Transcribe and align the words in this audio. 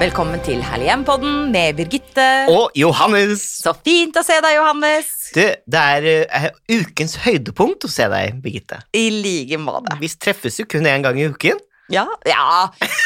Velkommen 0.00 0.40
til 0.40 0.62
Herlig 0.64 0.86
hjem-podden 0.88 1.50
med 1.52 1.76
Birgitte. 1.76 2.24
Og 2.48 2.70
Johannes! 2.78 3.42
Så 3.60 3.74
fint 3.84 4.16
å 4.16 4.22
se 4.24 4.38
deg, 4.40 4.54
Johannes. 4.56 5.10
Du, 5.34 5.42
det 5.44 5.82
er 5.96 6.06
uh, 6.24 6.46
ukens 6.72 7.18
høydepunkt 7.20 7.84
å 7.84 7.90
se 7.92 8.06
deg, 8.08 8.38
Birgitte. 8.40 8.78
I 8.96 9.10
like 9.12 9.58
måte. 9.60 9.98
Vi 10.00 10.08
treffes 10.16 10.56
jo 10.62 10.64
kun 10.72 10.88
én 10.88 11.04
gang 11.04 11.20
i 11.20 11.28
uken, 11.28 11.60
Ja, 11.90 12.06
ja, 12.24 12.46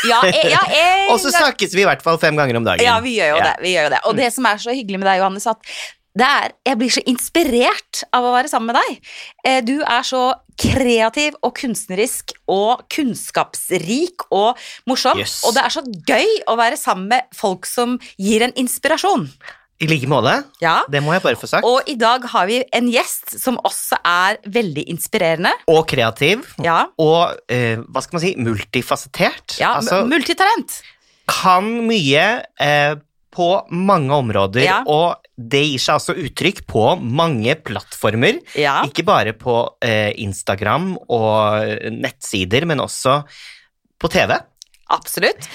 ja, 0.05 0.19
e- 0.29 0.51
ja 0.53 0.61
og 1.13 1.17
så 1.23 1.31
snakkes 1.33 1.73
vi 1.75 1.83
i 1.83 1.89
hvert 1.89 2.03
fall 2.05 2.19
fem 2.23 2.37
ganger 2.39 2.61
om 2.61 2.67
dagen. 2.69 2.85
Ja, 2.85 2.99
vi 3.03 3.17
gjør 3.17 3.33
jo 3.33 3.39
Ja. 3.41 3.45
det. 3.51 3.55
vi 3.65 3.75
gjør 3.75 3.89
jo 3.89 3.93
det. 3.97 4.01
Og 4.11 4.19
det 4.23 4.31
som 4.37 4.47
er 4.51 4.61
så 4.61 4.75
hyggelig 4.77 5.01
med 5.01 5.09
deg, 5.09 5.23
Johannes, 5.23 5.47
at 5.51 5.75
er, 6.23 6.53
jeg 6.63 6.79
blir 6.79 6.93
så 6.95 7.03
inspirert 7.11 8.05
av 8.15 8.23
å 8.23 8.31
være 8.37 8.49
sammen 8.53 8.71
med 8.71 8.77
deg. 8.79 9.01
Eh, 9.45 9.61
Du 9.67 9.81
er 9.83 10.03
så 10.07 10.21
kreativ 10.57 11.35
og 11.43 11.57
kunstnerisk 11.59 12.31
og 12.47 12.85
kunnskapsrik 12.89 14.23
og 14.31 14.57
morsom. 14.87 15.19
Yes. 15.19 15.41
Og 15.45 15.55
det 15.57 15.65
er 15.65 15.75
så 15.75 15.83
gøy 16.07 16.37
å 16.47 16.55
være 16.61 16.79
sammen 16.79 17.09
med 17.11 17.27
folk 17.35 17.67
som 17.67 17.99
gir 18.17 18.43
en 18.47 18.55
inspirasjon. 18.61 19.29
I 19.83 19.89
like 19.91 20.07
måte. 20.07 20.37
Ja. 20.63 20.85
Det 20.89 21.01
må 21.03 21.13
jeg 21.17 21.25
bare 21.25 21.37
få 21.37 21.49
sagt. 21.51 21.67
Og 21.67 21.83
i 21.91 21.97
dag 21.99 22.23
har 22.31 22.47
vi 22.47 22.61
en 22.73 22.87
gjest 22.89 23.35
som 23.43 23.59
også 23.67 23.99
er 24.07 24.39
veldig 24.47 24.85
inspirerende. 24.95 25.51
Og 25.67 25.83
kreativ. 25.91 26.45
Ja, 26.63 26.85
Og 27.03 27.35
eh, 27.51 27.83
hva 27.91 28.01
skal 28.05 28.21
man 28.21 28.23
si, 28.23 28.37
multifasettert. 28.39 29.59
ja 29.59 29.75
altså, 29.81 30.05
multitalent. 30.07 30.79
kan 31.27 31.65
mye 31.89 32.45
eh, 32.61 32.95
på 33.35 33.49
mange 33.75 34.15
områder, 34.15 34.63
Ja. 34.65 34.79
og 34.87 35.21
det 35.37 35.65
gir 35.67 35.83
seg 35.83 35.97
altså 35.99 36.15
uttrykk 36.15 36.63
på 36.71 36.85
mange 37.03 37.57
plattformer. 37.67 38.39
Ja. 38.55 38.81
Ikke 38.87 39.03
bare 39.07 39.33
på 39.35 39.57
eh, 39.83 40.13
Instagram 40.23 40.93
og 41.11 41.91
nettsider, 41.91 42.67
men 42.71 42.79
også 42.85 43.25
på 43.99 44.11
TV. 44.13 44.37
Absolutt. 44.95 45.49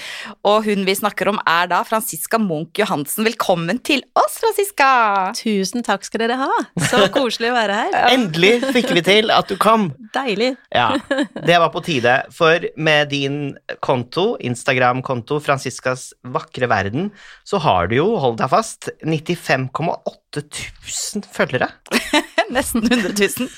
Og 0.46 0.66
hun 0.66 0.84
vi 0.84 0.94
snakker 0.96 1.30
om 1.32 1.38
er 1.48 1.70
da 1.70 1.80
Franziska 1.86 2.38
Munch 2.40 2.80
Johansen. 2.80 3.24
Velkommen 3.26 3.80
til 3.86 4.02
oss, 4.18 4.36
Franziska! 4.42 4.90
Tusen 5.38 5.84
takk 5.86 6.04
skal 6.06 6.24
dere 6.26 6.38
ha. 6.40 6.50
Så 6.90 7.02
koselig 7.14 7.50
å 7.52 7.56
være 7.56 7.78
her. 7.82 7.96
Endelig 8.16 8.52
fikk 8.74 8.92
vi 8.98 9.04
til 9.06 9.32
at 9.34 9.48
du 9.50 9.56
kom! 9.60 9.90
Deilig. 10.14 10.52
Ja, 10.74 10.92
det 11.48 11.60
var 11.62 11.72
på 11.72 11.82
tide, 11.86 12.16
for 12.34 12.66
med 12.76 13.12
din 13.14 13.40
konto, 13.84 14.34
Instagram-konto, 14.42 15.38
Franziskas 15.44 16.10
vakre 16.34 16.68
verden, 16.70 17.10
så 17.46 17.62
har 17.62 17.90
du 17.90 18.00
jo, 18.00 18.08
hold 18.20 18.40
deg 18.40 18.50
fast, 18.52 18.90
95,8 19.06 20.42
000 20.42 21.30
følgere. 21.32 21.70
Nesten 22.54 22.82
100 22.82 23.14
000. 23.14 23.48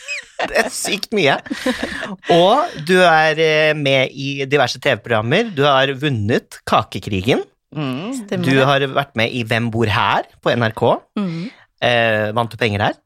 Det 0.51 0.59
er 0.65 0.71
sykt 0.75 1.15
mye. 1.17 1.37
Og 2.35 2.77
du 2.89 2.97
er 3.05 3.39
eh, 3.43 3.73
med 3.79 4.13
i 4.15 4.45
diverse 4.49 4.81
TV-programmer. 4.83 5.53
Du 5.55 5.65
har 5.67 5.93
vunnet 6.01 6.61
Kakekrigen. 6.69 7.45
Mm. 7.73 8.27
Du 8.45 8.53
har 8.69 8.85
vært 8.93 9.15
med 9.17 9.33
i 9.33 9.45
Hvem 9.49 9.71
bor 9.73 9.89
her 9.89 10.29
på 10.45 10.53
NRK. 10.53 10.83
Mm. 11.19 11.39
Eh, 11.83 12.27
vant 12.37 12.53
du 12.53 12.59
penger 12.61 12.89
her? 12.89 12.99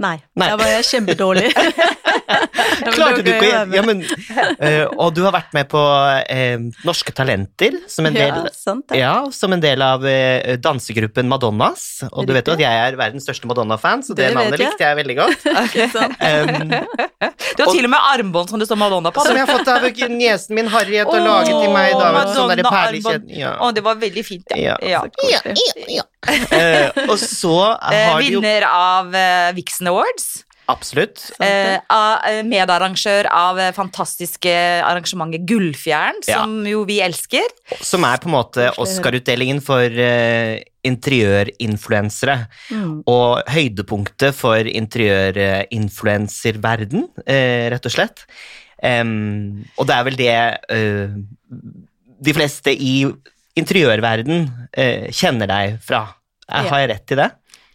Nei, 0.00 0.16
Nei. 0.34 0.48
da 0.50 0.56
var 0.58 0.70
jeg 0.72 0.86
kjempedårlig. 0.88 1.52
Klarte 2.94 3.22
du 3.24 3.30
ikke 3.30 3.48
å 3.48 3.74
ja, 3.74 3.82
men, 3.86 4.00
eh, 4.58 4.84
Og 5.00 5.12
du 5.16 5.22
har 5.26 5.34
vært 5.34 5.52
med 5.56 5.68
på 5.70 5.80
eh, 6.30 6.56
Norske 6.86 7.12
Talenter 7.16 7.76
som 7.90 8.08
en 8.08 8.16
del 8.16 8.32
Ja, 8.32 8.52
sant. 8.56 8.94
Ja, 8.96 9.14
som 9.34 9.54
en 9.56 9.62
del 9.62 9.82
av 9.84 10.04
eh, 10.08 10.56
dansegruppen 10.62 11.28
Madonnas. 11.30 12.04
Og 12.12 12.28
du 12.28 12.34
vet 12.36 12.48
jo 12.48 12.56
at 12.56 12.62
jeg 12.64 12.82
er 12.88 12.98
verdens 12.98 13.26
største 13.26 13.48
Madonna-fan, 13.50 14.04
så 14.06 14.16
det, 14.16 14.30
Det 14.30 14.38
navnet 14.38 14.58
jeg. 14.60 14.72
likte 14.72 14.88
jeg 14.88 15.00
veldig 15.02 15.18
godt. 15.22 15.46
Okay. 15.64 15.86
Um, 15.88 16.72
Du 17.56 17.62
har 17.62 17.70
til 17.72 17.86
og 17.86 17.90
med 17.92 18.06
armbånd 18.10 18.50
som 18.50 18.60
det 18.60 18.66
står 18.68 18.78
Madonna 18.78 19.10
på. 19.14 19.22
som 19.24 19.36
jeg 19.38 19.46
har 19.46 19.58
fått 19.58 19.70
av 19.70 19.86
niesen 20.12 20.56
min 20.58 20.68
Harriet 20.68 21.06
og 21.08 21.14
oh, 21.16 21.22
laget 21.24 21.54
til 21.54 21.72
meg. 21.72 21.94
da, 21.96 22.24
sånn 22.34 22.50
Madonna-armbånd. 22.52 23.30
ja. 23.32 23.54
Å, 23.62 23.70
det 23.74 23.84
var 23.86 24.00
veldig 24.02 24.24
fint, 24.26 24.54
ja. 24.58 24.76
Ja. 24.82 25.00
ja. 25.30 25.40
ja, 25.46 25.54
ja. 26.00 26.04
Eh, 26.24 27.04
og 27.06 27.16
så 27.20 27.54
Eh, 27.94 28.16
Vinner 28.16 28.20
du 28.20 28.32
jo 28.32 28.40
vinner 28.40 28.66
av 28.68 29.14
eh, 29.14 29.52
Vixen 29.56 29.88
Awards. 29.90 30.43
Absolutt. 30.72 31.26
Eh, 31.44 31.76
eh, 31.76 32.38
medarrangør 32.48 33.26
av 33.28 33.58
eh, 33.60 33.74
fantastiske 33.76 34.54
arrangementet 34.84 35.44
Gullfjern, 35.48 36.14
Ja. 36.26 36.38
som 36.40 36.64
jo 36.66 36.84
vi 36.88 37.00
elsker. 37.04 37.44
Som 37.80 38.04
er 38.08 38.16
på 38.22 38.26
en 38.30 38.38
måte 38.38 38.70
Oscar-utdelingen 38.80 39.60
for 39.64 39.84
eh, 39.84 40.62
interiørinfluensere. 40.84 42.46
Mm. 42.70 43.02
Og 43.10 43.42
høydepunktet 43.48 44.34
for 44.36 44.56
interiørinfluenserverden, 44.56 47.08
eh, 47.26 47.70
rett 47.74 47.86
og 47.86 47.92
slett. 47.92 48.26
Um, 48.84 49.64
og 49.78 49.86
det 49.88 49.94
er 49.94 50.04
vel 50.04 50.16
det 50.18 50.58
uh, 50.74 51.08
de 52.20 52.32
fleste 52.36 52.70
i 52.74 53.06
interiørverden 53.56 54.50
uh, 54.76 55.06
kjenner 55.14 55.46
deg 55.48 55.78
fra. 55.84 56.06
Ja. 56.44 56.62
Har 56.68 56.78
jeg 56.82 56.90
rett 56.90 57.12
i 57.14 57.16
det? 57.22 57.30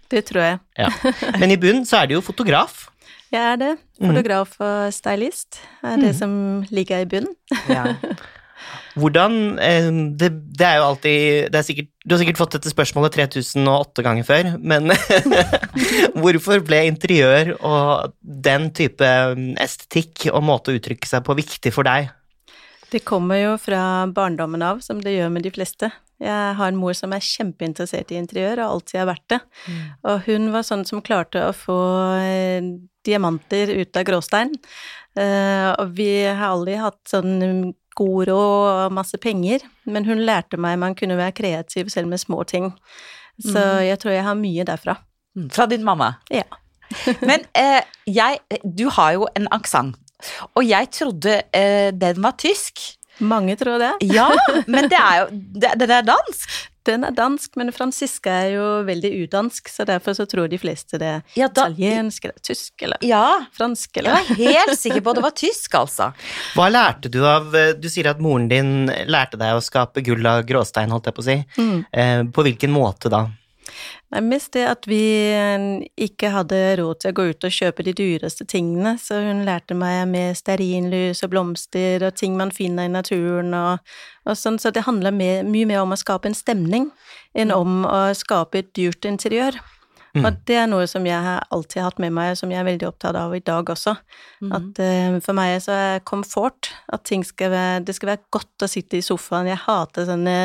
Det 0.09 0.23
tror 0.29 0.45
jeg. 0.45 0.59
Ja. 0.79 0.89
Men 1.41 1.53
i 1.53 1.59
bunnen 1.61 1.85
så 1.87 2.01
er 2.01 2.09
du 2.09 2.17
jo 2.17 2.25
fotograf. 2.25 2.87
Jeg 3.29 3.45
er 3.45 3.61
det. 3.61 3.71
Fotograf 3.99 4.55
og 4.63 4.89
stylist 4.95 5.61
er 5.85 6.01
det 6.01 6.15
som 6.17 6.31
ligger 6.73 7.05
i 7.05 7.09
bunnen. 7.09 7.35
Hvordan 8.99 9.59
eh, 9.63 9.87
det, 10.19 10.31
det 10.57 10.65
er 10.65 10.79
jo 10.79 10.87
alltid 10.89 11.51
det 11.53 11.59
er 11.59 11.65
sikkert, 11.65 11.89
Du 12.03 12.13
har 12.13 12.21
sikkert 12.21 12.39
fått 12.41 12.57
dette 12.57 12.71
spørsmålet 12.73 13.15
3008 13.15 14.03
ganger 14.03 14.27
før, 14.27 14.49
men 14.59 14.91
hvorfor 16.21 16.63
ble 16.65 16.81
interiør 16.89 17.53
og 17.59 18.15
den 18.19 18.69
type 18.75 19.09
mm, 19.37 19.53
estetikk 19.61 20.27
og 20.33 20.43
måte 20.49 20.73
å 20.73 20.79
uttrykke 20.79 21.07
seg 21.09 21.23
på 21.25 21.37
viktig 21.39 21.73
for 21.75 21.87
deg? 21.87 22.09
Det 22.89 23.03
kommer 23.05 23.37
jo 23.37 23.55
fra 23.61 24.07
barndommen 24.09 24.63
av, 24.65 24.79
som 24.85 25.01
det 25.03 25.13
gjør 25.13 25.33
med 25.33 25.45
de 25.45 25.51
fleste. 25.53 25.91
Jeg 26.19 26.55
har 26.57 26.71
en 26.71 26.79
mor 26.79 26.95
som 26.97 27.13
er 27.15 27.23
kjempeinteressert 27.23 28.11
i 28.11 28.17
interiør, 28.19 28.63
og 28.63 28.79
alltid 28.79 28.99
har 28.99 29.09
vært 29.11 29.27
det. 29.31 29.39
Og 30.09 30.25
hun 30.25 30.49
var 30.51 30.65
sånn 30.67 30.83
som 30.87 31.03
klarte 31.05 31.45
å 31.47 31.53
få 31.55 31.77
eh, 32.19 32.65
diamanter 33.07 33.71
ut 33.77 33.99
av 33.99 34.07
gråstein. 34.09 34.51
Eh, 35.15 35.69
og 35.75 35.93
vi 35.95 36.09
har 36.25 36.49
aldri 36.49 36.75
hatt 36.81 36.99
sånn 37.07 37.71
god 37.99 38.29
råd 38.29 38.65
og 38.87 38.95
masse 38.95 39.19
penger, 39.21 39.63
men 39.85 40.07
hun 40.07 40.25
lærte 40.27 40.59
meg 40.59 40.79
man 40.79 40.95
kunne 40.95 41.17
være 41.19 41.35
kreativ 41.39 41.89
selv 41.93 42.11
med 42.11 42.21
små 42.21 42.43
ting. 42.47 42.73
Så 43.39 43.61
jeg 43.85 43.99
tror 44.01 44.17
jeg 44.17 44.25
har 44.27 44.35
mye 44.35 44.65
derfra. 44.67 44.97
Mm, 45.37 45.47
Fra 45.55 45.65
din 45.71 45.85
mamma. 45.87 46.13
Ja. 46.33 46.43
Men 47.29 47.43
eh, 47.53 47.85
jeg 48.09 48.39
Du 48.65 48.87
har 48.89 49.13
jo 49.13 49.27
en 49.37 49.47
aksent, 49.53 49.95
og 50.53 50.65
jeg 50.67 50.89
trodde 50.95 51.41
eh, 51.55 51.91
den 51.95 52.23
var 52.23 52.37
tysk. 52.39 52.81
Mange 53.19 53.55
tror 53.59 53.79
det. 53.79 53.93
Ja, 54.07 54.29
men 54.71 54.89
det 54.91 54.99
er 54.99 55.23
jo 55.23 55.29
det, 55.31 55.73
Den 55.79 55.91
er 55.91 56.05
dansk. 56.07 56.51
Den 56.87 57.03
er 57.03 57.13
dansk, 57.13 57.51
men 57.59 57.69
Franziska 57.75 58.31
er 58.45 58.53
jo 58.55 58.67
veldig 58.87 59.11
udansk, 59.25 59.67
så 59.69 59.83
derfor 59.85 60.15
så 60.17 60.25
tror 60.29 60.47
de 60.49 60.57
fleste 60.57 60.97
det 60.97 61.09
er 61.11 61.19
Ja, 61.37 61.49
da, 61.51 61.67
italiensk 61.67 62.25
eller 62.25 62.39
tysk 62.41 62.85
eller 62.87 63.03
ja. 63.05 63.43
fransk 63.53 63.99
eller 63.99 64.15
Jeg 64.15 64.23
er 64.23 64.29
var 64.29 64.39
helt 64.39 64.79
sikker 64.79 65.03
på 65.03 65.11
at 65.11 65.19
det 65.19 65.25
var 65.27 65.35
tysk, 65.37 65.75
altså. 65.77 66.07
Hva 66.55 66.69
lærte 66.71 67.11
du 67.11 67.19
av 67.27 67.53
eh, 67.55 67.75
Du 67.77 67.89
sier 67.91 68.09
at 68.09 68.23
moren 68.23 68.47
din 68.49 68.71
lærte 69.11 69.37
deg 69.37 69.59
å 69.59 69.61
skape 69.63 70.01
gull 70.07 70.25
av 70.25 70.45
gråstein, 70.49 70.89
holdt 70.95 71.11
jeg 71.11 71.19
på 71.19 71.25
å 71.25 71.27
si. 71.27 71.37
Mm. 71.59 71.77
Eh, 71.91 72.23
på 72.33 72.47
hvilken 72.47 72.73
måte 72.73 73.11
da? 73.11 73.25
Nei, 74.13 74.21
mest 74.25 74.53
det 74.55 74.65
at 74.69 74.87
vi 74.89 75.01
eh, 75.35 75.65
ikke 76.01 76.31
hadde 76.33 76.59
råd 76.79 77.01
til 77.01 77.11
å 77.13 77.17
gå 77.19 77.25
ut 77.31 77.47
og 77.49 77.55
kjøpe 77.55 77.85
de 77.85 77.93
dyreste 77.97 78.47
tingene, 78.49 78.95
så 79.01 79.21
hun 79.25 79.43
lærte 79.47 79.77
meg 79.77 80.05
med 80.11 80.37
stearinlys 80.39 81.23
og 81.25 81.33
blomster 81.33 82.05
og 82.07 82.15
ting 82.19 82.37
man 82.39 82.53
finner 82.55 82.89
i 82.89 82.93
naturen 82.93 83.53
og, 83.57 83.83
og 84.25 84.39
sånn, 84.39 84.59
så 84.61 84.73
det 84.73 84.87
handler 84.87 85.15
mer, 85.15 85.43
mye 85.47 85.69
mer 85.69 85.83
om 85.83 85.93
å 85.93 85.99
skape 85.99 86.31
en 86.31 86.37
stemning 86.37 86.89
enn 87.37 87.53
om 87.53 87.83
å 87.85 88.09
skape 88.17 88.63
et 88.63 88.73
dyrt 88.77 89.05
interiør. 89.05 89.59
Mm. 90.15 90.25
Og 90.25 90.37
det 90.49 90.55
er 90.57 90.69
noe 90.69 90.87
som 90.89 91.05
jeg 91.05 91.21
har 91.21 91.45
alltid 91.53 91.83
hatt 91.85 91.99
med 92.01 92.13
meg, 92.15 92.33
og 92.33 92.39
som 92.39 92.51
jeg 92.53 92.59
er 92.61 92.67
veldig 92.67 92.87
opptatt 92.87 93.17
av 93.19 93.35
i 93.37 93.41
dag 93.45 93.69
også. 93.69 93.93
At 94.57 94.81
uh, 94.81 95.17
for 95.21 95.37
meg 95.37 95.57
så 95.63 95.75
er 95.75 96.03
komfort, 96.07 96.71
at 96.89 97.05
ting 97.07 97.25
skal 97.27 97.53
være, 97.53 97.83
det 97.85 97.95
skal 97.97 98.13
være 98.13 98.23
godt 98.33 98.65
å 98.65 98.71
sitte 98.71 98.97
i 98.99 99.05
sofaen. 99.05 99.49
Jeg 99.51 99.61
hater 99.65 100.07
sånne 100.09 100.37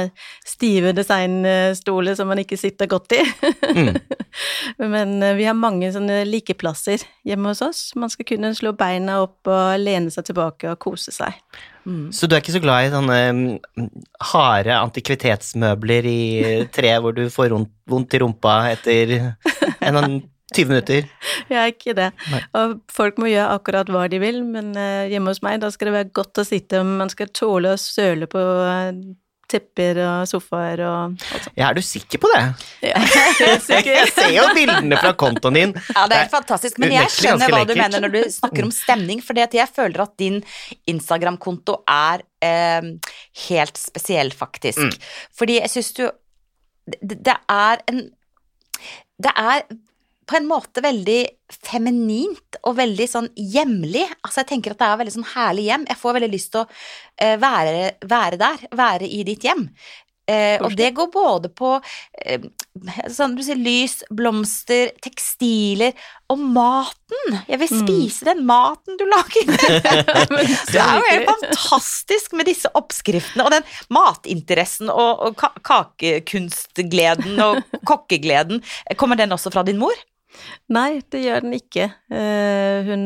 stive 0.46 0.94
designstoler 0.96 2.18
som 2.18 2.28
man 2.30 2.42
ikke 2.44 2.60
sitter 2.60 2.90
godt 2.90 3.16
i. 3.16 3.22
Mm. 3.74 3.94
Men 4.94 5.16
uh, 5.22 5.32
vi 5.38 5.48
har 5.48 5.56
mange 5.58 5.92
sånne 5.94 6.22
likeplasser 6.28 7.06
hjemme 7.24 7.54
hos 7.54 7.64
oss. 7.64 7.84
Man 7.96 8.12
skal 8.12 8.28
kunne 8.28 8.54
slå 8.56 8.74
beina 8.76 9.22
opp 9.24 9.48
og 9.48 9.78
lene 9.80 10.12
seg 10.12 10.28
tilbake 10.28 10.74
og 10.74 10.82
kose 10.84 11.14
seg. 11.14 11.40
Så 12.16 12.26
du 12.28 12.34
er 12.36 12.40
ikke 12.40 12.54
så 12.54 12.62
glad 12.64 12.86
i 12.86 12.92
sånne 12.94 13.18
mm, 13.36 13.88
harde 14.32 14.76
antikvitetsmøbler 14.80 16.06
i 16.08 16.20
tre 16.72 16.94
hvor 17.02 17.16
du 17.16 17.26
får 17.32 17.52
vondt- 17.90 18.14
i 18.16 18.20
rumpa 18.22 18.54
etter 18.72 19.12
en 19.84 20.00
av 20.00 20.06
20 20.54 20.70
minutter? 20.70 21.08
Jeg 21.50 21.58
er 21.58 21.72
ikke 21.72 21.94
det. 21.98 22.10
Nei. 22.30 22.40
Og 22.60 22.76
folk 22.92 23.18
må 23.20 23.28
gjøre 23.30 23.56
akkurat 23.58 23.90
hva 23.90 24.04
de 24.12 24.20
vil, 24.22 24.40
men 24.46 24.72
eh, 24.78 25.10
hjemme 25.12 25.32
hos 25.32 25.42
meg, 25.44 25.58
da 25.60 25.70
skal 25.74 25.90
det 25.90 25.96
være 25.98 26.12
godt 26.14 26.40
å 26.40 26.46
sitte, 26.46 26.82
man 26.86 27.10
skal 27.12 27.32
tåle 27.34 27.74
å 27.74 27.80
søle 27.80 28.28
på 28.30 28.38
eh, 28.38 28.92
tepper 29.50 30.00
og 30.04 30.28
sofaer 30.30 30.82
og 30.84 31.14
alt 31.14 31.46
sånt. 31.46 31.58
Ja, 31.58 31.68
er 31.68 31.78
du 31.78 31.82
sikker 31.84 32.22
på 32.22 32.30
det? 32.32 32.42
Ja, 32.88 33.02
jeg. 33.04 33.84
Jeg 33.86 34.10
ser 34.14 34.30
jo 34.34 34.46
bildene 34.56 34.98
fra 35.00 35.12
kontoen 35.18 35.58
din. 35.58 35.74
Ja, 35.94 36.06
det 36.10 36.16
er 36.16 36.24
helt 36.24 36.34
fantastisk. 36.34 36.80
Men 36.82 36.94
jeg 36.94 37.12
skjønner 37.14 37.52
hva 37.52 37.62
du 37.68 37.74
mener 37.76 38.04
når 38.04 38.14
du 38.14 38.20
snakker 38.32 38.66
om 38.66 38.72
stemning, 38.74 39.22
for 39.24 39.38
jeg 39.38 39.68
føler 39.74 40.04
at 40.04 40.14
din 40.20 40.40
Instagram-konto 40.90 41.80
er 41.90 42.24
eh, 42.44 42.90
helt 43.48 43.80
spesiell, 43.80 44.32
faktisk. 44.34 44.82
Mm. 44.82 45.08
Fordi 45.38 45.58
jeg 45.60 45.74
syns 45.76 45.92
du 45.98 46.04
det, 46.84 47.16
det 47.24 47.36
er 47.48 47.80
en 47.88 48.02
Det 49.24 49.30
er 49.30 49.62
på 50.26 50.36
en 50.38 50.46
måte 50.50 50.82
veldig 50.84 51.20
feminint 51.64 52.58
og 52.64 52.76
veldig 52.78 53.08
sånn 53.10 53.28
hjemlig. 53.36 54.06
Altså 54.24 54.42
jeg 54.42 54.50
tenker 54.54 54.74
at 54.74 54.80
det 54.82 54.88
er 54.92 55.02
veldig 55.02 55.16
sånn 55.18 55.30
herlig 55.34 55.68
hjem. 55.70 55.84
Jeg 55.90 56.00
får 56.00 56.16
veldig 56.18 56.32
lyst 56.32 56.52
til 56.54 56.64
å 56.64 56.68
eh, 57.20 57.36
være, 57.42 57.76
være 58.08 58.40
der, 58.40 58.64
være 58.78 59.10
i 59.10 59.22
ditt 59.28 59.44
hjem. 59.46 59.68
Eh, 60.24 60.56
og 60.64 60.72
det 60.72 60.86
går 60.96 61.10
både 61.12 61.50
på 61.52 61.74
eh, 62.24 62.40
sånn 63.12 63.34
du 63.36 63.42
sier, 63.44 63.58
lys, 63.60 63.98
blomster, 64.08 64.94
tekstiler 65.04 65.92
og 66.32 66.40
maten. 66.40 67.36
Jeg 67.44 67.60
vil 67.60 67.74
Mm. 67.74 67.82
spise 67.82 68.24
den 68.30 68.40
maten 68.48 68.96
du 68.96 69.04
lager. 69.04 69.44
det 70.72 70.80
er 70.80 70.96
jo 70.96 71.04
helt 71.10 71.28
fantastisk 71.28 72.32
med 72.40 72.48
disse 72.48 72.72
oppskriftene 72.72 73.44
og 73.44 73.52
den 73.52 73.68
matinteressen 73.92 74.88
og, 74.88 75.28
og 75.28 75.44
kakekunstgleden 75.68 77.38
og 77.44 77.60
kokkegleden. 77.84 78.62
Kommer 78.96 79.20
den 79.20 79.32
også 79.36 79.52
fra 79.52 79.62
din 79.66 79.78
mor? 79.82 79.92
Nei, 80.74 81.02
det 81.12 81.20
gjør 81.24 81.44
den 81.44 81.56
ikke. 81.56 81.88
Eh, 82.12 82.86
hun 82.88 83.04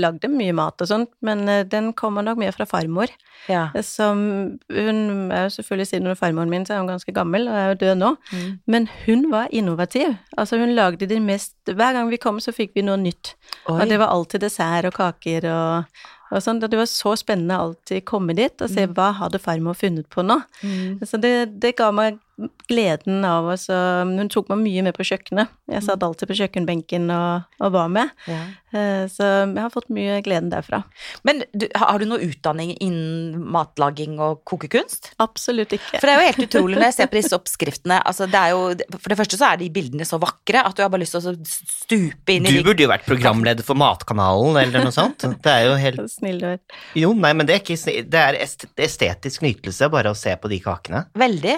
lagde 0.00 0.30
mye 0.32 0.54
mat 0.56 0.80
og 0.84 0.90
sånt, 0.90 1.10
men 1.24 1.46
eh, 1.48 1.64
den 1.68 1.92
kommer 1.98 2.24
nok 2.26 2.40
mer 2.40 2.54
fra 2.56 2.66
farmor. 2.68 3.12
Ja. 3.48 3.68
Som 3.86 4.20
Hun 4.68 5.30
er 5.32 5.46
jo 5.46 5.54
selvfølgelig 5.54 5.88
siden 5.88 6.06
hun 6.08 6.12
er 6.12 6.20
farmoren 6.20 6.50
min, 6.50 6.66
så 6.66 6.74
er 6.74 6.82
hun 6.82 6.90
ganske 6.90 7.14
gammel 7.14 7.48
og 7.48 7.56
er 7.56 7.68
jo 7.70 7.78
død 7.84 7.94
nå. 8.02 8.12
Mm. 8.32 8.52
Men 8.66 8.88
hun 9.06 9.30
var 9.32 9.48
innovativ. 9.50 10.14
Altså 10.36 10.58
hun 10.58 10.74
lagde 10.76 11.08
de 11.08 11.20
mest 11.20 11.54
Hver 11.68 11.92
gang 11.92 12.10
vi 12.10 12.20
kom, 12.20 12.40
så 12.40 12.52
fikk 12.52 12.76
vi 12.76 12.84
noe 12.84 12.96
nytt. 13.00 13.34
Og 13.68 13.82
det 13.88 13.98
var 14.00 14.12
alltid 14.12 14.40
dessert 14.40 14.88
og 14.88 14.94
kaker 14.96 15.44
og, 15.52 15.98
og 16.32 16.44
sånn. 16.44 16.60
Det 16.60 16.78
var 16.78 16.88
så 16.88 17.12
spennende 17.16 17.58
alltid 17.58 18.06
komme 18.08 18.36
dit 18.36 18.64
og 18.64 18.72
se 18.72 18.86
hva 18.88 19.10
hadde 19.20 19.40
farmor 19.42 19.76
funnet 19.76 20.08
på 20.12 20.24
nå. 20.24 20.40
Mm. 20.62 21.04
Så 21.04 21.20
det, 21.20 21.34
det 21.60 21.76
ga 21.76 21.90
meg 21.92 22.20
gleden 22.68 23.24
av 23.26 23.46
oss. 23.54 23.68
og 23.72 24.12
Hun 24.18 24.28
tok 24.30 24.48
meg 24.52 24.60
mye 24.62 24.82
med 24.86 24.94
på 24.96 25.06
kjøkkenet. 25.08 25.48
Jeg 25.68 25.82
satt 25.84 26.02
alltid 26.06 26.28
på 26.30 26.36
kjøkkenbenken 26.38 27.10
og, 27.12 27.46
og 27.64 27.72
var 27.74 27.88
med. 27.92 28.10
Ja. 28.30 28.40
Eh, 28.72 29.04
Så 29.10 29.24
jeg 29.24 29.58
har 29.58 29.72
fått 29.72 29.88
mye 29.94 30.20
gleden 30.22 30.50
derfra. 30.52 30.82
Men 31.24 31.42
du, 31.56 31.66
har 31.74 31.98
du 31.98 32.04
noe 32.10 32.20
utdanning 32.24 32.74
innen 32.84 33.42
matlaging 33.52 34.18
og 34.22 34.42
kokekunst? 34.48 35.12
Absolutt 35.24 35.72
ikke. 35.78 35.98
For 35.98 36.06
det 36.06 36.14
er 36.14 36.20
jo 36.22 36.28
helt 36.28 36.44
utrolig 36.48 36.78
når 36.78 36.86
jeg 36.90 36.96
ser 37.00 37.10
på 37.12 37.18
disse 37.20 37.36
oppskriftene. 37.40 37.98
Altså, 38.06 38.28
det 38.30 38.38
er 38.42 38.54
jo, 38.54 38.62
for 38.98 39.08
det 39.14 39.18
første 39.22 39.40
så 39.40 39.50
er 39.52 39.60
de 39.64 39.70
bildene 39.74 40.06
så 40.08 40.20
vakre 40.22 40.62
at 40.64 40.76
du 40.78 40.84
har 40.84 40.92
bare 40.94 41.02
lyst 41.04 41.16
til 41.16 41.32
å 41.32 41.34
stupe 41.48 42.36
inn 42.36 42.46
i 42.48 42.54
Du 42.58 42.62
burde 42.66 42.84
jo 42.86 42.92
vært 42.92 43.08
programleder 43.08 43.66
for 43.66 43.78
Matkanalen 43.80 44.60
eller 44.62 44.86
noe 44.86 44.94
sånt. 44.94 45.24
Det 45.42 45.52
er 45.52 45.66
jo 45.70 45.76
helt 45.86 46.04
Snill 46.12 46.38
du 46.42 46.48
er. 46.54 46.58
Jo, 46.98 47.12
nei, 47.18 47.34
men 47.36 47.48
det 47.48 47.56
er 47.58 47.64
ikke 47.64 48.04
Det 48.08 48.20
er 48.22 48.38
est- 48.44 48.68
estetisk 48.78 49.42
nytelse 49.44 49.88
bare 49.92 50.12
å 50.12 50.16
se 50.18 50.32
på 50.38 50.48
de 50.52 50.60
kakene. 50.64 51.04
Veldig. 51.18 51.56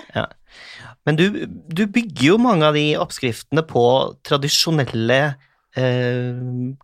Men 1.06 1.17
du, 1.17 1.47
du 1.69 1.87
bygger 1.87 2.25
jo 2.32 2.38
mange 2.38 2.67
av 2.67 2.75
de 2.75 2.85
oppskriftene 3.00 3.62
på 3.67 3.85
tradisjonelle 4.26 5.20
eh, 5.76 6.41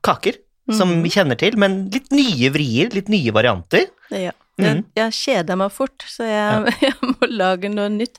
kaker, 0.07 0.39
som 0.73 0.89
Mhm. 0.97 1.03
vi 1.05 1.11
kjenner 1.15 1.39
til, 1.39 1.57
men 1.59 1.91
litt 1.91 2.11
nye 2.11 2.51
vrier, 2.51 2.91
litt 2.95 3.09
nye 3.13 3.31
varianter. 3.35 3.87
Ja. 4.11 4.33
Jeg, 4.59 4.77
Mhm. 4.79 4.85
jeg 4.97 5.13
kjeder 5.13 5.57
meg 5.61 5.71
fort, 5.71 5.99
så 6.09 6.25
jeg, 6.25 6.73
jeg 6.81 6.95
må 7.03 7.29
lage 7.29 7.69
noe 7.69 7.89
nytt. 7.93 8.17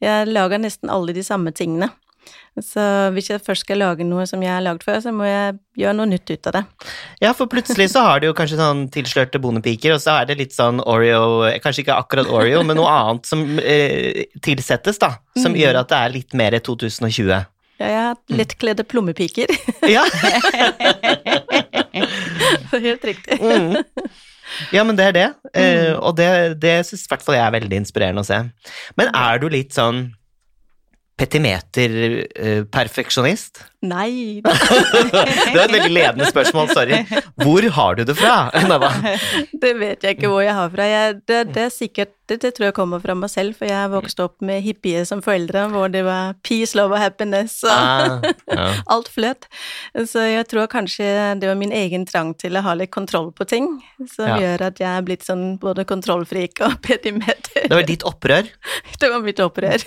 Jeg 0.00 0.28
lager 0.28 0.58
nesten 0.62 0.88
alle 0.92 1.12
de 1.12 1.22
samme 1.26 1.50
tingene. 1.52 1.90
Så 2.60 2.82
hvis 3.16 3.30
jeg 3.30 3.40
først 3.40 3.64
skal 3.64 3.78
lage 3.80 4.04
noe 4.04 4.26
som 4.28 4.42
jeg 4.44 4.52
har 4.52 4.60
lagd 4.60 4.82
før, 4.84 4.98
så 5.00 5.08
må 5.14 5.24
jeg 5.24 5.54
gjøre 5.80 5.94
noe 5.96 6.10
nytt 6.10 6.28
ut 6.28 6.48
av 6.50 6.56
det. 6.58 6.62
Ja, 7.24 7.30
for 7.36 7.48
plutselig 7.48 7.88
så 7.94 8.02
har 8.04 8.20
du 8.20 8.26
jo 8.28 8.34
kanskje 8.36 8.58
sånn 8.60 8.82
tilslørte 8.92 9.40
bondepiker, 9.40 9.94
og 9.96 10.02
så 10.04 10.18
er 10.18 10.28
det 10.28 10.36
litt 10.42 10.52
sånn 10.52 10.82
Oreo 10.84 11.48
Kanskje 11.64 11.86
ikke 11.86 11.96
akkurat 11.96 12.28
Oreo, 12.28 12.60
men 12.68 12.76
noe 12.76 12.92
annet 12.92 13.30
som 13.30 13.46
eh, 13.56 14.28
tilsettes, 14.44 15.00
da. 15.00 15.14
Som 15.38 15.56
mm. 15.56 15.62
gjør 15.62 15.80
at 15.80 15.94
det 15.94 16.02
er 16.02 16.14
litt 16.18 16.36
mer 16.36 16.58
2020. 16.60 17.32
Ja, 17.32 17.88
jeg 17.88 18.04
har 18.04 18.38
lettkledde 18.42 18.84
plommepiker. 18.84 19.48
Ja. 19.88 20.04
Helt 22.72 23.04
riktig. 23.08 23.40
Mm. 23.40 23.80
Ja, 24.76 24.84
men 24.84 24.96
det 24.98 25.06
er 25.08 25.14
det. 25.16 25.28
Eh, 25.56 25.92
og 25.96 26.18
det, 26.20 26.28
det 26.60 26.82
syns 26.86 27.06
i 27.06 27.10
hvert 27.10 27.24
fall 27.24 27.36
jeg 27.38 27.46
er 27.46 27.54
veldig 27.56 27.78
inspirerende 27.80 28.24
å 28.24 28.28
se. 28.28 28.38
Men 29.00 29.12
er 29.16 29.40
du 29.40 29.48
litt 29.52 29.72
sånn 29.76 30.10
petimeter-perfeksjonist? 31.22 33.62
Nei 33.82 34.40
det 34.42 34.52
er 34.52 35.64
et 35.64 35.72
veldig 35.74 35.92
ledende 35.92 36.26
spørsmål, 36.30 36.68
sorry. 36.74 36.96
Hvor 37.42 37.62
har 37.78 37.92
du 37.98 38.02
det 38.08 38.16
fra? 38.18 38.36
Det 39.62 39.72
vet 39.78 40.02
jeg 40.02 40.10
ikke 40.16 40.28
hvor 40.30 40.42
jeg 40.42 40.54
har 40.56 40.68
fra. 40.72 40.84
Jeg, 40.90 41.14
det, 41.28 41.38
det 41.54 41.62
er 41.68 41.72
sikkert 41.72 42.12
det, 42.32 42.38
det 42.42 42.52
tror 42.56 42.68
jeg 42.70 42.76
kommer 42.76 43.02
fra 43.04 43.14
meg 43.18 43.30
selv, 43.32 43.54
for 43.60 43.68
jeg 43.68 43.90
vokste 43.92 44.24
opp 44.26 44.40
med 44.44 44.62
hippier 44.64 45.04
som 45.08 45.20
foreldre, 45.24 45.66
hvor 45.72 45.92
det 45.92 46.02
var 46.06 46.34
peace, 46.46 46.72
love 46.78 46.96
og 46.96 47.02
happiness 47.02 47.58
og 47.66 47.72
Ah, 47.72 48.18
ja. 48.48 48.66
alt 48.94 49.08
fløt. 49.12 49.46
Så 50.08 50.22
jeg 50.26 50.46
tror 50.50 50.68
kanskje 50.72 51.06
det 51.40 51.48
var 51.50 51.58
min 51.60 51.72
egen 51.76 52.06
trang 52.08 52.32
til 52.40 52.56
å 52.56 52.62
ha 52.64 52.74
litt 52.78 52.92
kontroll 52.94 53.30
på 53.36 53.46
ting, 53.50 53.68
som 54.08 54.28
Ja. 54.32 54.38
gjør 54.42 54.66
at 54.70 54.80
jeg 54.80 54.88
er 54.88 55.04
blitt 55.06 55.26
sånn 55.26 55.58
både 55.62 55.84
kontrollfrik 55.88 56.62
og 56.64 56.78
petimeter. 56.86 57.68
Det 57.68 57.76
var 57.76 57.86
ditt 57.88 58.06
opprør. 58.08 58.48
Det 59.02 59.10
var 59.10 59.22
mitt 59.24 59.40
opprør. 59.42 59.82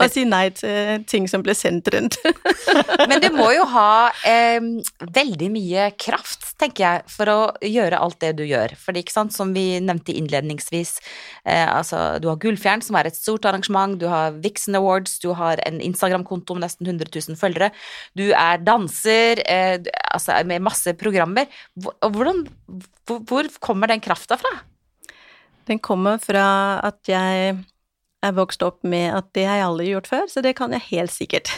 Å 0.00 0.06
si 0.08 0.22
nei 0.24 0.46
til 0.56 1.02
ting 1.10 1.26
som 1.28 1.42
ble 1.44 1.52
sendt 1.56 1.88
rundt. 1.92 2.16
Men 3.08 3.20
du 3.20 3.28
må 3.36 3.50
jo 3.52 3.66
ha 3.68 4.08
eh, 4.26 4.56
veldig 5.14 5.50
mye 5.52 5.90
kraft, 6.00 6.54
tenker 6.60 6.84
jeg, 6.86 7.02
for 7.12 7.28
å 7.28 7.38
gjøre 7.64 8.00
alt 8.00 8.16
det 8.24 8.32
du 8.40 8.44
gjør. 8.48 8.72
For 8.80 8.92
det 8.96 9.02
er 9.02 9.06
ikke 9.06 9.16
sant, 9.18 9.36
som 9.36 9.52
vi 9.52 9.66
nevnte 9.84 10.14
innledningsvis, 10.16 10.94
eh, 11.44 11.67
altså 11.70 12.18
du 12.22 12.28
har 12.30 12.38
Gullfjern, 12.42 12.82
som 12.82 12.96
er 12.96 13.08
et 13.10 13.16
stort 13.16 13.44
arrangement, 13.48 13.96
du 14.00 14.06
har 14.10 14.32
Vixen 14.44 14.74
Awards, 14.78 15.18
du 15.22 15.32
har 15.38 15.60
en 15.66 15.80
Instagram-konto 15.84 16.54
med 16.56 16.66
nesten 16.66 16.86
100 16.88 17.10
000 17.28 17.36
følgere, 17.40 17.70
du 18.16 18.26
er 18.32 18.58
danser, 18.64 19.42
eh, 19.46 19.78
altså 20.12 20.38
med 20.48 20.60
masse 20.64 20.94
programmer. 20.94 21.46
Hvor- 21.78 21.96
Hvordan, 22.10 22.46
hvor, 23.06 23.18
hvor 23.28 23.44
kommer 23.60 23.86
den 23.86 24.00
krafta 24.00 24.36
fra? 24.36 24.54
Den 25.68 25.78
kommer 25.78 26.16
fra 26.18 26.80
at 26.88 26.98
jeg 27.08 27.58
er 28.24 28.32
vokst 28.34 28.62
opp 28.66 28.80
med 28.86 29.12
at 29.14 29.26
det 29.36 29.44
har 29.46 29.56
jeg 29.60 29.66
aldri 29.68 29.86
gjort 29.92 30.08
før, 30.10 30.24
så 30.30 30.40
det 30.42 30.56
kan 30.58 30.72
jeg 30.74 30.88
helt 30.88 31.12
sikkert. 31.14 31.48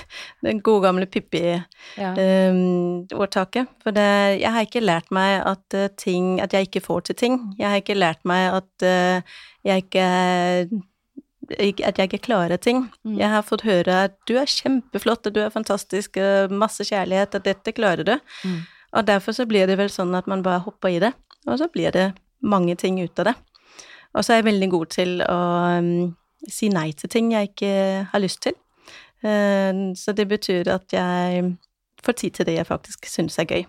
Den 0.44 0.60
gode 0.64 0.82
gamle 0.84 1.06
Pippi-ordtaket. 1.08 3.66
For 3.80 3.90
det, 3.96 4.10
jeg 4.42 4.50
har 4.52 4.62
ikke 4.66 4.84
lært 4.84 5.08
meg 5.14 5.30
at 5.48 5.74
eh, 5.76 5.94
ting 5.96 6.40
At 6.40 6.52
jeg 6.52 6.62
ikke 6.68 6.84
får 6.84 7.00
til 7.08 7.16
ting. 7.16 7.54
Jeg 7.58 7.68
har 7.68 7.76
ikke 7.80 7.94
lært 7.96 8.24
meg 8.28 8.52
at 8.60 8.72
uh, 8.84 9.20
jeg 9.64 9.76
ikke 9.84 10.06
at 11.50 11.98
jeg 11.98 12.06
ikke 12.06 12.26
klarer 12.28 12.56
ting. 12.56 12.90
Mm. 13.02 13.18
Jeg 13.18 13.28
har 13.32 13.42
fått 13.42 13.66
høre 13.66 14.04
at 14.06 14.14
du 14.28 14.36
er 14.38 14.46
kjempeflott, 14.46 15.26
og 15.26 15.32
du 15.34 15.40
er 15.42 15.50
fantastisk, 15.50 16.16
masse 16.50 16.84
kjærlighet, 16.86 17.34
at 17.34 17.44
dette 17.44 17.72
klarer 17.74 18.04
du. 18.06 18.18
Mm. 18.44 18.60
Og 18.92 19.06
derfor 19.06 19.32
så 19.34 19.46
blir 19.50 19.66
det 19.66 19.78
vel 19.80 19.90
sånn 19.90 20.14
at 20.14 20.26
man 20.30 20.42
bare 20.46 20.62
hopper 20.62 20.88
i 20.94 21.00
det, 21.02 21.12
og 21.48 21.58
så 21.58 21.66
blir 21.72 21.90
det 21.96 22.12
mange 22.38 22.76
ting 22.78 23.02
ut 23.02 23.18
av 23.18 23.24
det. 23.32 23.36
Og 24.14 24.22
så 24.22 24.32
er 24.32 24.36
jeg 24.40 24.50
veldig 24.50 24.68
god 24.70 24.86
til 24.94 25.22
å 25.26 25.38
um, 25.78 26.14
si 26.48 26.70
nei 26.72 26.90
til 26.96 27.10
ting 27.12 27.32
jeg 27.34 27.52
ikke 27.52 27.72
har 28.12 28.22
lyst 28.22 28.42
til. 28.46 28.56
Eh, 29.20 29.72
så 29.96 30.14
det 30.16 30.26
betyr 30.30 30.70
at 30.72 30.92
jeg 30.94 31.52
får 32.04 32.16
tid 32.16 32.36
til 32.36 32.48
det 32.48 32.56
jeg 32.56 32.68
faktisk 32.68 33.08
syns 33.10 33.38
er 33.40 33.48
gøy. 33.50 33.64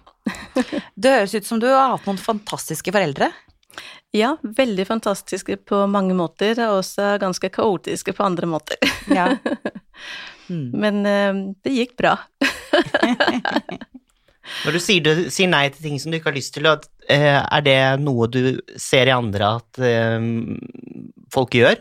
Det 1.02 1.12
høres 1.16 1.34
ut 1.36 1.48
som 1.48 1.60
du 1.60 1.68
har 1.68 1.96
hatt 1.96 2.06
noen 2.08 2.22
fantastiske 2.22 2.94
foreldre. 2.94 3.32
Ja, 4.16 4.36
veldig 4.44 4.86
fantastiske 4.88 5.56
på 5.68 5.86
mange 5.88 6.16
måter, 6.16 6.60
og 6.68 6.82
også 6.82 7.16
ganske 7.22 7.50
kaotiske 7.52 8.16
på 8.16 8.28
andre 8.28 8.50
måter. 8.56 8.80
Ja. 9.12 9.34
Mm. 10.48 10.72
Men 10.84 11.06
eh, 11.08 11.42
det 11.66 11.76
gikk 11.76 11.96
bra. 12.00 12.16
Når 14.62 14.76
du 14.76 14.80
sier, 14.84 15.04
du 15.04 15.30
sier 15.32 15.50
nei 15.52 15.66
til 15.72 15.88
ting 15.88 16.00
som 16.00 16.12
du 16.12 16.18
ikke 16.20 16.32
har 16.32 16.38
lyst 16.38 16.54
til, 16.56 16.68
eh, 16.68 17.40
er 17.40 17.66
det 17.66 17.80
noe 18.04 18.28
du 18.32 18.60
ser 18.80 19.10
i 19.10 19.16
andre 19.16 19.56
at 19.60 19.82
folk 21.32 21.56
gjør? 21.56 21.80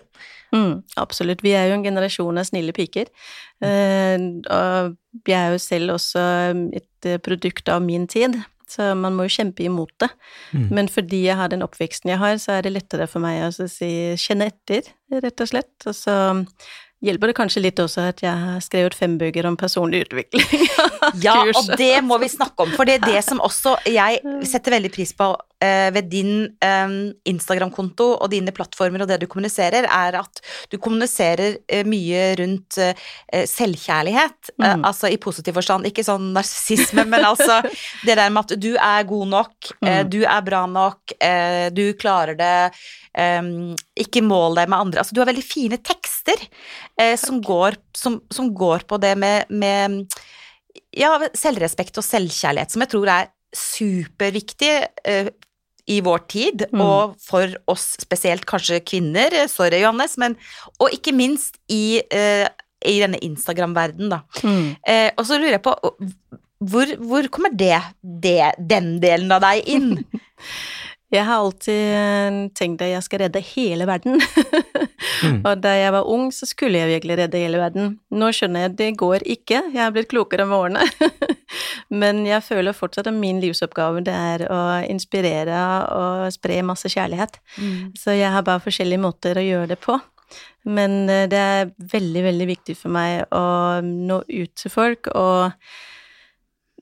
Mm, 0.55 0.81
absolutt. 1.01 1.45
Vi 1.47 1.55
er 1.55 1.69
jo 1.71 1.77
en 1.79 1.85
generasjon 1.87 2.41
av 2.41 2.49
snille 2.49 2.75
piker. 2.77 3.11
Eh, 3.63 4.17
og 4.19 5.29
jeg 5.29 5.37
er 5.37 5.55
jo 5.55 5.61
selv 5.63 5.97
også 5.99 6.25
et 6.77 7.09
eh, 7.09 7.21
produkt 7.23 7.71
av 7.71 7.83
min 7.85 8.09
tid, 8.11 8.41
så 8.71 8.93
man 8.99 9.17
må 9.19 9.27
jo 9.27 9.37
kjempe 9.41 9.65
imot 9.67 9.93
det. 10.03 10.11
Mm. 10.55 10.69
Men 10.77 10.91
fordi 10.91 11.25
jeg 11.27 11.39
har 11.39 11.51
den 11.51 11.67
oppveksten 11.67 12.13
jeg 12.13 12.23
har, 12.23 12.39
så 12.43 12.59
er 12.59 12.67
det 12.67 12.75
lettere 12.77 13.09
for 13.11 13.23
meg 13.23 13.43
å 13.47 13.51
så 13.55 13.67
si 13.71 13.91
kjenne 14.21 14.51
etter, 14.53 14.93
rett 15.11 15.43
og 15.43 15.51
slett. 15.51 15.75
Og 15.91 15.97
så 15.97 16.17
hjelper 17.05 17.31
det 17.31 17.37
kanskje 17.39 17.63
litt 17.65 17.81
også 17.81 18.05
at 18.11 18.23
jeg 18.23 18.45
har 18.45 18.61
skrevet 18.65 18.97
fem 18.97 19.17
bøker 19.21 19.49
om 19.49 19.59
personlig 19.61 20.07
utvikling. 20.07 20.47
Ja, 21.25 21.41
og 21.43 21.73
det 21.81 22.05
må 22.07 22.21
vi 22.23 22.29
snakke 22.31 22.63
om, 22.63 22.71
for 22.77 22.87
det 22.87 23.01
er 23.01 23.07
det 23.17 23.23
som 23.27 23.41
også 23.43 23.73
jeg 23.89 24.21
setter 24.53 24.77
veldig 24.77 24.93
pris 24.95 25.11
på 25.17 25.33
ved 25.93 26.07
din 26.11 26.31
eh, 26.65 26.93
Instagram-konto 27.29 28.07
og 28.23 28.31
dine 28.33 28.53
plattformer 28.57 29.03
og 29.05 29.09
det 29.11 29.19
du 29.21 29.27
kommuniserer, 29.29 29.85
er 29.85 30.17
at 30.21 30.41
du 30.73 30.79
kommuniserer 30.81 31.59
eh, 31.69 31.83
mye 31.85 32.23
rundt 32.41 32.79
eh, 32.81 33.45
selvkjærlighet, 33.47 34.53
eh, 34.57 34.71
Mm. 34.77 34.85
altså 34.87 35.09
i 35.13 35.17
positiv 35.21 35.55
forstand, 35.59 35.87
ikke 35.89 36.05
sånn 36.07 36.31
narsissisme, 36.33 37.05
men 37.09 37.25
altså 37.27 37.61
det 38.07 38.17
der 38.17 38.31
med 38.31 38.45
at 38.53 38.61
du 38.61 38.71
er 38.77 39.05
god 39.09 39.29
nok, 39.29 39.71
eh, 39.83 40.01
Mm. 40.05 40.11
du 40.11 40.19
er 40.25 40.43
bra 40.47 40.65
nok, 40.67 41.13
eh, 41.21 41.69
du 41.75 41.93
klarer 42.01 42.37
det, 42.39 42.73
eh, 43.15 43.43
ikke 44.01 44.23
mål 44.23 44.55
deg 44.61 44.69
med 44.71 44.79
andre. 44.79 45.01
Altså 45.03 45.13
du 45.17 45.21
har 45.21 45.29
veldig 45.33 45.45
fine 45.45 45.77
tekster 45.83 46.41
eh, 46.99 47.17
som, 47.21 47.41
går, 47.43 47.77
som, 47.97 48.21
som 48.31 48.49
går 48.55 48.87
på 48.89 48.99
det 49.03 49.17
med, 49.19 49.51
med 49.51 50.07
ja, 50.97 51.13
selvrespekt 51.35 51.99
og 51.99 52.05
selvkjærlighet, 52.07 52.71
som 52.73 52.83
jeg 52.85 52.91
tror 52.95 53.09
er 53.11 53.29
superviktig 53.57 54.73
eh, 55.05 55.31
i 55.89 56.01
vår 56.05 56.19
tid, 56.29 56.67
Mm. 56.73 56.81
og 56.81 57.17
for 57.21 57.47
oss 57.69 57.97
spesielt 58.01 58.45
kanskje 58.47 58.81
kvinner, 58.85 59.33
eh, 59.33 59.47
sorry 59.47 59.81
Johannes, 59.83 60.17
men 60.19 60.37
og 60.81 60.91
ikke 60.93 61.13
minst 61.15 61.57
i, 61.69 62.03
eh, 62.11 62.49
i 62.87 62.99
denne 63.01 63.19
Instagram-verdenen, 63.23 64.11
da. 64.11 64.21
Mm. 64.43 64.77
Eh, 64.87 65.11
og 65.17 65.25
så 65.27 65.39
lurer 65.39 65.57
jeg 65.59 65.63
på 65.63 65.75
hvor, 66.61 66.87
hvor 67.01 67.29
kommer 67.33 67.51
det, 67.57 67.81
det, 68.03 68.53
den 68.59 69.01
delen 69.01 69.33
av 69.33 69.41
deg 69.41 69.65
inn? 69.67 70.05
Jeg 71.11 71.25
har 71.27 71.41
alltid 71.43 71.75
eh, 71.75 72.37
tenkt 72.55 72.83
at 72.87 72.93
jeg 72.93 73.03
skal 73.03 73.19
redde 73.25 73.41
hele 73.43 73.83
verden. 73.89 74.21
Mm. 75.01 75.41
og 75.49 75.63
da 75.65 75.73
jeg 75.79 75.95
var 75.95 76.09
ung, 76.13 76.29
så 76.35 76.47
skulle 76.49 76.81
jeg 76.81 76.91
virkelig 76.91 77.17
redde 77.23 77.41
hele 77.41 77.61
verden. 77.61 77.95
Nå 78.13 78.31
skjønner 78.37 78.65
jeg 78.65 78.73
at 78.73 78.79
det 78.79 78.91
går 79.01 79.25
ikke, 79.37 79.63
jeg 79.73 79.81
har 79.81 79.95
blitt 79.95 80.11
klokere 80.13 80.47
med 80.49 80.59
årene. 80.59 80.87
Men 82.03 82.23
jeg 82.29 82.45
føler 82.47 82.77
fortsatt 82.77 83.09
at 83.11 83.17
min 83.17 83.41
livsoppgave 83.43 84.05
det 84.07 84.15
er 84.15 84.47
å 84.53 84.61
inspirere 84.87 85.65
og 85.97 86.31
spre 86.37 86.61
masse 86.67 86.91
kjærlighet. 86.93 87.41
Så 87.99 88.15
jeg 88.15 88.31
har 88.31 88.47
bare 88.47 88.63
forskjellige 88.63 89.03
måter 89.03 89.41
å 89.41 89.47
gjøre 89.47 89.73
det 89.73 89.81
på. 89.83 89.99
Men 90.69 91.09
eh, 91.09 91.29
det 91.31 91.39
er 91.41 91.71
veldig, 91.93 92.25
veldig 92.29 92.49
viktig 92.51 92.77
for 92.79 92.93
meg 92.95 93.25
å 93.35 93.81
nå 93.85 94.21
ut 94.29 94.53
til 94.61 94.73
folk, 94.73 95.11
og 95.17 95.55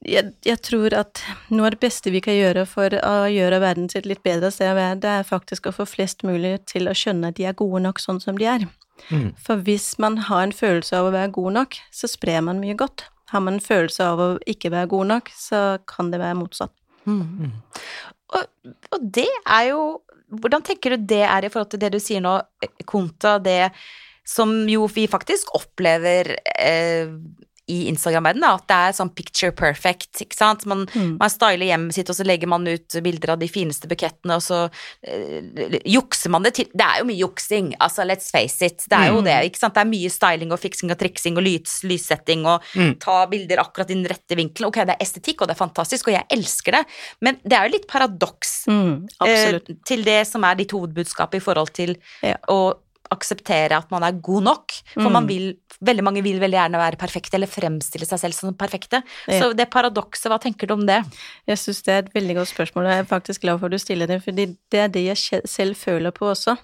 jeg, 0.07 0.33
jeg 0.47 0.61
tror 0.63 0.95
at 0.95 1.23
noe 1.51 1.67
av 1.69 1.75
det 1.75 1.83
beste 1.83 2.13
vi 2.15 2.21
kan 2.25 2.37
gjøre 2.37 2.65
for 2.71 2.95
å 3.03 3.15
gjøre 3.33 3.61
verden 3.63 3.89
til 3.91 4.03
et 4.03 4.11
litt 4.13 4.23
bedre 4.27 4.51
sted 4.55 4.71
å 4.71 4.79
være, 4.79 5.01
det 5.03 5.13
er 5.21 5.27
faktisk 5.27 5.69
å 5.69 5.75
få 5.75 5.87
flest 5.89 6.25
mulig 6.27 6.59
til 6.71 6.91
å 6.91 6.97
skjønne 6.97 7.33
at 7.33 7.39
de 7.39 7.49
er 7.49 7.57
gode 7.59 7.83
nok 7.85 8.03
sånn 8.03 8.21
som 8.23 8.39
de 8.39 8.49
er. 8.49 8.67
Mm. 9.11 9.31
For 9.43 9.63
hvis 9.67 9.93
man 10.03 10.19
har 10.29 10.47
en 10.47 10.55
følelse 10.55 10.99
av 10.99 11.09
å 11.09 11.15
være 11.15 11.35
god 11.37 11.57
nok, 11.61 11.79
så 11.95 12.11
sprer 12.11 12.43
man 12.47 12.63
mye 12.63 12.77
godt. 12.79 13.07
Har 13.33 13.43
man 13.45 13.59
en 13.59 13.65
følelse 13.65 14.05
av 14.05 14.23
å 14.23 14.29
ikke 14.49 14.73
være 14.75 14.91
god 14.95 15.11
nok, 15.13 15.33
så 15.37 15.63
kan 15.91 16.13
det 16.13 16.23
være 16.23 16.39
motsatt. 16.39 16.75
Mm. 17.09 17.55
Og, 18.37 18.75
og 18.93 19.09
det 19.17 19.31
er 19.47 19.73
jo 19.73 19.81
Hvordan 20.29 20.61
tenker 20.61 20.93
du 20.93 21.07
det 21.09 21.23
er 21.25 21.47
i 21.47 21.49
forhold 21.49 21.71
til 21.73 21.81
det 21.81 21.89
du 21.95 22.03
sier 22.05 22.21
nå, 22.21 22.35
kontra 22.85 23.39
det 23.41 23.71
som 24.29 24.51
jo 24.69 24.85
vi 24.93 25.07
faktisk 25.09 25.55
opplever 25.57 26.35
eh, 26.53 27.09
i 27.69 27.89
Instagram-verdenen, 27.93 28.55
at 28.55 28.67
det 28.71 28.77
er 28.77 28.97
sånn 28.97 29.15
picture 29.15 29.53
perfect, 29.53 30.13
ikke 30.25 30.35
sant. 30.37 30.65
Man, 30.67 30.87
Mm. 30.95 31.19
man 31.21 31.31
styler 31.31 31.67
hjemmet 31.69 31.95
sitt, 31.95 32.09
og 32.11 32.17
så 32.17 32.25
legger 32.25 32.49
man 32.49 32.67
ut 32.67 32.89
bilder 33.03 33.31
av 33.35 33.39
de 33.39 33.49
fineste 33.49 33.87
bukettene, 33.89 34.35
og 34.37 34.43
så 34.43 34.71
øh, 35.07 35.79
jukser 35.85 36.31
man 36.31 36.43
det 36.43 36.55
til 36.55 36.65
Det 36.75 36.85
er 36.87 36.99
jo 37.01 37.05
mye 37.09 37.19
juksing, 37.19 37.75
altså 37.81 38.05
let's 38.07 38.31
face 38.31 38.63
it. 38.63 38.85
Det 38.89 38.97
er 38.99 39.09
jo 39.13 39.21
Mm. 39.21 39.25
det, 39.25 39.53
ikke 39.53 39.59
sant. 39.59 39.75
Det 39.75 39.81
er 39.81 39.91
mye 39.91 40.11
styling 40.11 40.53
og 40.53 40.61
fiksing 40.61 40.91
og 40.91 40.99
triksing 40.99 41.37
og 41.37 41.45
lys, 41.45 41.83
lyssetting 41.85 42.47
og 42.47 42.63
Mm. 42.75 42.99
ta 43.01 43.27
bilder 43.27 43.59
akkurat 43.59 43.91
i 43.91 43.95
den 43.95 44.05
rette 44.07 44.37
vinkelen. 44.37 44.69
Ok, 44.69 44.75
det 44.87 44.97
er 44.97 45.05
estetikk, 45.05 45.43
og 45.43 45.49
det 45.49 45.57
er 45.59 45.67
fantastisk, 45.67 46.09
og 46.09 46.15
jeg 46.15 46.27
elsker 46.31 46.73
det, 46.73 46.87
men 47.21 47.39
det 47.45 47.53
er 47.53 47.69
jo 47.69 47.73
litt 47.79 47.89
paradoks 47.89 48.65
Mm, 48.69 49.09
eh, 49.27 49.59
til 49.85 50.03
det 50.05 50.27
som 50.27 50.45
er 50.45 50.55
ditt 50.57 50.71
hovedbudskap 50.73 51.35
i 51.35 51.39
forhold 51.41 51.73
til 51.73 51.97
Ja. 52.23 52.37
å 52.49 52.75
akseptere 53.11 53.77
at 53.79 53.91
man 53.91 54.03
er 54.03 54.13
god 54.21 54.43
nok. 54.43 54.73
For 54.95 55.09
Mm. 55.09 55.13
man 55.13 55.27
vil, 55.27 55.57
veldig 55.85 56.05
mange 56.05 56.23
vil 56.23 56.39
veldig 56.41 56.59
gjerne 56.59 56.79
være 56.81 56.97
perfekte, 56.99 57.35
eller 57.35 57.47
fremstille 57.47 58.07
seg 58.07 58.19
selv 58.21 58.35
som 58.35 58.55
perfekte. 58.55 59.03
Ja. 59.27 59.41
Så 59.41 59.57
det 59.57 59.71
paradokset, 59.71 60.31
hva 60.31 60.39
tenker 60.41 60.67
du 60.67 60.75
om 60.75 60.87
det? 60.87 61.03
Jeg 61.47 61.57
syns 61.59 61.83
det 61.85 61.93
er 61.95 61.99
et 62.05 62.13
veldig 62.15 62.35
godt 62.37 62.53
spørsmål, 62.55 62.85
og 62.87 62.91
jeg 62.93 62.99
er 63.05 63.11
faktisk 63.13 63.41
glad 63.43 63.59
for 63.61 63.67
at 63.67 63.73
du 63.73 63.79
stiller 63.79 64.07
det, 64.07 64.23
fordi 64.25 64.47
det 64.71 64.81
er 64.81 64.89
det 64.89 65.05
jeg 65.09 65.43
selv 65.47 65.75
føler 65.77 66.11
på 66.11 66.27
også. 66.35 66.57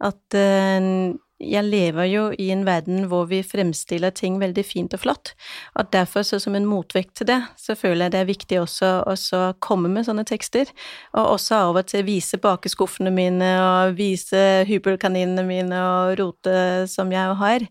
At 0.00 0.34
eh, 0.34 1.14
jeg 1.38 1.62
lever 1.64 2.08
jo 2.10 2.22
i 2.34 2.48
en 2.50 2.64
verden 2.66 3.04
hvor 3.10 3.28
vi 3.30 3.40
fremstiller 3.46 4.10
ting 4.14 4.40
veldig 4.40 4.64
fint 4.66 4.94
og 4.96 5.02
flott. 5.04 5.32
Og 5.78 5.86
derfor, 5.94 6.24
så 6.26 6.40
som 6.42 6.56
en 6.58 6.66
motvekt 6.66 7.14
til 7.20 7.28
det, 7.30 7.38
så 7.54 7.76
føler 7.78 8.06
jeg 8.06 8.14
det 8.14 8.20
er 8.20 8.30
viktig 8.30 8.58
også 8.58 8.90
å 9.06 9.14
så 9.18 9.42
komme 9.62 9.90
med 9.92 10.08
sånne 10.08 10.24
tekster. 10.26 10.70
Og 11.14 11.36
også 11.36 11.60
av 11.68 11.78
og 11.78 11.86
til 11.92 12.02
vise 12.08 12.40
bakeskuffene 12.42 13.12
mine, 13.14 13.52
og 13.62 13.94
vise 13.98 14.42
hybelkaninene 14.68 15.44
mine, 15.46 15.78
og 15.78 16.18
rote 16.18 16.88
som 16.90 17.12
jeg 17.14 17.38
har. 17.42 17.66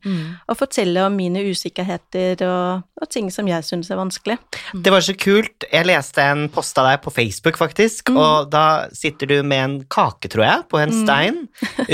Og 0.47 0.59
fortelle 0.59 1.03
om 1.03 1.19
mine 1.19 1.43
usikkerheter 1.51 2.45
og, 2.47 2.87
og 3.01 3.11
ting 3.11 3.27
som 3.33 3.51
jeg 3.51 3.67
syns 3.67 3.91
er 3.91 3.99
vanskelig. 3.99 4.39
Det 4.73 4.95
var 4.95 5.03
så 5.03 5.17
kult. 5.19 5.67
Jeg 5.67 5.89
leste 5.89 6.23
en 6.23 6.47
post 6.53 6.79
av 6.79 6.87
deg 6.91 7.03
på 7.03 7.13
Facebook, 7.19 7.59
faktisk, 7.59 8.07
Mm. 8.07 8.17
og 8.17 8.49
da 8.51 8.87
sitter 8.95 9.27
du 9.27 9.43
med 9.43 9.59
en 9.63 9.75
kake, 9.91 10.29
tror 10.31 10.43
jeg, 10.45 10.63
på 10.71 10.79
en 10.79 10.93
stein 10.93 11.39
mm. 11.49 11.89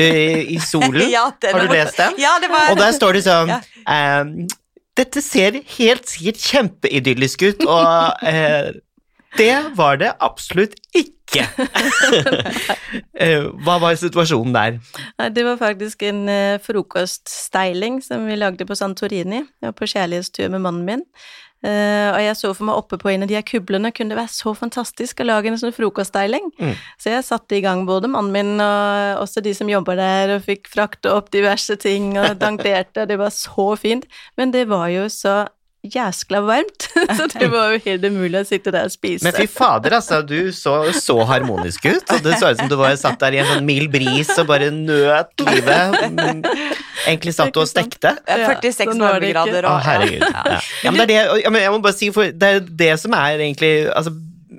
i 0.53 0.59
solen. 0.61 1.09
Ja, 1.13 1.27
det 1.41 1.51
Har 1.63 1.71
du 1.71 1.77
lest 1.77 1.99
den? 1.99 2.19
Ja, 2.21 2.35
det 2.43 2.51
var 2.51 2.71
Og 2.73 2.79
der 2.79 2.95
står 2.95 3.17
det 3.17 3.23
sånn 3.27 3.53
ehm, 3.87 4.33
Dette 4.99 5.23
ser 5.25 5.57
helt 5.79 6.09
sikkert 6.11 6.41
kjempeidyllisk 6.51 7.47
ut, 7.47 7.63
og 7.65 8.19
uh, 8.21 8.73
det 9.41 9.55
var 9.79 9.97
det 10.03 10.13
absolutt 10.21 10.77
ikke. 10.93 11.47
Eh, 13.17 13.41
Hva 13.65 13.79
var 13.81 13.95
situasjonen 13.97 14.53
der? 14.53 14.75
Det 15.33 15.41
var 15.47 15.55
faktisk 15.57 16.03
en 16.05 16.27
frokoststeiling 16.61 16.61
frokoststyling 16.61 17.95
som 18.05 18.27
vi 18.29 18.35
lagde 18.37 18.67
på 18.69 18.75
Santorini. 18.77 19.39
Jeg 19.41 19.65
var 19.65 19.73
på 19.77 19.87
kjærlighetstur 19.89 20.51
med 20.53 20.61
mannen 20.61 20.85
min. 20.85 21.01
Eh, 21.63 22.09
og 22.11 22.19
jeg 22.19 22.35
så 22.35 22.51
for 22.51 22.67
meg 22.67 22.79
oppe 22.81 22.97
på 22.99 23.11
en 23.13 23.23
av 23.23 23.29
de 23.31 23.37
her 23.37 23.45
kublene, 23.47 23.93
kunne 23.95 24.11
det 24.11 24.19
være 24.19 24.33
så 24.35 24.51
fantastisk 24.57 25.21
å 25.23 25.27
lage 25.29 25.47
en 25.47 25.59
sånn 25.61 25.75
frokostdeiling. 25.75 26.51
Mm. 26.59 26.73
Så 26.99 27.13
jeg 27.13 27.27
satte 27.27 27.55
i 27.57 27.63
gang 27.63 27.85
både 27.87 28.11
mannen 28.11 28.33
min 28.35 28.63
og 28.63 29.23
også 29.23 29.43
de 29.45 29.53
som 29.55 29.71
jobber 29.71 29.99
der, 29.99 30.35
og 30.35 30.47
fikk 30.47 30.67
frakte 30.73 31.13
opp 31.13 31.31
diverse 31.35 31.77
ting 31.79 32.13
og 32.17 32.35
dankerte, 32.43 33.05
og 33.05 33.11
det 33.11 33.19
var 33.21 33.31
så 33.35 33.73
fint. 33.79 34.07
Men 34.39 34.51
det 34.55 34.67
var 34.71 34.89
jo 34.91 35.07
så 35.11 35.43
jæskla 35.83 36.39
varmt, 36.41 36.85
så 37.17 37.25
det 37.27 37.49
var 37.51 37.73
jo 37.73 37.79
helt 37.83 38.05
umulig 38.07 38.39
å 38.39 38.47
sitte 38.47 38.71
der 38.71 38.87
og 38.87 38.93
spise. 38.93 39.25
Men 39.25 39.35
fy 39.35 39.47
fader, 39.51 39.97
altså, 39.97 40.21
du 40.23 40.51
så 40.55 40.77
så 40.95 41.17
harmonisk 41.27 41.89
ut, 41.89 42.05
og 42.07 42.23
det 42.23 42.37
så 42.39 42.53
ut 42.53 42.61
som 42.61 42.69
du 42.71 42.77
var 42.79 42.95
satt 42.99 43.19
der 43.19 43.35
i 43.35 43.41
en 43.43 43.49
sånn 43.51 43.67
mild 43.67 43.91
bris 43.91 44.31
og 44.37 44.47
bare 44.47 44.71
nøt 44.73 45.43
livet. 45.43 45.99
Mm, 46.13 46.43
Egentlig 47.03 47.35
satt 47.35 47.51
du 47.51 47.59
og 47.65 47.67
stekte. 47.67 48.15
Ja, 48.29 48.53
46 48.55 48.95
varmegrader 48.95 49.03
var 49.03 49.19
det 49.19 49.33
ikke. 49.33 49.41
varmegrader 49.43 49.67
Å, 49.67 49.77
herregud. 49.83 50.23
Ja. 50.23 50.61
Ja, 50.83 50.93
men 50.95 51.03
det 51.03 51.03
er 51.03 51.31
det, 51.33 51.41
ja, 51.43 51.51
men 51.51 51.65
jeg 51.65 51.75
må 51.75 51.81
bare 51.83 51.97
si, 51.97 52.11
for 52.15 52.31
det 52.31 52.53
er 52.55 52.63
det 52.83 52.93
som 53.03 53.15
er 53.17 53.43
egentlig 53.43 53.73
altså, 53.91 54.15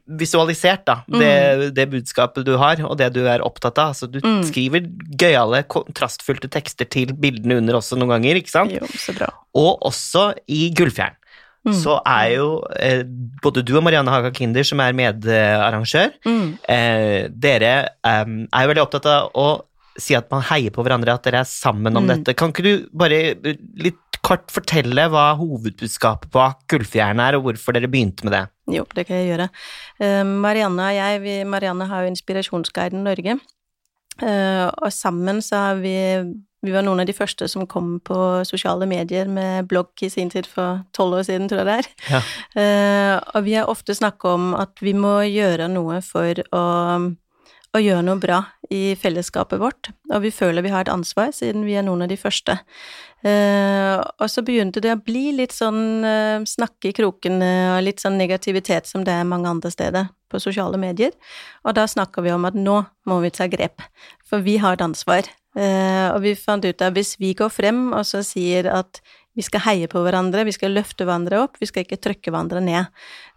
visualisert, 0.07 0.85
da. 0.87 0.99
Det, 1.09 1.71
det 1.75 1.87
budskapet 1.91 2.45
du 2.45 2.57
har, 2.61 2.81
og 2.85 2.97
det 3.01 3.13
du 3.15 3.23
er 3.27 3.41
opptatt 3.45 3.79
av. 3.79 3.95
Altså, 3.95 4.07
du 4.11 4.21
Mm. 4.21 4.43
skriver 4.45 4.85
gøyale, 5.17 5.63
kontrastfylte 5.69 6.51
tekster 6.51 6.85
til 6.89 7.13
bildene 7.15 7.57
under 7.59 7.75
også 7.81 7.97
noen 7.97 8.11
ganger, 8.21 8.37
ikke 8.37 8.51
sant? 8.53 8.73
Jo, 8.73 8.87
så 9.01 9.15
bra. 9.17 9.31
Og 9.55 9.81
også 9.83 10.35
i 10.49 10.71
Gullfjern. 10.77 11.17
Mm. 11.67 11.73
Så 11.73 11.95
er 12.05 12.35
jo 12.37 12.63
eh, 12.79 13.03
både 13.43 13.63
du 13.65 13.73
og 13.79 13.83
Marianne 13.87 14.11
Haga 14.13 14.31
Kinder, 14.37 14.63
som 14.69 14.81
er 14.81 14.93
medarrangør, 14.93 16.13
Mm. 16.27 16.59
eh, 16.69 17.29
dere 17.33 17.89
eh, 18.05 18.25
er 18.53 18.67
jo 18.67 18.69
veldig 18.75 18.83
opptatt 18.85 19.07
av 19.07 19.31
å 19.35 19.63
si 19.97 20.15
at 20.15 20.29
man 20.31 20.43
heier 20.43 20.71
på 20.75 20.83
hverandre, 20.85 21.15
at 21.15 21.23
dere 21.23 21.41
er 21.41 21.45
sammen 21.49 21.97
om 21.97 22.05
Mm. 22.05 22.25
dette. 22.25 22.37
Kan 22.37 22.53
ikke 22.53 22.63
du 22.65 22.89
bare 22.93 23.35
litt 23.79 23.97
kort 24.23 24.49
fortelle 24.51 25.09
hva 25.09 25.37
hovedbudskapet 25.39 26.31
bak 26.33 26.67
Gullfjern 26.69 27.21
er, 27.21 27.37
og 27.37 27.45
hvorfor 27.45 27.73
dere 27.73 27.89
begynte 27.89 28.25
med 28.25 28.33
det? 28.33 28.49
Jo, 28.71 28.87
det 28.97 29.07
kan 29.09 29.21
jeg 29.21 29.35
gjøre. 29.35 29.49
Eh, 30.01 30.23
Marianne 30.25 30.87
og 30.89 30.97
jeg, 30.97 31.21
vi, 31.25 31.35
Marianne 31.45 31.89
har 31.91 32.05
jo 32.05 32.15
Inspirasjonsguiden 32.15 33.05
Norge, 33.05 33.39
Eh, 34.23 34.67
og 34.71 34.93
sammen 34.95 35.43
så 35.43 35.57
har 35.57 35.81
vi 35.83 35.95
Vi 36.65 36.73
var 36.73 36.81
noen 36.81 37.03
av 37.03 37.05
de 37.05 37.13
første 37.13 37.45
som 37.51 37.67
kom 37.69 37.99
på 38.01 38.17
sosiale 38.49 38.87
medier 38.89 39.29
med 39.29 39.67
blogg 39.69 40.01
i 40.01 40.09
sin 40.09 40.31
tid 40.33 40.47
for 40.49 40.79
tolv 40.97 41.19
år 41.19 41.27
siden, 41.29 41.45
tror 41.45 41.61
jeg 41.61 41.67
det 41.69 41.75
er. 41.75 41.89
Ja. 42.09 42.21
Eh, 42.57 43.17
og 43.37 43.45
vi 43.45 43.53
har 43.59 43.69
ofte 43.69 43.93
snakka 43.93 44.31
om 44.33 44.55
at 44.57 44.81
vi 44.81 44.95
må 44.97 45.19
gjøre 45.29 45.69
noe 45.69 45.99
for 46.01 46.41
å, 46.57 46.63
å 47.75 47.83
gjøre 47.83 48.05
noe 48.07 48.21
bra 48.23 48.41
i 48.73 48.95
fellesskapet 48.99 49.61
vårt, 49.61 49.91
og 50.13 50.23
vi 50.25 50.31
føler 50.35 50.65
vi 50.65 50.73
har 50.73 50.87
et 50.87 50.93
ansvar, 50.93 51.33
siden 51.35 51.67
vi 51.67 51.77
er 51.79 51.85
noen 51.87 52.07
av 52.07 52.11
de 52.13 52.19
første. 52.19 52.57
Eh, 53.25 53.97
og 53.99 54.27
så 54.29 54.45
begynte 54.45 54.83
det 54.85 54.93
å 54.93 55.01
bli 55.01 55.31
litt 55.33 55.55
sånn 55.57 56.05
eh, 56.05 56.45
snakke 56.49 56.91
i 56.91 56.97
krokene 56.97 57.53
og 57.73 57.87
litt 57.87 58.03
sånn 58.03 58.19
negativitet 58.21 58.91
som 58.91 59.07
det 59.07 59.15
er 59.17 59.29
mange 59.29 59.49
andre 59.49 59.73
steder 59.73 60.11
på 60.29 60.43
sosiale 60.43 60.79
medier. 60.81 61.15
Og 61.65 61.77
da 61.79 61.87
snakker 61.89 62.27
vi 62.27 62.35
om 62.35 62.45
at 62.45 62.59
nå 62.59 62.83
må 63.09 63.19
vi 63.25 63.33
ta 63.35 63.49
grep, 63.51 63.83
for 64.29 64.45
vi 64.45 64.59
har 64.61 64.77
et 64.77 64.85
ansvar. 64.85 65.31
Eh, 65.57 66.09
og 66.11 66.21
vi 66.25 66.35
fant 66.39 66.65
ut 66.67 66.83
at 66.83 66.97
hvis 66.97 67.15
vi 67.23 67.33
går 67.39 67.53
frem 67.55 67.87
og 67.95 68.05
så 68.09 68.25
sier 68.27 68.69
at 68.71 69.01
vi 69.35 69.43
skal 69.43 69.65
heie 69.65 69.89
på 69.91 70.01
hverandre, 70.05 70.45
vi 70.47 70.55
skal 70.55 70.75
løfte 70.77 71.07
hverandre 71.07 71.41
opp, 71.43 71.59
vi 71.59 71.67
skal 71.67 71.83
ikke 71.85 71.99
trykke 72.03 72.31
hverandre 72.31 72.63
ned. 72.63 72.91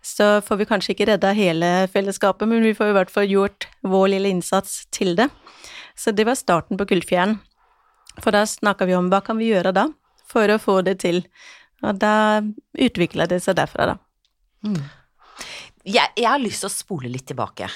Så 0.06 0.38
får 0.46 0.62
vi 0.62 0.68
kanskje 0.70 0.94
ikke 0.94 1.10
redda 1.10 1.34
hele 1.38 1.72
fellesskapet, 1.94 2.46
men 2.50 2.66
vi 2.66 2.75
får 2.77 2.92
i 2.92 2.98
hvert 3.00 3.13
fall 3.13 3.30
gjort 3.32 3.68
vår 3.82 4.12
lille 4.13 4.32
innsats 4.36 4.84
til 4.94 5.16
det. 5.18 5.30
Så 5.98 6.13
det 6.13 6.27
var 6.30 6.38
starten 6.38 6.77
på 6.77 6.86
Gullfjæren. 6.89 7.39
For 8.22 8.34
da 8.34 8.46
snakka 8.50 8.86
vi 8.89 8.98
om 8.98 9.10
hva 9.10 9.24
kan 9.25 9.42
vi 9.42 9.50
gjøre 9.50 9.74
da, 9.74 9.88
for 10.30 10.50
å 10.54 10.62
få 10.62 10.80
det 10.86 11.00
til. 11.01 11.24
Og 11.86 11.98
da 12.01 12.42
utvikla 12.77 13.27
det 13.30 13.42
seg 13.46 13.58
derfra, 13.58 13.94
da. 13.94 13.98
Mm. 14.66 14.80
Jeg, 15.88 16.13
jeg, 16.18 16.27
har 16.30 16.42
lyst 16.42 16.62
til 16.62 16.70
å 16.70 16.74
spole 16.74 17.10
litt 17.10 17.27
tilbake. 17.30 17.70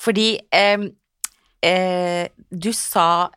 Fordi 0.00 0.28
eh, 0.54 0.84
eh, 1.64 2.24
du 2.48 2.70
sa 2.76 3.28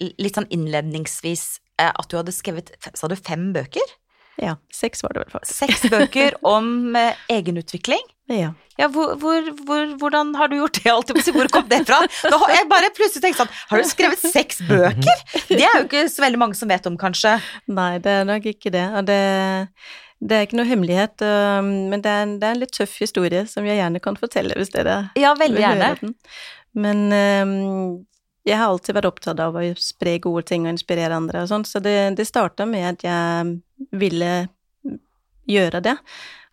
litt 0.00 0.36
sånn 0.36 0.48
innledningsvis 0.52 1.46
at 1.82 2.08
du 2.10 2.16
hadde 2.18 2.32
skrevet 2.34 2.72
Sa 2.96 3.08
du 3.10 3.16
fem 3.18 3.50
bøker? 3.56 3.96
Ja, 4.36 4.58
seks 4.72 5.02
var 5.04 5.14
det 5.16 5.24
vel 5.24 5.32
faktisk. 5.32 5.56
Seks 5.56 5.86
bøker 5.92 6.36
om 6.56 6.96
eh, 6.96 7.16
egenutvikling? 7.32 8.02
Ja. 8.28 8.50
ja 8.76 8.88
hvor, 8.92 9.14
hvor, 9.22 9.48
hvor, 9.64 9.92
hvordan 10.00 10.34
har 10.36 10.50
du 10.50 10.58
gjort 10.58 10.80
det? 10.80 10.90
Alltid? 10.92 11.20
Hvor 11.32 11.48
kom 11.52 11.68
det 11.70 11.84
fra? 11.88 12.02
Da 12.26 12.40
har 12.42 12.52
jeg 12.52 12.66
bare 12.68 12.90
plutselig 12.96 13.22
tenkt 13.22 13.38
sånn 13.40 13.52
Har 13.70 13.80
du 13.80 13.88
skrevet 13.88 14.20
seks 14.20 14.60
bøker? 14.66 15.22
Det 15.48 15.62
er 15.62 15.78
jo 15.78 15.86
ikke 15.86 16.04
så 16.12 16.26
veldig 16.26 16.42
mange 16.42 16.58
som 16.58 16.68
vet 16.72 16.88
om, 16.90 16.98
kanskje. 17.00 17.36
Nei, 17.70 17.94
det 18.02 18.18
er 18.20 18.28
nok 18.28 18.50
ikke 18.50 18.74
det. 18.74 18.84
Og 18.98 19.06
det, 19.08 19.20
det 20.20 20.36
er 20.36 20.48
ikke 20.48 20.58
noe 20.60 20.68
hemmelighet, 20.68 21.24
men 21.64 22.02
det 22.02 22.12
er, 22.12 22.26
en, 22.26 22.36
det 22.40 22.50
er, 22.50 22.56
en, 22.56 22.60
litt 22.64 22.74
tøff 22.76 22.98
historie 23.00 23.46
som 23.48 23.68
jeg 23.68 23.78
gjerne 23.78 24.02
kan 24.04 24.18
fortelle, 24.20 24.58
hvis 24.58 24.74
dere 24.74 24.98
ja, 25.16 25.32
veldig 25.38 25.62
gjerne. 25.62 26.12
Men 26.76 27.06
um, 27.14 27.56
jeg 28.46 28.58
har 28.60 28.70
alltid 28.70 28.94
vært 28.94 29.10
opptatt 29.10 29.40
av 29.42 29.56
å 29.58 29.62
spre 29.80 30.16
gode 30.22 30.44
ting 30.46 30.66
og 30.66 30.76
inspirere 30.76 31.16
andre 31.18 31.42
og 31.42 31.50
sånn, 31.50 31.66
så 31.66 31.82
det, 31.82 31.96
det 32.18 32.28
starta 32.28 32.66
med 32.68 32.86
at 32.94 33.06
jeg 33.06 33.88
ville 33.98 34.32
gjøre 35.50 35.82
det. 35.82 35.96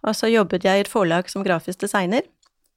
Og 0.03 0.15
så 0.17 0.29
jobbet 0.31 0.65
jeg 0.65 0.79
i 0.79 0.83
et 0.83 0.91
forlag 0.91 1.29
som 1.31 1.45
grafisk 1.45 1.85
designer, 1.85 2.25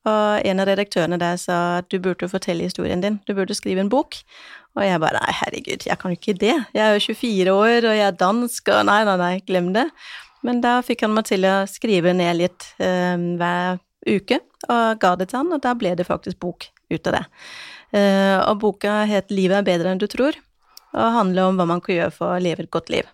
og 0.06 0.44
en 0.46 0.62
av 0.62 0.68
redaktørene 0.68 1.18
der 1.18 1.38
sa 1.40 1.56
at 1.80 1.88
du 1.90 1.98
burde 2.02 2.28
fortelle 2.30 2.68
historien 2.68 3.00
din, 3.02 3.18
du 3.26 3.32
burde 3.34 3.56
skrive 3.58 3.82
en 3.82 3.90
bok. 3.90 4.20
Og 4.76 4.84
jeg 4.84 5.00
bare 5.02 5.18
nei, 5.18 5.32
herregud, 5.40 5.86
jeg 5.88 5.98
kan 5.98 6.12
jo 6.12 6.18
ikke 6.20 6.36
det, 6.38 6.54
jeg 6.76 6.82
er 6.84 6.94
jo 6.94 7.16
24 7.16 7.54
år, 7.56 7.88
og 7.88 7.96
jeg 7.96 8.06
er 8.06 8.20
dansk, 8.20 8.70
og 8.70 8.86
nei, 8.86 9.00
nei, 9.08 9.16
nei, 9.22 9.32
glem 9.48 9.72
det. 9.74 9.86
Men 10.46 10.60
da 10.62 10.76
fikk 10.84 11.02
han 11.06 11.16
meg 11.16 11.26
til 11.26 11.48
å 11.48 11.56
skrive 11.70 12.12
ned 12.14 12.38
litt 12.38 12.68
eh, 12.78 13.16
hver 13.40 13.80
uke, 14.06 14.38
og 14.68 15.00
ga 15.02 15.14
det 15.18 15.30
til 15.32 15.40
han, 15.40 15.54
og 15.56 15.64
da 15.64 15.72
ble 15.78 15.96
det 15.98 16.06
faktisk 16.06 16.38
bok 16.44 16.68
ut 16.92 17.10
av 17.10 17.18
det. 17.18 17.24
Uh, 17.96 18.42
og 18.50 18.60
boka 18.60 19.04
het 19.08 19.32
Livet 19.32 19.62
er 19.62 19.66
bedre 19.66 19.92
enn 19.92 20.00
du 20.00 20.08
tror, 20.10 20.36
og 20.92 21.14
handler 21.14 21.48
om 21.48 21.60
hva 21.60 21.68
man 21.68 21.80
kan 21.84 21.96
gjøre 21.96 22.14
for 22.14 22.34
å 22.34 22.42
leve 22.42 22.66
et 22.66 22.72
godt 22.72 22.90
liv. 22.92 23.08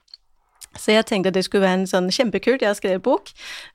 Så 0.79 0.95
jeg 0.95 1.07
tenkte 1.07 1.31
at 1.31 1.37
det 1.37 1.45
skulle 1.47 1.67
være 1.67 1.83
en 1.83 1.91
sånn 1.91 2.11
kjempekult, 2.15 2.65
jeg 2.65 2.71
har 2.71 2.79
skrevet 2.79 3.05
bok, 3.05 3.31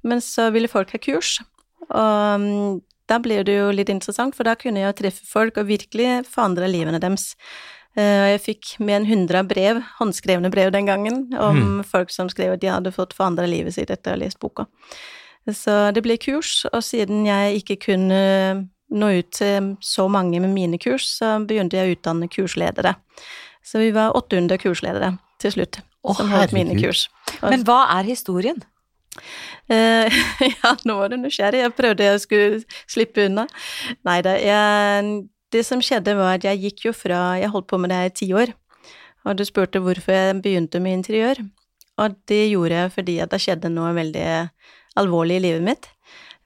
men 0.08 0.22
så 0.24 0.50
ville 0.56 0.72
folk 0.72 0.92
ha 0.96 1.00
kurs. 1.02 1.38
Og 1.88 2.42
um, 2.42 2.80
da 3.08 3.22
ble 3.24 3.40
det 3.48 3.56
jo 3.56 3.72
litt 3.72 3.92
interessant, 3.94 4.36
for 4.36 4.48
da 4.48 4.58
kunne 4.60 4.82
jeg 4.82 4.98
treffe 4.98 5.28
folk 5.30 5.60
og 5.62 5.70
virkelig 5.70 6.26
forandre 6.28 6.68
livene 6.72 7.00
deres. 7.04 7.36
Uh, 7.98 8.34
jeg 8.34 8.44
fikk 8.44 8.74
mer 8.84 9.00
enn 9.00 9.28
100 9.28 9.46
brev, 9.48 9.84
håndskrevne 10.02 10.52
brev 10.54 10.74
den 10.76 10.90
gangen, 10.90 11.28
om 11.38 11.62
mm. 11.62 11.78
folk 11.88 12.12
som 12.14 12.32
skrev 12.34 12.58
at 12.58 12.66
de 12.66 12.74
hadde 12.74 12.96
fått 12.96 13.16
forandre 13.18 13.48
livet 13.50 13.78
sitt 13.78 13.94
etter 13.94 14.12
å 14.12 14.18
ha 14.18 14.24
lest 14.26 14.42
boka. 14.44 14.68
Så 15.48 15.94
det 15.96 16.04
ble 16.04 16.18
kurs, 16.20 16.66
og 16.74 16.82
siden 16.84 17.24
jeg 17.30 17.62
ikke 17.62 17.78
kunne 17.86 18.20
nå 18.94 19.10
ut 19.20 19.30
til 19.36 19.74
så 19.84 20.08
mange 20.12 20.40
med 20.44 20.54
mine 20.54 20.80
kurs, 20.80 21.08
så 21.20 21.38
begynte 21.44 21.78
jeg 21.78 21.90
å 21.90 21.98
utdanne 21.98 22.30
kursledere. 22.32 22.96
Så 23.66 23.82
vi 23.84 23.92
var 23.96 24.16
800 24.16 24.60
kursledere 24.62 25.18
til 25.44 25.54
slutt, 25.58 25.82
oh, 26.08 26.16
som 26.16 26.32
holdt 26.32 26.56
mine 26.56 26.78
kurs. 26.80 27.08
Og, 27.42 27.50
Men 27.52 27.66
hva 27.68 27.84
er 27.98 28.08
historien? 28.08 28.62
Uh, 29.68 30.08
ja, 30.54 30.76
nå 30.88 30.96
var 31.00 31.12
du 31.12 31.18
nysgjerrig. 31.20 31.66
Jeg 31.66 31.76
prøvde 31.76 32.08
jeg 32.08 32.24
skulle 32.24 32.62
slippe 32.88 33.28
unna. 33.28 33.48
Nei 34.08 34.22
da, 34.26 34.38
det 35.52 35.66
som 35.68 35.84
skjedde 35.84 36.16
var 36.20 36.38
at 36.38 36.48
jeg 36.48 36.64
gikk 36.64 36.88
jo 36.90 36.96
fra 36.96 37.38
Jeg 37.40 37.52
holdt 37.54 37.70
på 37.72 37.80
med 37.80 37.92
det 37.92 38.00
her 38.00 38.10
i 38.10 38.16
ti 38.16 38.32
år, 38.36 38.56
og 39.28 39.38
du 39.40 39.44
spurte 39.48 39.84
hvorfor 39.84 40.16
jeg 40.16 40.42
begynte 40.44 40.82
med 40.84 41.02
interiør. 41.02 41.44
Og 41.98 42.18
det 42.30 42.44
gjorde 42.52 42.82
jeg 42.82 42.94
fordi 42.94 43.20
at 43.24 43.34
det 43.34 43.42
skjedde 43.42 43.74
noe 43.74 43.92
veldig 43.98 44.26
alvorlig 45.02 45.40
i 45.40 45.46
livet 45.48 45.66
mitt. 45.66 45.88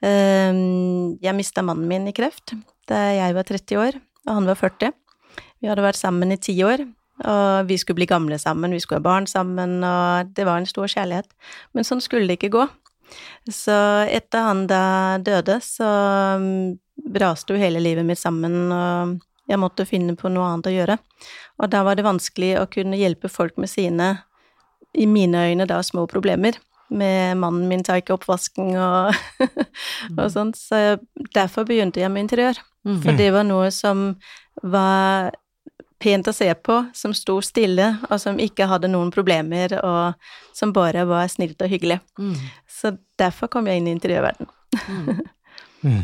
Uh, 0.01 1.13
jeg 1.21 1.37
mista 1.37 1.63
mannen 1.65 1.89
min 1.89 2.09
i 2.09 2.15
kreft 2.15 2.55
da 2.89 3.03
jeg 3.13 3.35
var 3.37 3.45
30 3.47 3.77
år, 3.79 3.99
og 4.27 4.33
han 4.35 4.49
var 4.49 4.57
40. 4.59 4.91
Vi 5.61 5.69
hadde 5.69 5.85
vært 5.85 5.99
sammen 5.99 6.33
i 6.33 6.39
ti 6.41 6.55
år, 6.65 6.83
og 7.21 7.69
vi 7.69 7.77
skulle 7.79 8.01
bli 8.01 8.09
gamle 8.09 8.39
sammen, 8.41 8.73
vi 8.73 8.81
skulle 8.81 8.99
ha 8.99 9.05
barn 9.05 9.27
sammen, 9.29 9.77
og 9.85 10.31
det 10.35 10.47
var 10.47 10.59
en 10.59 10.67
stor 10.67 10.89
kjærlighet. 10.91 11.29
Men 11.77 11.87
sånn 11.87 12.01
skulle 12.03 12.27
det 12.27 12.39
ikke 12.39 12.55
gå. 12.57 12.65
Så 13.51 13.75
etter 14.09 14.47
han 14.47 14.65
da 14.69 14.83
døde, 15.23 15.59
så 15.63 15.87
braste 17.11 17.53
jo 17.53 17.61
hele 17.61 17.81
livet 17.83 18.07
mitt 18.07 18.19
sammen, 18.19 18.73
og 18.73 19.19
jeg 19.49 19.59
måtte 19.61 19.87
finne 19.87 20.15
på 20.17 20.31
noe 20.31 20.47
annet 20.49 20.69
å 20.69 20.75
gjøre. 20.75 20.97
Og 21.61 21.71
da 21.71 21.83
var 21.85 21.97
det 21.97 22.07
vanskelig 22.07 22.55
å 22.61 22.67
kunne 22.71 22.99
hjelpe 22.99 23.31
folk 23.31 23.57
med 23.61 23.71
sine, 23.71 24.13
i 24.91 25.05
mine 25.07 25.45
øyne 25.47 25.67
da, 25.69 25.79
små 25.85 26.03
problemer. 26.09 26.57
Med 26.91 27.39
mannen 27.39 27.69
min 27.71 27.83
tar 27.87 28.01
ikke 28.01 28.17
oppvasken 28.17 28.73
og, 28.75 29.15
og 30.17 30.25
mm. 30.25 30.31
sånt. 30.33 30.59
Så 30.59 30.99
derfor 31.35 31.67
begynte 31.69 32.03
jeg 32.03 32.11
med 32.11 32.27
interiør. 32.27 32.59
For 32.81 33.13
det 33.13 33.29
var 33.29 33.45
noe 33.45 33.69
som 33.73 34.15
var 34.65 35.29
pent 36.01 36.27
å 36.27 36.33
se 36.33 36.49
på, 36.65 36.77
som 36.97 37.13
sto 37.15 37.37
stille, 37.45 37.93
og 38.09 38.17
som 38.21 38.39
ikke 38.41 38.67
hadde 38.69 38.89
noen 38.91 39.11
problemer, 39.13 39.75
og 39.85 40.57
som 40.57 40.73
bare 40.75 41.05
var 41.09 41.29
snilt 41.31 41.61
og 41.61 41.71
hyggelig. 41.71 41.99
Mm. 42.19 42.35
Så 42.69 42.95
derfor 43.19 43.51
kom 43.53 43.69
jeg 43.69 43.81
inn 43.81 43.91
i 43.91 43.95
interiørverdenen. 43.95 44.51
mm. 44.81 45.21
mm. 45.85 46.01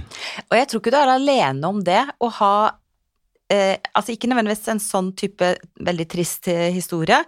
Og 0.50 0.58
jeg 0.60 0.69
tror 0.69 0.84
ikke 0.84 0.93
du 0.93 1.00
er 1.00 1.13
alene 1.15 1.71
om 1.71 1.82
det, 1.86 2.04
å 2.19 2.30
ha 2.39 2.56
eh, 3.54 3.78
Altså 3.93 4.13
ikke 4.13 4.30
nødvendigvis 4.30 4.67
en 4.73 4.84
sånn 4.84 5.13
type 5.17 5.54
veldig 5.88 6.08
trist 6.12 6.50
eh, 6.52 6.67
historie, 6.76 7.21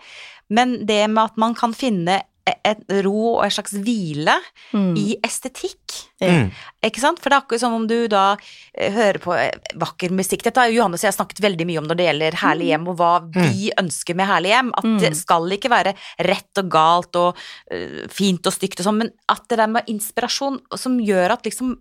men 0.50 0.80
det 0.90 1.04
med 1.08 1.24
at 1.30 1.40
man 1.42 1.56
kan 1.58 1.74
finne 1.78 2.22
et 2.66 2.82
ro 3.06 3.36
og 3.36 3.44
en 3.46 3.54
slags 3.54 3.76
hvile 3.80 4.36
mm. 4.74 4.94
i 5.00 5.08
estetikk. 5.26 5.98
Mm. 6.20 6.50
Ikke 6.86 7.02
sant? 7.02 7.22
For 7.22 7.32
det 7.32 7.38
er 7.38 7.44
akkurat 7.44 7.64
som 7.64 7.76
om 7.78 7.86
du 7.90 8.08
da 8.12 8.24
eh, 8.36 8.92
hører 8.96 9.22
på 9.24 9.36
eh, 9.38 9.76
vakker 9.80 10.14
musikk. 10.16 10.44
Dette 10.46 10.62
har 10.62 10.72
jo 10.72 10.80
Johannes 10.80 11.04
og 11.04 11.10
jeg 11.10 11.18
snakket 11.18 11.44
veldig 11.44 11.68
mye 11.70 11.82
om 11.82 11.88
når 11.90 12.00
det 12.00 12.08
gjelder 12.10 12.40
herlig 12.44 12.68
mm. 12.68 12.72
hjem, 12.74 12.90
og 12.92 13.00
hva 13.00 13.12
mm. 13.24 13.40
vi 13.40 13.70
ønsker 13.84 14.20
med 14.20 14.32
herlig 14.32 14.54
hjem. 14.56 14.74
At 14.82 14.90
det 14.90 15.14
mm. 15.14 15.20
skal 15.22 15.56
ikke 15.58 15.74
være 15.74 15.96
rett 16.30 16.64
og 16.64 16.74
galt 16.74 17.22
og 17.22 17.40
uh, 17.40 18.02
fint 18.14 18.50
og 18.50 18.56
stygt 18.56 18.82
og 18.82 18.90
sånn, 18.90 19.00
men 19.04 19.14
at 19.32 19.46
det 19.50 19.62
der 19.62 19.72
med 19.72 19.90
inspirasjon 19.92 20.60
som 20.80 21.00
gjør 21.04 21.38
at 21.38 21.48
liksom 21.48 21.78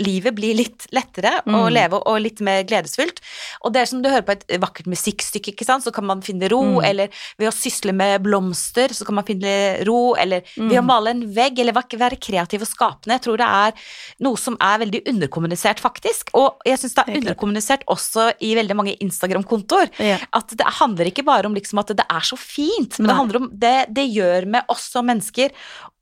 livet 0.00 0.34
blir 0.36 0.56
litt 0.58 0.86
lettere 0.94 1.36
mm. 1.46 1.56
å 1.56 1.62
leve 1.72 2.00
og 2.00 2.20
litt 2.24 2.42
mer 2.44 2.64
gledesfullt. 2.68 3.20
Og 3.64 3.74
det 3.74 3.82
er 3.82 3.90
som 3.90 4.02
du 4.02 4.10
hører 4.10 4.26
på 4.26 4.36
et 4.36 4.46
vakkert 4.62 4.88
musikkstykke, 4.90 5.54
ikke 5.54 5.68
sant, 5.68 5.84
så 5.86 5.92
kan 5.94 6.06
man 6.08 6.24
finne 6.24 6.50
ro, 6.52 6.62
mm. 6.78 6.86
eller 6.88 7.22
ved 7.40 7.50
å 7.50 7.54
sysle 7.54 7.94
med 7.96 8.24
blomster, 8.24 8.94
så 8.96 9.06
kan 9.08 9.18
man 9.20 9.26
finne 9.28 9.52
ro, 9.88 10.14
eller 10.20 10.44
mm. 10.54 10.70
ved 10.70 10.80
å 10.80 10.86
male 10.86 11.14
en 11.14 11.24
vegg, 11.36 11.60
eller 11.62 11.76
være 11.76 12.20
kreativ 12.20 12.64
og 12.64 12.70
skapende. 12.70 13.16
Jeg 13.18 13.26
tror 13.26 13.40
det 13.40 13.50
er 13.60 13.92
noe 14.26 14.40
som 14.40 14.56
er 14.64 14.82
veldig 14.84 15.02
underkommunisert, 15.12 15.82
faktisk. 15.82 16.32
Og 16.38 16.60
jeg 16.68 16.80
syns 16.80 16.96
det 16.96 17.06
er 17.06 17.20
underkommunisert 17.20 17.86
også 17.90 18.30
i 18.46 18.54
veldig 18.58 18.78
mange 18.78 18.96
Instagram-kontoer. 19.04 19.92
Ja. 20.02 20.18
At 20.36 20.54
det 20.56 20.76
handler 20.80 21.10
ikke 21.10 21.26
bare 21.26 21.50
om 21.50 21.56
liksom 21.56 21.82
at 21.82 21.94
det 21.96 22.06
er 22.06 22.26
så 22.26 22.38
fint, 22.40 22.98
men 22.98 23.08
Nei. 23.08 23.12
det 23.12 23.18
handler 23.20 23.42
om 23.42 23.50
det 23.60 23.76
det 23.96 24.06
gjør 24.10 24.48
med 24.56 24.72
oss 24.72 24.88
som 24.92 25.08
mennesker 25.08 25.54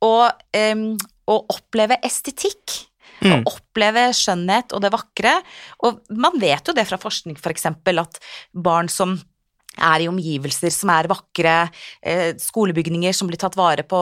å, 0.05 0.13
um, 0.29 0.85
å 1.29 1.41
oppleve 1.55 1.99
estetikk. 2.05 2.88
Mm. 3.19 3.41
Og 3.41 3.53
oppleve 3.53 4.05
skjønnhet 4.15 4.75
og 4.75 4.83
det 4.83 4.93
vakre. 4.93 5.35
Og 5.85 6.01
man 6.09 6.37
vet 6.41 6.69
jo 6.69 6.75
det 6.75 6.87
fra 6.89 6.99
forskning, 7.01 7.37
for 7.39 7.53
eksempel, 7.53 8.01
at 8.03 8.21
barn 8.53 8.91
som 8.91 9.17
er 9.79 10.03
i 10.03 10.09
omgivelser 10.11 10.73
som 10.73 10.91
er 10.93 11.09
vakre, 11.09 11.55
eh, 12.01 12.31
skolebygninger 12.39 13.15
som 13.15 13.29
blir 13.29 13.39
tatt 13.41 13.57
vare 13.59 13.85
på 13.87 14.01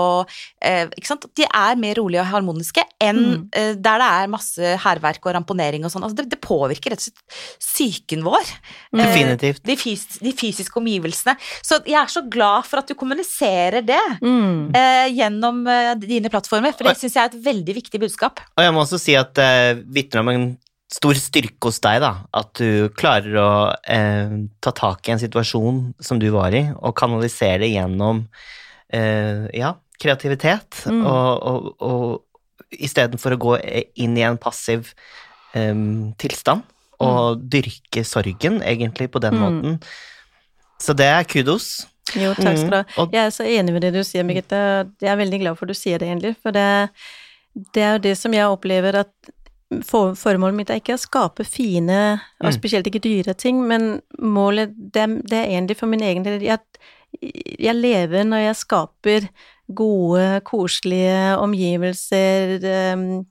eh, 0.64 0.86
ikke 0.98 1.12
sant? 1.12 1.28
De 1.38 1.46
er 1.48 1.80
mer 1.80 1.98
rolige 2.00 2.24
og 2.24 2.30
harmoniske 2.32 2.84
enn 3.04 3.22
mm. 3.24 3.46
eh, 3.52 3.72
der 3.76 4.02
det 4.02 4.10
er 4.22 4.32
masse 4.32 4.74
hærverk 4.84 5.26
og 5.26 5.36
ramponering 5.38 5.86
og 5.86 5.94
sånn. 5.94 6.06
Altså, 6.06 6.20
det, 6.22 6.28
det, 6.34 6.42
påvirker 6.48 6.94
rett 6.94 7.02
og 7.02 7.10
slett 7.10 7.40
psyken 7.64 8.24
vår. 8.26 8.54
Mm. 8.94 9.02
Definitivt. 9.02 9.64
De, 9.68 9.78
fys 9.80 10.06
de, 10.22 10.34
fysiske 10.38 10.80
omgivelsene. 10.80 11.36
Så 11.66 11.82
jeg 11.88 11.98
er 12.00 12.12
så 12.12 12.24
glad 12.24 12.68
for 12.70 12.82
at 12.82 12.90
du 12.90 12.96
kommuniserer 12.98 13.84
det 13.86 14.04
mm. 14.22 14.76
gjennom 15.16 15.64
dine 16.00 16.32
plattformer, 16.32 16.76
for 16.78 16.88
det 16.88 16.96
syns 17.02 17.18
jeg 17.18 17.24
er 17.24 17.34
et 17.34 17.44
veldig 17.50 17.76
viktig 17.82 18.02
budskap. 18.02 18.42
Og 18.56 18.64
jeg 18.64 18.76
må 18.76 18.84
også 18.84 19.00
si 19.02 19.18
at 19.18 19.38
uh, 19.42 19.82
vitner 19.94 20.24
om 20.24 20.32
en 20.32 20.48
stor 20.92 21.20
styrke 21.20 21.68
hos 21.68 21.82
deg, 21.84 22.00
da. 22.04 22.14
At 22.36 22.54
du 22.60 22.88
klarer 22.98 23.36
å 23.42 23.50
eh, 23.84 24.38
ta 24.64 24.74
tak 24.76 25.08
i 25.08 25.16
en 25.16 25.22
situasjon 25.22 25.82
som 26.00 26.22
du 26.22 26.30
var 26.36 26.56
i, 26.56 26.64
og 26.78 26.96
kanalisere 26.98 27.66
det 27.66 27.74
gjennom 27.74 28.24
eh, 28.94 29.48
ja, 29.58 29.74
kreativitet. 30.00 30.86
Mm. 30.88 31.04
Og, 31.04 31.30
og, 31.52 31.70
og 31.84 32.80
istedenfor 32.84 33.36
å 33.36 33.42
gå 33.44 33.60
inn 34.00 34.18
i 34.18 34.26
en 34.28 34.40
passiv 34.42 34.94
eh, 35.54 35.76
tilstand 36.20 36.66
og 37.04 37.38
mm. 37.38 37.46
dyrke 37.54 38.04
sorgen, 38.08 38.62
egentlig, 38.66 39.12
på 39.14 39.22
den 39.22 39.38
mm. 39.38 39.44
måten. 39.44 39.78
Så 40.82 40.96
det 40.98 41.10
er 41.12 41.28
kudos. 41.28 41.86
Jo, 42.16 42.32
takk 42.38 42.56
skal 42.56 42.72
du 42.72 42.78
ha. 42.78 42.84
Mm, 42.88 43.00
og- 43.04 43.14
Jeg 43.14 43.26
er 43.26 43.34
så 43.36 43.44
enig 43.44 43.74
med 43.76 43.84
det 43.84 43.94
du 43.94 44.04
sier, 44.08 44.24
Birgitte. 44.24 44.60
Jeg 45.04 45.12
er 45.12 45.20
veldig 45.20 45.40
glad 45.42 45.58
for 45.60 45.68
at 45.68 45.76
du 45.76 45.78
sier 45.78 46.00
det, 46.00 46.08
egentlig. 46.08 46.38
For 46.42 46.56
det, 46.56 46.68
det 47.76 47.84
er 47.84 47.98
jo 47.98 48.04
det 48.08 48.16
som 48.18 48.34
jeg 48.34 48.48
opplever 48.48 49.02
at 49.04 49.12
Formålet 49.70 50.56
mitt 50.56 50.70
er 50.72 50.80
ikke 50.80 50.96
å 50.96 51.02
skape 51.02 51.44
fine, 51.46 52.22
og 52.40 52.48
Mm. 52.48 52.56
spesielt 52.56 52.88
ikke 52.88 53.02
dyre 53.04 53.34
ting, 53.36 53.68
men 53.68 54.02
målet, 54.20 54.72
det, 54.94 55.08
det 55.28 55.34
er 55.42 55.50
egentlig 55.52 55.76
for 55.78 55.88
min 55.88 56.00
egen 56.02 56.24
del 56.24 56.40
at 56.50 56.64
jeg 57.22 57.76
lever 57.76 58.24
når 58.24 58.46
jeg 58.46 58.56
skaper 58.56 59.30
gode, 59.74 60.42
koselige 60.48 61.38
omgivelser. 61.38 62.60
ehm, 62.64 63.26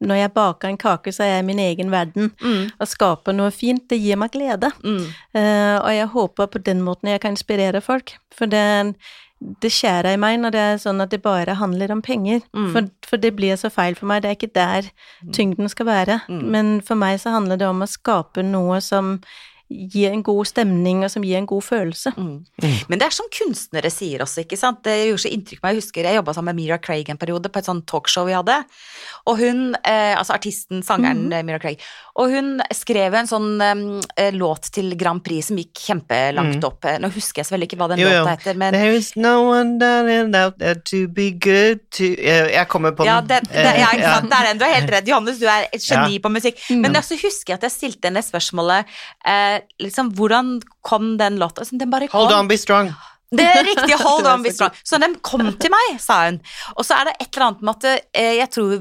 Når 0.00 0.14
jeg 0.16 0.32
baker 0.32 0.68
en 0.68 0.78
kake, 0.78 1.12
så 1.12 1.24
er 1.24 1.26
jeg 1.34 1.42
i 1.42 1.46
min 1.46 1.58
egen 1.58 1.90
verden. 1.90 2.30
Mm. 2.40 2.70
Å 2.80 2.86
skape 2.88 3.34
noe 3.34 3.50
fint, 3.50 3.82
det 3.90 3.98
gir 4.00 4.16
meg 4.16 4.30
glede. 4.32 4.70
Mm. 4.82 5.02
Uh, 5.36 5.76
og 5.84 5.90
jeg 5.92 6.06
håper 6.08 6.46
på 6.46 6.62
den 6.64 6.80
måten 6.80 7.10
jeg 7.10 7.20
kan 7.20 7.32
inspirere 7.36 7.82
folk. 7.82 8.14
For 8.32 8.46
det, 8.46 8.94
det 9.38 9.70
skjærer 9.70 10.16
i 10.16 10.20
meg 10.20 10.40
når 10.42 10.54
det 10.54 10.62
er 10.62 10.80
sånn 10.82 11.02
at 11.04 11.12
det 11.14 11.20
bare 11.22 11.58
handler 11.60 11.92
om 11.94 12.02
penger. 12.02 12.40
Mm. 12.56 12.70
For, 12.74 12.88
for 13.06 13.22
det 13.22 13.34
blir 13.38 13.58
så 13.60 13.70
feil 13.70 13.94
for 13.98 14.10
meg. 14.10 14.24
Det 14.24 14.30
er 14.30 14.38
ikke 14.38 14.56
der 14.58 14.88
tyngden 15.34 15.70
skal 15.70 15.86
være. 15.88 16.20
Mm. 16.26 16.42
Men 16.54 16.72
for 16.84 16.98
meg 16.98 17.20
så 17.22 17.34
handler 17.36 17.60
det 17.60 17.68
om 17.68 17.84
å 17.84 17.90
skape 17.90 18.42
noe 18.46 18.80
som 18.84 19.18
gir 19.70 20.10
en 20.14 20.22
god 20.24 20.46
stemning, 20.48 21.02
og 21.04 21.10
som 21.12 21.22
gir 21.26 21.36
en 21.36 21.46
god 21.46 21.62
følelse. 21.62 22.12
Mm. 22.16 22.36
Men 22.88 22.98
det 23.00 23.06
er 23.08 23.14
som 23.14 23.26
kunstnere 23.34 23.90
sier 23.92 24.22
også, 24.24 24.42
ikke 24.46 24.56
sant. 24.56 24.80
Det 24.86 24.94
gjorde 25.10 25.22
så 25.26 25.32
inntrykk 25.34 25.60
på 25.60 25.66
meg. 25.68 25.74
Jeg 25.76 25.82
husker 25.82 26.08
jeg 26.08 26.16
jobba 26.16 26.32
sammen 26.36 26.54
med 26.54 26.62
Mira 26.62 26.78
Craig 26.80 27.10
en 27.12 27.18
periode 27.20 27.50
på 27.52 27.60
et 27.60 27.68
sånt 27.68 27.84
talkshow 27.90 28.24
vi 28.28 28.32
hadde. 28.32 28.56
Og 29.28 29.38
hun, 29.42 29.74
eh, 29.84 30.14
altså 30.16 30.32
artisten, 30.38 30.80
sangeren 30.86 31.26
eh, 31.36 31.42
Mira 31.44 31.58
Craig, 31.60 31.82
og 32.18 32.32
hun 32.32 32.62
skrev 32.74 33.14
en 33.14 33.28
sånn 33.28 33.60
eh, 34.16 34.30
låt 34.34 34.70
til 34.74 34.94
Grand 34.98 35.20
Prix 35.22 35.50
som 35.50 35.60
gikk 35.60 35.74
kjempelangt 35.88 36.56
Mhm. 36.58 36.64
opp. 36.64 36.84
Nå 37.02 37.10
husker 37.12 37.42
jeg 37.42 37.46
selvfølgelig 37.50 37.68
ikke 37.68 37.78
hva 37.82 37.88
den 37.92 38.00
Jo, 38.02 38.08
låta 38.08 38.32
heter, 38.36 38.56
men 38.56 38.72
There 38.74 38.94
is 38.96 39.12
no 39.16 39.34
one 39.50 39.76
down 39.78 40.08
and 40.08 40.34
out 40.36 40.58
there 40.58 40.74
to 40.90 41.06
be 41.08 41.30
good 41.30 41.80
to 41.98 42.04
Jeg, 42.04 42.52
jeg 42.54 42.68
kommer 42.68 42.92
på 42.96 43.04
den. 43.04 43.12
Ja, 43.12 43.20
det, 43.20 43.42
det, 43.52 43.64
ja, 43.78 43.92
ikke 43.92 44.14
sant? 44.16 44.30
det 44.30 44.38
er 44.40 44.46
den. 44.48 44.58
Du 44.58 44.64
er 44.64 44.74
helt 44.74 44.90
redd. 44.96 45.08
Johannes, 45.08 45.38
du 45.38 45.46
er 45.46 45.68
et 45.72 45.82
geni 45.84 46.18
på 46.18 46.30
musikk. 46.32 46.58
Mm. 46.70 46.80
Men 46.80 46.94
så 47.02 47.14
husker 47.20 47.52
jeg 47.52 47.58
at 47.60 47.68
jeg 47.68 47.74
stilte 47.76 48.08
henne 48.08 48.22
spørsmålet 48.24 48.84
eh, 49.26 49.57
liksom, 49.82 50.10
Hvordan 50.16 50.58
kom 50.82 51.16
den 51.18 51.38
låta? 51.38 51.64
Så 51.64 51.76
Den 51.76 51.90
bare 51.90 52.08
kom. 52.08 52.20
Hold 52.20 52.34
on, 52.34 52.48
be 52.48 52.58
strong. 52.58 52.92
Det 53.30 53.44
er 53.44 53.64
riktig, 53.64 53.94
hold 54.08 54.26
on, 54.26 54.42
be 54.42 54.52
strong. 54.52 54.72
Så 54.82 54.98
den 54.98 55.18
kom 55.20 55.44
til 55.60 55.72
meg, 55.74 56.00
sa 56.00 56.24
hun. 56.24 56.40
Og 56.76 56.86
så 56.86 56.96
er 57.00 57.10
det 57.10 57.16
et 57.20 57.28
eller 57.28 57.46
annet 57.50 57.64
med 57.68 57.74
at 57.76 58.08
eh, 58.16 58.34
jeg 58.40 58.50
tror 58.54 58.76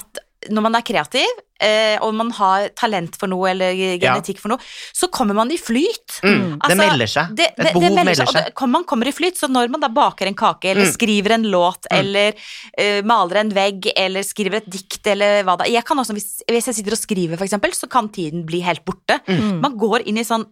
at 0.00 0.22
når 0.50 0.62
man 0.66 0.74
er 0.74 0.82
kreativ, 0.82 1.30
eh, 1.60 1.96
og 2.02 2.14
man 2.14 2.30
har 2.36 2.68
talent 2.74 3.16
for 3.20 3.28
noe 3.30 3.50
eller 3.50 3.72
genetikk 4.00 4.38
for 4.42 4.48
noe, 4.52 4.58
så 4.96 5.08
kommer 5.12 5.34
man 5.36 5.50
i 5.52 5.58
flyt. 5.60 6.18
Mm, 6.24 6.58
det 6.58 6.58
Altså, 6.66 6.76
melder 6.80 7.06
seg. 7.12 7.34
Det, 7.36 7.46
Et 7.50 7.56
det, 7.56 7.66
behov 7.72 7.82
det 7.82 7.92
melder 7.98 8.14
seg. 8.14 8.28
seg. 8.28 8.36
og 8.36 8.54
det- 8.60 8.68
Man 8.70 8.84
kommer 8.84 9.06
i 9.08 9.12
flyt, 9.12 9.36
så 9.38 9.48
når 9.48 9.68
man 9.70 9.80
da 9.80 9.88
baker 9.88 10.26
en 10.26 10.34
kake, 10.34 10.64
eller 10.72 10.84
Mm. 10.86 10.92
skriver 10.96 11.30
en 11.38 11.44
låt, 11.44 11.86
Mm. 11.90 11.98
eller 11.98 12.32
uh, 12.80 13.02
maler 13.06 13.36
en 13.40 13.50
vegg, 13.50 13.92
eller 13.96 14.22
skriver 14.22 14.54
et 14.56 14.70
dikt, 14.70 15.06
eller 15.06 15.42
hva 15.44 15.56
da 15.58 15.64
Jeg 15.64 15.84
kan 15.84 15.96
også, 15.98 16.12
hvis, 16.12 16.42
hvis 16.48 16.66
jeg 16.66 16.74
sitter 16.74 16.92
og 16.92 16.98
skriver, 16.98 17.36
for 17.36 17.44
eksempel, 17.44 17.70
så 17.72 17.88
kan 17.88 18.08
tiden 18.08 18.44
bli 18.46 18.60
helt 18.60 18.84
borte. 18.84 19.20
Mm. 19.28 19.60
Man 19.60 19.76
går 19.78 20.06
inn 20.06 20.18
i 20.18 20.22
sånn, 20.24 20.46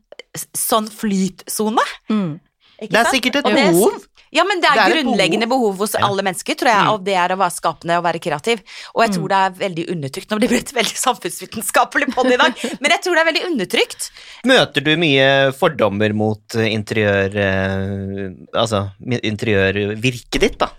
sånn 0.55 0.89
flytsone. 0.89 1.83
Mm. 2.11 2.41
ikke 2.81 2.91
Det 2.91 2.99
er 3.01 3.05
sant? 3.05 3.15
sikkert 3.17 3.37
et 3.37 3.45
behov. 3.45 4.05
Ja, 4.33 4.45
men 4.45 4.61
det 4.61 4.69
er, 4.69 4.75
Det 4.75 4.85
er 4.85 4.95
grunnleggende 5.03 5.49
behov, 5.49 5.77
hos 5.79 5.95
alle 5.97 6.23
mennesker, 6.27 6.55
tror 6.55 6.69
jeg, 6.73 6.85
Mm. 6.85 6.93
og 6.93 7.05
det 7.05 7.14
er 7.17 7.29
å 7.35 7.38
være 7.41 7.55
skapende 7.57 7.97
og 7.99 8.05
være 8.05 8.21
kreativ. 8.21 8.61
Og 8.95 9.03
jeg 9.05 9.14
tror 9.17 9.29
det 9.29 9.38
er 9.38 9.51
veldig 9.62 9.85
undertrykt. 9.95 10.31
Nå 10.31 10.38
blir 10.38 10.49
det 10.49 10.59
et 10.64 10.75
veldig 10.77 10.99
samfunnsvitenskapelig 11.07 12.11
podd 12.14 12.33
i 12.33 12.37
dag, 12.37 12.53
men 12.81 12.91
jeg 12.91 13.01
tror 13.05 13.14
det 13.14 13.23
er 13.25 13.31
veldig 13.33 13.47
undertrykt. 13.53 14.11
Møter 14.45 14.85
du 14.85 14.93
mye 15.01 15.29
fordommer 15.57 16.12
mot 16.14 16.55
eh, 16.59 16.69
interiør 16.75 17.37
eh, 17.37 18.29
Altså 18.55 18.91
interiørvirket 19.49 20.41
ditt, 20.43 20.59
da? 20.61 20.71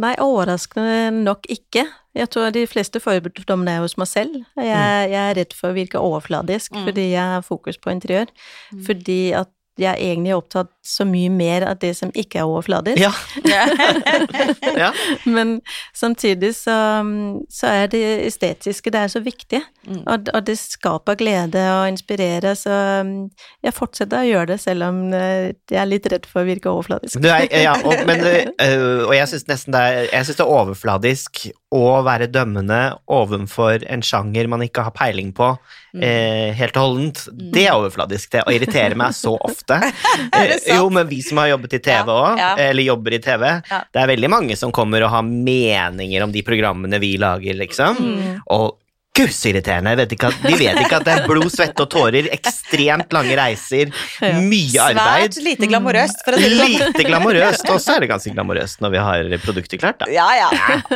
Nei, 0.00 0.14
overraskende 0.22 1.10
nok 1.22 1.44
ikke. 1.52 1.84
Jeg 2.16 2.30
tror 2.32 2.50
de 2.54 2.64
fleste 2.66 3.00
fordommene 3.02 3.76
er 3.76 3.84
hos 3.84 3.96
meg 4.00 4.08
selv. 4.10 4.36
Jeg, 4.58 5.10
jeg 5.12 5.20
er 5.20 5.36
redd 5.38 5.54
for 5.54 5.70
å 5.70 5.76
virke 5.76 6.00
overfladisk 6.02 6.72
Mm. 6.74 6.84
fordi 6.88 7.04
jeg 7.12 7.26
har 7.36 7.42
fokus 7.46 7.76
på 7.78 7.92
interiør. 7.92 8.30
Fordi 8.86 9.20
at 9.36 9.50
jeg 9.80 9.96
egentlig 9.96 10.32
er 10.34 10.40
opptatt 10.40 10.72
så 10.82 11.04
mye 11.04 11.28
mer 11.28 11.66
av 11.68 11.76
det 11.82 11.92
som 11.98 12.08
ikke 12.16 12.40
er 12.40 12.48
overfladisk. 12.48 13.00
Ja. 13.02 13.12
ja. 14.80 14.90
Men 15.24 15.60
samtidig 15.96 16.54
så, 16.56 16.76
så 17.52 17.66
er 17.82 17.90
det 17.92 18.02
estetiske 18.30 18.92
det 18.94 19.02
er 19.06 19.12
så 19.12 19.24
viktig, 19.24 19.62
Mm. 19.80 20.02
og, 20.12 20.26
og 20.36 20.42
det 20.44 20.58
skaper 20.60 21.16
glede 21.16 21.60
og 21.72 21.86
inspirerer, 21.88 22.52
så 22.54 22.74
jeg 23.64 23.72
fortsetter 23.72 24.20
å 24.20 24.26
gjøre 24.28 24.50
det 24.52 24.58
selv 24.60 24.84
om 24.90 24.98
eh, 25.16 25.54
jeg 25.72 25.78
er 25.80 25.88
litt 25.88 26.04
redd 26.12 26.28
for 26.28 26.42
å 26.42 26.48
virke 26.50 26.68
overfladisk. 26.68 27.16
Du 27.24 27.30
er, 27.32 27.46
ja 27.62 27.72
og, 27.80 27.94
men, 28.06 28.20
øh, 28.20 29.06
og 29.06 29.14
jeg 29.16 29.30
syns 29.32 29.48
nesten 29.48 29.72
det 29.72 29.80
er, 29.80 30.02
jeg 30.12 30.28
synes 30.28 30.36
det 30.42 30.44
er 30.44 30.52
overfladisk 30.58 31.42
å 31.72 31.82
være 32.04 32.28
dømmende 32.28 32.80
overfor 33.08 33.86
en 33.88 34.04
sjanger 34.04 34.50
man 34.52 34.66
ikke 34.68 34.84
har 34.90 34.96
peiling 35.00 35.32
på 35.36 35.54
Mm. 35.90 36.04
eh, 36.06 36.52
helt 36.54 36.76
og 36.78 36.84
holdent. 36.84 37.24
Det 37.50 37.64
er 37.66 37.72
overfladisk, 37.74 38.28
det, 38.30 38.44
og 38.46 38.54
irriterer 38.54 38.94
meg 38.94 39.10
så 39.16 39.32
ofte. 39.42 39.74
Er 40.38 40.52
det 40.52 40.60
Eh, 40.70 40.76
jo, 40.80 40.90
men 40.92 41.08
vi 41.10 41.20
som 41.24 41.40
har 41.42 41.52
jobbet 41.52 41.78
i 41.78 41.82
TV 41.84 42.12
òg, 42.12 42.40
ja. 42.40 42.50
eller 42.66 42.86
jobber 42.86 43.16
i 43.16 43.22
TV, 43.22 43.46
det 43.68 44.02
er 44.02 44.12
veldig 44.14 44.30
mange 44.32 44.58
som 44.58 44.74
kommer 44.74 45.06
og 45.06 45.12
har 45.14 45.26
meninger 45.26 46.26
om 46.26 46.34
de 46.34 46.44
programmene 46.46 47.00
vi 47.02 47.14
lager, 47.20 47.58
liksom. 47.60 48.00
Mm. 48.00 48.38
Og 48.56 48.78
gud, 49.20 49.32
så 49.36 49.50
irriterende. 49.52 49.92
Vet 50.00 50.14
ikke 50.16 50.30
de 50.42 50.54
vet 50.60 50.80
ikke 50.82 50.98
at 51.00 51.06
det 51.06 51.14
er 51.18 51.26
blod, 51.28 51.48
svette 51.52 51.84
og 51.84 51.90
tårer, 51.92 52.28
ekstremt 52.34 53.12
lange 53.16 53.36
reiser, 53.38 53.92
mye 54.20 54.80
arbeid. 54.88 55.36
Svært 55.36 55.44
lite 55.46 55.68
glamorøst, 55.70 56.24
for 56.26 56.36
å 56.36 56.40
si 56.40 56.48
det 56.48 56.58
sånn. 56.60 56.74
Lite 56.90 57.06
glamorøst, 57.08 57.68
og 57.74 57.80
så 57.84 57.96
er 57.96 58.04
det 58.04 58.10
ganske 58.12 58.34
glamorøst 58.34 58.82
når 58.84 58.94
vi 58.96 59.02
har 59.06 59.30
produkter 59.44 59.80
klart, 59.82 60.00
da. 60.02 60.08
Ja, 60.12 60.28
ja. 60.38 60.48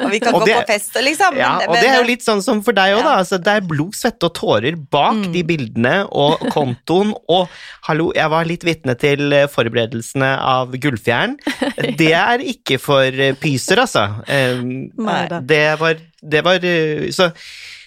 Og 0.03 0.09
vi 0.13 0.21
kan 0.25 0.35
Og 0.35 0.43
gå 0.43 0.47
det- 0.51 0.57
på 0.63 0.73
fest, 0.73 0.95
liksom. 1.05 1.37
Ja, 1.39 1.59
men- 1.59 1.69
og 1.69 1.75
det 1.81 1.89
er 1.91 1.97
jo 2.01 2.07
litt 2.09 2.23
sånn 2.25 2.43
som 2.43 2.63
for 2.63 2.73
deg 2.73 2.97
òg, 2.97 3.03
da. 3.05 3.17
Altså, 3.23 3.39
det 3.43 3.53
er 3.57 3.61
blod, 3.61 3.93
svette 3.95 4.25
og 4.31 4.35
tårer 4.35 4.77
bak 4.77 5.15
Mm. 5.15 5.33
de 5.33 5.43
bildene 5.43 5.95
og 6.11 6.41
kontoen. 6.51 7.15
Og 7.29 7.49
hallo, 7.89 8.11
jeg 8.15 8.29
var 8.31 8.45
litt 8.45 8.65
vitne 8.65 8.97
til 8.99 9.33
eh, 9.33 9.47
forberedelsene 9.47 10.39
av 10.41 10.73
Gullfjern. 10.73 11.37
Det 11.99 12.13
er 12.13 12.39
ikke 12.39 12.79
for 12.81 13.03
eh, 13.05 13.33
pyser, 13.35 13.77
altså. 13.83 14.07
Eh, 14.29 14.61
Nei. 14.63 15.29
Det 15.45 15.79
var, 15.79 15.95
det 16.23 16.43
var 16.45 16.55
eh, 16.65 17.11
Så 17.11 17.31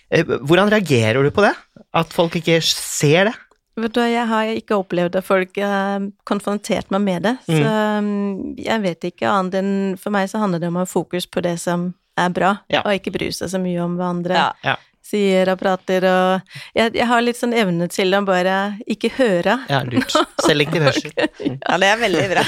hvordan 0.09 0.71
reagerer 0.71 1.23
du 1.23 1.31
på 1.35 1.43
det? 1.43 1.53
At 1.93 2.13
folk 2.15 2.35
ikke 2.39 2.61
ser 2.63 3.29
det? 3.31 3.35
Vet 3.77 3.93
du, 3.93 3.99
jeg 4.01 4.25
har 4.25 4.49
ikke 4.57 4.77
opplevd 4.79 5.15
at 5.19 5.25
folk 5.27 5.57
har 5.61 6.07
konfrontert 6.25 6.89
meg 6.95 7.01
med 7.05 7.27
det, 7.27 7.35
så 7.45 7.73
um, 8.01 8.55
jeg 8.57 8.81
vet 8.81 9.05
ikke 9.11 9.29
annet 9.29 9.59
enn 9.59 9.73
For 10.01 10.09
meg 10.15 10.31
så 10.31 10.41
handler 10.41 10.63
det 10.63 10.71
om 10.71 10.79
å 10.79 10.85
ha 10.85 10.89
fokus 10.89 11.27
på 11.29 11.43
det 11.45 11.59
som 11.61 11.91
er 12.17 12.31
bra, 12.33 12.55
Ja. 12.73 12.81
og 12.81 12.95
ikke 12.97 13.13
bry 13.13 13.27
seg 13.29 13.51
så 13.53 13.59
mye 13.61 13.77
om 13.83 13.93
hva 13.99 14.09
andre 14.15 14.39
Ja. 14.65 14.75
Sier 15.07 15.47
og 15.53 15.59
prater, 15.61 16.03
og 16.03 16.57
jeg, 16.75 16.91
jeg 16.97 17.07
har 17.07 17.21
litt 17.23 17.39
sånn 17.39 17.53
evne 17.55 17.87
til 17.91 18.11
å 18.11 18.19
bare 18.27 18.57
ikke 18.91 19.11
høre. 19.15 19.53
Ja, 19.71 19.79
lurt. 19.87 20.11
Selektiv 20.43 20.83
hørsel. 20.89 21.13
Ja, 21.67 21.77
det 21.79 21.87
er 21.87 21.99
veldig 22.01 22.23
bra. 22.31 22.43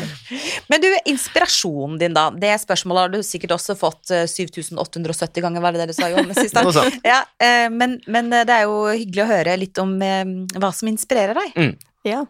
Men 0.70 0.82
du, 0.82 0.88
inspirasjonen 1.08 1.96
din, 2.00 2.14
da. 2.16 2.28
Det 2.34 2.52
spørsmålet 2.60 3.02
har 3.06 3.12
du 3.14 3.18
sikkert 3.24 3.56
også 3.56 3.76
fått 3.78 4.12
eh, 4.12 4.26
7870 4.28 5.44
ganger, 5.44 5.64
var 5.64 5.72
det 5.72 5.84
det 5.84 5.94
du 5.94 5.96
sa, 5.96 6.10
Jon, 6.12 6.28
sist? 6.36 6.56
Noe 6.58 6.74
sånt. 6.76 7.00
Ja, 7.06 7.22
eh, 7.40 7.66
men, 7.72 7.98
men 8.12 8.28
eh, 8.32 8.44
det 8.48 8.60
er 8.60 8.68
jo 8.68 8.86
hyggelig 8.90 9.24
å 9.24 9.30
høre 9.30 9.56
litt 9.60 9.80
om 9.82 9.96
eh, 10.04 10.24
hva 10.60 10.72
som 10.76 10.90
inspirerer 10.92 11.38
deg. 11.38 11.76
Ja. 12.06 12.24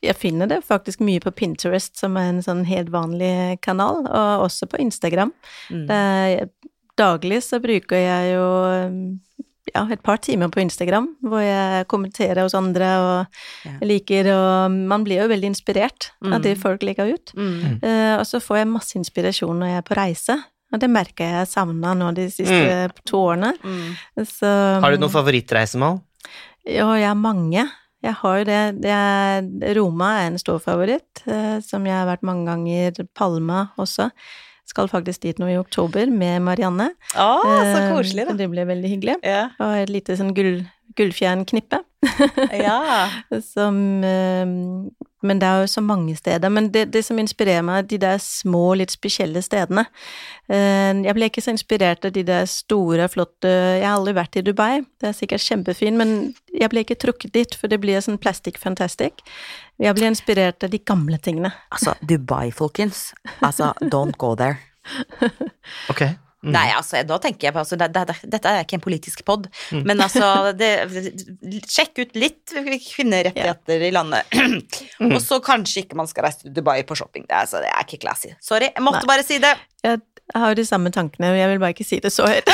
Jeg 0.03 0.15
finner 0.15 0.47
det 0.47 0.61
faktisk 0.63 0.99
mye 1.03 1.19
på 1.23 1.31
Pinterest, 1.35 1.97
som 1.99 2.15
er 2.17 2.29
en 2.31 2.41
sånn 2.41 2.63
helt 2.65 2.89
vanlig 2.93 3.59
kanal, 3.61 4.05
og 4.07 4.45
også 4.47 4.67
på 4.71 4.79
Instagram. 4.79 5.33
Mm. 5.71 5.89
Eh, 5.89 6.45
Daglig 6.95 7.39
så 7.41 7.57
bruker 7.59 7.97
jeg 7.97 8.35
jo 8.35 8.43
ja, 9.73 9.81
et 9.89 10.03
par 10.03 10.17
timer 10.21 10.49
på 10.53 10.59
Instagram, 10.61 11.07
hvor 11.23 11.41
jeg 11.41 11.87
kommenterer 11.89 12.43
hos 12.43 12.53
andre 12.53 12.89
og 13.01 13.25
Ja. 13.65 13.71
liker, 13.81 14.27
og 14.29 14.71
man 14.71 15.03
blir 15.03 15.23
jo 15.23 15.27
veldig 15.31 15.49
inspirert 15.55 16.11
Mm. 16.21 16.33
av 16.33 16.41
det 16.43 16.57
folk 16.59 16.83
legger 16.83 17.13
ut. 17.15 17.33
Mm. 17.35 17.79
Uh, 17.81 18.19
Og 18.19 18.25
så 18.27 18.39
får 18.39 18.57
jeg 18.57 18.67
masse 18.67 18.93
inspirasjon 18.95 19.57
når 19.57 19.67
jeg 19.67 19.77
er 19.77 19.87
på 19.89 19.97
reise, 19.97 20.43
og 20.73 20.81
det 20.81 20.89
merker 20.89 21.27
jeg 21.27 21.43
jeg 21.43 21.51
savna 21.51 21.93
nå 21.97 22.09
de 22.17 22.25
siste 22.33 22.89
to 23.05 23.21
årene. 23.29 23.53
Mm. 23.61 24.25
Så, 24.25 24.49
Har 24.81 24.93
du 24.93 25.01
noen 25.01 25.13
favorittreisemål? 25.13 25.99
Ja, 26.65 26.87
jeg 26.97 27.09
har 27.09 27.19
mange. 27.19 27.67
Jeg 28.03 28.17
har 28.19 28.39
jo 28.39 28.47
det, 28.47 28.61
det 28.83 28.91
er, 28.91 29.45
Roma 29.77 30.09
er 30.19 30.31
en 30.31 30.39
stor 30.41 30.57
favoritt, 30.63 31.21
eh, 31.29 31.59
som 31.63 31.85
jeg 31.87 31.95
har 31.95 32.09
vært 32.09 32.25
mange 32.27 32.49
ganger. 32.49 33.05
Palma 33.15 33.67
også. 33.79 34.09
Skal 34.67 34.89
faktisk 34.91 35.23
dit 35.23 35.39
nå 35.39 35.49
i 35.51 35.59
oktober 35.59 36.09
med 36.11 36.41
Marianne. 36.43 36.89
Å, 37.15 37.29
så 37.43 37.79
Eh, 37.83 37.89
koselig, 37.93 38.25
så 38.27 38.33
da. 38.33 38.37
det 38.41 38.49
blir 38.51 38.67
veldig 38.67 38.91
hyggelig. 38.95 39.17
Ja. 39.23 39.49
Og 39.61 39.75
et 39.83 39.91
lite 39.91 40.17
sånn 40.19 40.33
gull, 40.35 40.63
gullfjernknippe. 40.99 41.83
Ja. 42.59 42.79
som 43.53 43.77
eh, 44.07 44.53
Men 45.23 45.39
det 45.41 45.47
er 45.47 45.63
jo 45.63 45.71
så 45.71 45.83
mange 45.83 46.15
steder. 46.19 46.51
Men 46.51 46.69
det, 46.73 46.85
det 46.93 47.03
som 47.07 47.19
inspirerer 47.21 47.63
meg, 47.65 47.83
er 47.83 47.89
de 47.89 47.99
der 48.03 48.21
små, 48.21 48.73
litt 48.79 48.93
spesielle 48.93 49.41
stedene. 49.45 49.85
Eh, 50.51 50.91
jeg 51.05 51.15
ble 51.17 51.29
ikke 51.31 51.43
så 51.43 51.53
inspirert 51.55 52.05
av 52.07 52.13
de 52.15 52.25
der 52.27 52.47
store, 52.49 53.07
flotte 53.11 53.51
Jeg 53.51 53.85
har 53.87 53.97
aldri 53.97 54.15
vært 54.17 54.39
i 54.39 54.45
Dubai, 54.45 54.83
det 55.01 55.09
er 55.09 55.17
sikkert 55.17 55.45
kjempefint, 55.45 55.99
men 55.99 56.33
jeg 56.53 56.71
ble 56.71 56.83
ikke 56.83 56.99
trukket 56.99 57.33
dit, 57.35 57.55
for 57.57 57.71
det 57.71 57.79
blir 57.83 58.03
sånn 58.03 58.19
plastic 58.21 58.59
fantastic. 58.61 59.23
Jeg 59.81 59.95
ble 59.97 60.11
inspirert 60.11 60.63
av 60.63 60.73
de 60.73 60.81
gamle 60.83 61.17
tingene. 61.23 61.53
Altså, 61.73 61.95
Dubai, 62.03 62.51
folkens. 62.53 63.11
Altså, 63.41 63.73
don't 63.81 64.19
go 64.21 64.35
there. 64.35 64.59
Ok. 65.91 66.01
Mm. 66.43 66.51
Nei, 66.51 66.65
altså, 66.75 66.99
da 67.07 67.17
tenker 67.23 67.47
jeg 67.47 67.55
på 67.55 67.61
altså, 67.61 67.77
det, 67.79 67.87
det, 67.95 68.03
det, 68.09 68.31
Dette 68.35 68.51
er 68.51 68.65
ikke 68.65 68.75
en 68.79 68.83
politisk 68.83 69.23
pod, 69.27 69.47
men 69.71 70.03
altså 70.03 70.51
det, 70.59 70.71
Sjekk 71.71 72.01
ut 72.03 72.17
litt 72.19 72.51
kvinnerettigheter 72.53 73.85
i 73.87 73.91
landet. 73.95 74.39
Og 75.13 75.19
så 75.23 75.39
kanskje 75.43 75.85
ikke 75.85 75.99
man 75.99 76.09
skal 76.09 76.27
reise 76.27 76.43
til 76.43 76.55
Dubai 76.55 76.81
på 76.87 76.97
shopping. 76.99 77.27
Det 77.29 77.37
altså, 77.45 77.63
det 77.63 77.71
er 77.71 77.87
ikke 77.87 78.01
classy. 78.03 78.33
Sorry, 78.43 78.73
jeg 78.73 78.83
måtte 78.83 79.05
Nei. 79.05 79.11
bare 79.13 79.25
si 79.27 79.39
det. 79.43 79.55
Jeg 79.83 80.39
har 80.39 80.53
jo 80.53 80.55
de 80.55 80.63
samme 80.65 80.89
tankene, 80.95 81.29
og 81.33 81.37
jeg 81.37 81.49
vil 81.51 81.59
bare 81.61 81.73
ikke 81.75 81.85
si 81.85 81.97
det 82.01 82.09
så 82.15 82.23
høyt. 82.25 82.47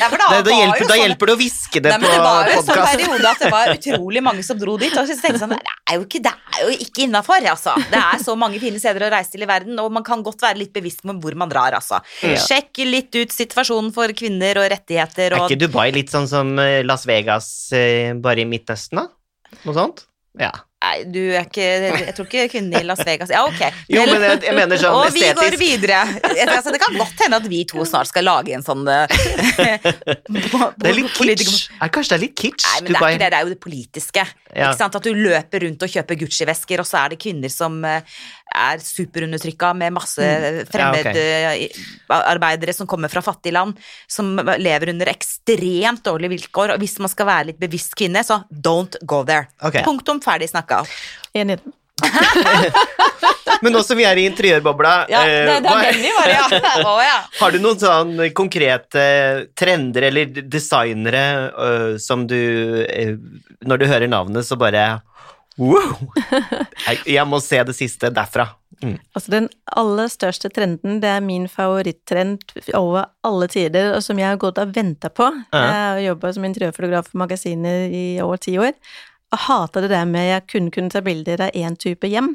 Ja, 0.00 0.08
da, 0.12 0.42
da 0.44 0.52
sånn- 0.84 1.00
hjelper 1.00 1.30
det 1.30 1.34
å 1.34 1.38
hviske 1.40 1.80
det 1.82 1.90
Nei, 1.92 1.98
på 2.02 2.10
det 2.10 2.18
var 2.22 2.48
jo 2.48 2.52
en 2.52 2.64
sånn 2.64 2.68
podkast. 2.68 2.92
periode 3.00 3.30
at 3.30 3.40
det 3.42 3.50
var 3.52 3.72
utrolig 3.74 4.22
mange 4.24 4.44
som 4.46 4.58
dro 4.60 4.76
dit. 4.80 4.92
Og 4.96 5.08
så 5.08 5.16
tenkte 5.16 5.32
jeg 5.36 5.42
sånn, 5.42 5.54
det 5.56 5.74
er 5.90 5.98
jo 5.98 6.04
ikke, 6.06 6.20
det 6.26 6.32
er 6.54 6.62
jo 6.66 6.76
ikke 6.86 7.04
innafor, 7.06 7.46
altså. 7.52 7.74
Det 7.90 8.00
er 8.00 8.22
så 8.22 8.36
mange 8.38 8.60
fine 8.62 8.80
steder 8.82 9.06
å 9.08 9.10
reise 9.14 9.34
til 9.34 9.44
i 9.46 9.48
verden, 9.50 9.78
og 9.82 9.90
man 9.96 10.04
kan 10.06 10.22
godt 10.26 10.44
være 10.44 10.60
litt 10.60 10.72
bevisst 10.76 11.02
på 11.06 11.16
hvor 11.24 11.36
man 11.40 11.50
drar, 11.52 11.76
altså. 11.80 12.00
Ja. 12.26 12.38
Sjekk 12.44 12.82
litt 12.86 13.16
ut 13.18 13.34
situasjonen 13.34 13.92
for 13.96 14.12
kvinner 14.16 14.60
og 14.62 14.68
rettigheter 14.72 15.36
Er 15.36 15.46
ikke 15.46 15.60
Dubai 15.64 15.88
litt 15.96 16.12
sånn 16.12 16.28
som 16.30 16.52
eh, 16.62 16.80
Las 16.86 17.06
Vegas, 17.08 17.50
eh, 17.76 18.12
bare 18.20 18.44
i 18.44 18.48
Midtøsten, 18.48 19.00
da? 19.02 19.08
Noe 19.64 19.74
sånt? 19.76 20.04
Ja. 20.38 20.52
Nei, 20.80 21.02
du 21.12 21.18
er 21.36 21.44
ikke 21.44 21.64
Jeg 22.06 22.12
tror 22.16 22.24
ikke 22.24 22.46
kvinnene 22.54 22.80
i 22.80 22.86
Las 22.88 23.02
Vegas 23.04 23.28
Ja, 23.32 23.42
ok. 23.44 23.60
Jo, 23.92 24.06
men 24.08 24.22
jeg, 24.24 24.38
jeg 24.46 24.56
mener 24.56 24.80
sånn 24.80 24.94
og 24.96 25.10
vi 25.12 25.20
går 25.26 25.36
estetisk. 25.36 25.60
videre. 25.60 25.98
Altså, 26.46 26.72
det 26.72 26.80
kan 26.80 26.96
godt 26.96 27.20
hende 27.20 27.40
at 27.42 27.48
vi 27.52 27.60
to 27.68 27.84
snart 27.88 28.08
skal 28.08 28.24
lage 28.24 28.54
en 28.56 28.64
sånn 28.64 28.88
eh, 28.88 29.04
Det 29.84 30.88
er 30.88 30.96
litt 30.96 31.12
kitsch. 31.12 31.68
Kanskje 31.92 32.14
det 32.14 32.16
er 32.16 32.24
litt 32.24 32.36
kitsch? 32.38 32.64
Nei, 32.64 32.80
men 32.86 32.94
det 32.94 32.96
er 32.96 33.10
ikke 33.10 33.20
det, 33.20 33.30
det 33.34 33.40
er 33.40 33.44
jo 33.44 33.52
det 33.52 33.60
politiske. 33.60 34.24
Ja. 34.56 34.72
At 34.72 34.98
du 35.04 35.12
løper 35.14 35.66
rundt 35.66 35.84
og 35.84 35.92
kjøper 35.92 36.18
Gucci-vesker, 36.24 36.82
og 36.82 36.88
så 36.88 37.04
er 37.04 37.12
det 37.12 37.20
kvinner 37.22 37.52
som 37.52 37.76
eh, 37.86 38.00
er 38.50 38.82
superundertrykka 38.82 39.72
med 39.78 39.94
masse 39.96 40.26
fremmedarbeidere 40.70 41.68
ja, 42.08 42.58
okay. 42.58 42.76
som 42.76 42.88
kommer 42.90 43.12
fra 43.12 43.22
fattige 43.24 43.56
land, 43.56 43.78
som 44.10 44.38
lever 44.58 44.94
under 44.94 45.12
ekstremt 45.12 46.04
dårlige 46.06 46.34
vilkår. 46.36 46.74
Og 46.74 46.82
hvis 46.82 46.98
man 47.02 47.12
skal 47.12 47.30
være 47.30 47.50
litt 47.52 47.60
bevisst 47.62 47.96
kvinne, 47.98 48.24
så 48.26 48.42
don't 48.50 48.98
go 49.02 49.22
there. 49.26 49.50
Okay. 49.62 49.84
Punktum 49.86 50.22
ferdig 50.24 50.50
snakka. 50.52 50.84
Enig. 51.34 51.60
Men 53.62 53.74
nå 53.74 53.82
som 53.84 53.98
vi 53.98 54.06
er 54.08 54.16
i 54.16 54.24
interiørbobla, 54.28 54.92
Ja, 55.10 55.20
eh, 55.26 55.48
det, 55.48 55.56
det 55.66 55.74
er 55.74 55.98
hva, 56.16 56.24
ja. 56.30 56.44
Å, 56.88 56.94
ja. 57.04 57.18
har 57.40 57.52
du 57.52 57.58
noen 57.60 57.80
sånn 57.80 58.14
konkrete 58.36 59.02
trender 59.58 60.08
eller 60.10 60.40
designere 60.40 61.24
uh, 61.52 61.92
som 62.00 62.24
du 62.30 62.40
uh, 62.86 63.14
Når 63.68 63.82
du 63.82 63.86
hører 63.90 64.08
navnet, 64.10 64.48
så 64.48 64.56
bare 64.60 64.86
Wow! 65.58 66.12
Jeg, 67.06 67.26
må 67.28 67.40
se 67.42 67.60
det 67.66 67.74
siste 67.76 68.10
derfra. 68.14 68.46
Mm. 68.80 68.96
Altså 69.12 69.32
den 69.34 69.48
aller 69.76 70.08
største 70.08 70.48
trenden, 70.52 71.00
det 71.02 71.10
er 71.10 71.20
min 71.24 71.44
favorittrend 71.50 72.54
over 72.78 73.10
alle 73.26 73.48
tider, 73.52 73.90
og 73.96 74.00
som 74.04 74.18
jeg 74.20 74.30
har 74.30 74.40
gått 74.40 74.60
og 74.62 74.72
venta 74.72 75.10
på. 75.12 75.26
Ja. 75.52 75.60
Jeg 75.60 75.82
har 75.84 76.02
jobba 76.06 76.32
som 76.32 76.46
interiørfotograf 76.48 77.10
for 77.10 77.20
magasiner 77.20 77.92
i 77.92 78.04
over 78.24 78.40
ti 78.40 78.56
år. 78.62 78.72
Og 79.30 79.42
hata 79.46 79.82
det 79.84 79.92
der 79.92 80.08
med 80.08 80.26
jeg 80.26 80.46
kun 80.50 80.70
kunne 80.74 80.90
ta 80.90 81.04
bilder 81.06 81.44
av 81.46 81.54
én 81.54 81.76
type 81.78 82.08
hjem. 82.08 82.32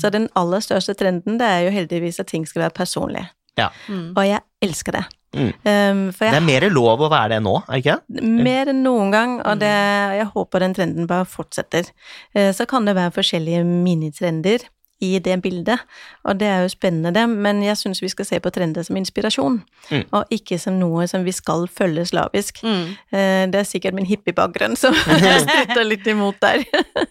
Så 0.00 0.12
den 0.14 0.30
aller 0.38 0.62
største 0.64 0.94
trenden, 0.96 1.36
det 1.40 1.48
er 1.48 1.66
jo 1.66 1.74
heldigvis 1.74 2.22
at 2.22 2.30
ting 2.30 2.46
skal 2.48 2.68
være 2.68 2.76
personlig. 2.78 3.26
Ja. 3.60 3.68
Mm. 3.88 4.12
Og 4.14 4.22
jeg 4.24 4.40
elsker 4.64 4.96
det. 4.96 5.04
Mm. 5.30 5.50
Um, 5.62 6.00
Det 6.10 6.32
er 6.34 6.42
mer 6.42 6.66
lov 6.72 7.04
å 7.06 7.10
være 7.12 7.36
det 7.36 7.42
nå, 7.44 7.52
er 7.68 7.76
det 7.76 7.84
ikke? 7.84 8.24
mer 8.48 8.72
enn 8.72 8.82
noen 8.82 9.12
gang, 9.14 9.36
og 9.46 9.60
det, 9.62 9.70
jeg 10.18 10.26
håper 10.34 10.64
den 10.64 10.74
trenden 10.74 11.06
bare 11.10 11.28
fortsetter. 11.28 11.92
Uh, 12.34 12.50
Så 12.56 12.66
kan 12.66 12.88
det 12.88 12.96
være 12.98 13.14
forskjellige 13.14 13.62
minitrender 13.64 14.66
i 15.00 15.18
det 15.18 15.38
bildet, 15.42 15.80
og 16.24 16.38
det 16.40 16.46
er 16.48 16.62
jo 16.62 16.68
spennende, 16.72 17.12
det, 17.16 17.24
men 17.28 17.62
jeg 17.64 17.76
syns 17.80 18.02
vi 18.02 18.08
skal 18.12 18.26
se 18.28 18.40
på 18.40 18.50
trender 18.52 18.84
som 18.86 18.96
inspirasjon, 19.00 19.62
Mm. 19.90 20.04
og 20.14 20.28
ikke 20.30 20.58
som 20.60 20.76
noe 20.78 21.06
som 21.08 21.24
vi 21.24 21.32
skal 21.34 21.64
følge 21.66 22.04
slavisk. 22.06 22.60
Mm. 22.62 22.82
Eh, 23.12 23.46
Det 23.50 23.58
er 23.58 23.64
sikkert 23.66 23.94
min 23.96 24.06
hippiebakgrunn 24.06 24.76
som 24.76 24.94
stritter 25.44 25.82
litt 25.88 26.06
imot 26.06 26.36
der. 26.40 26.62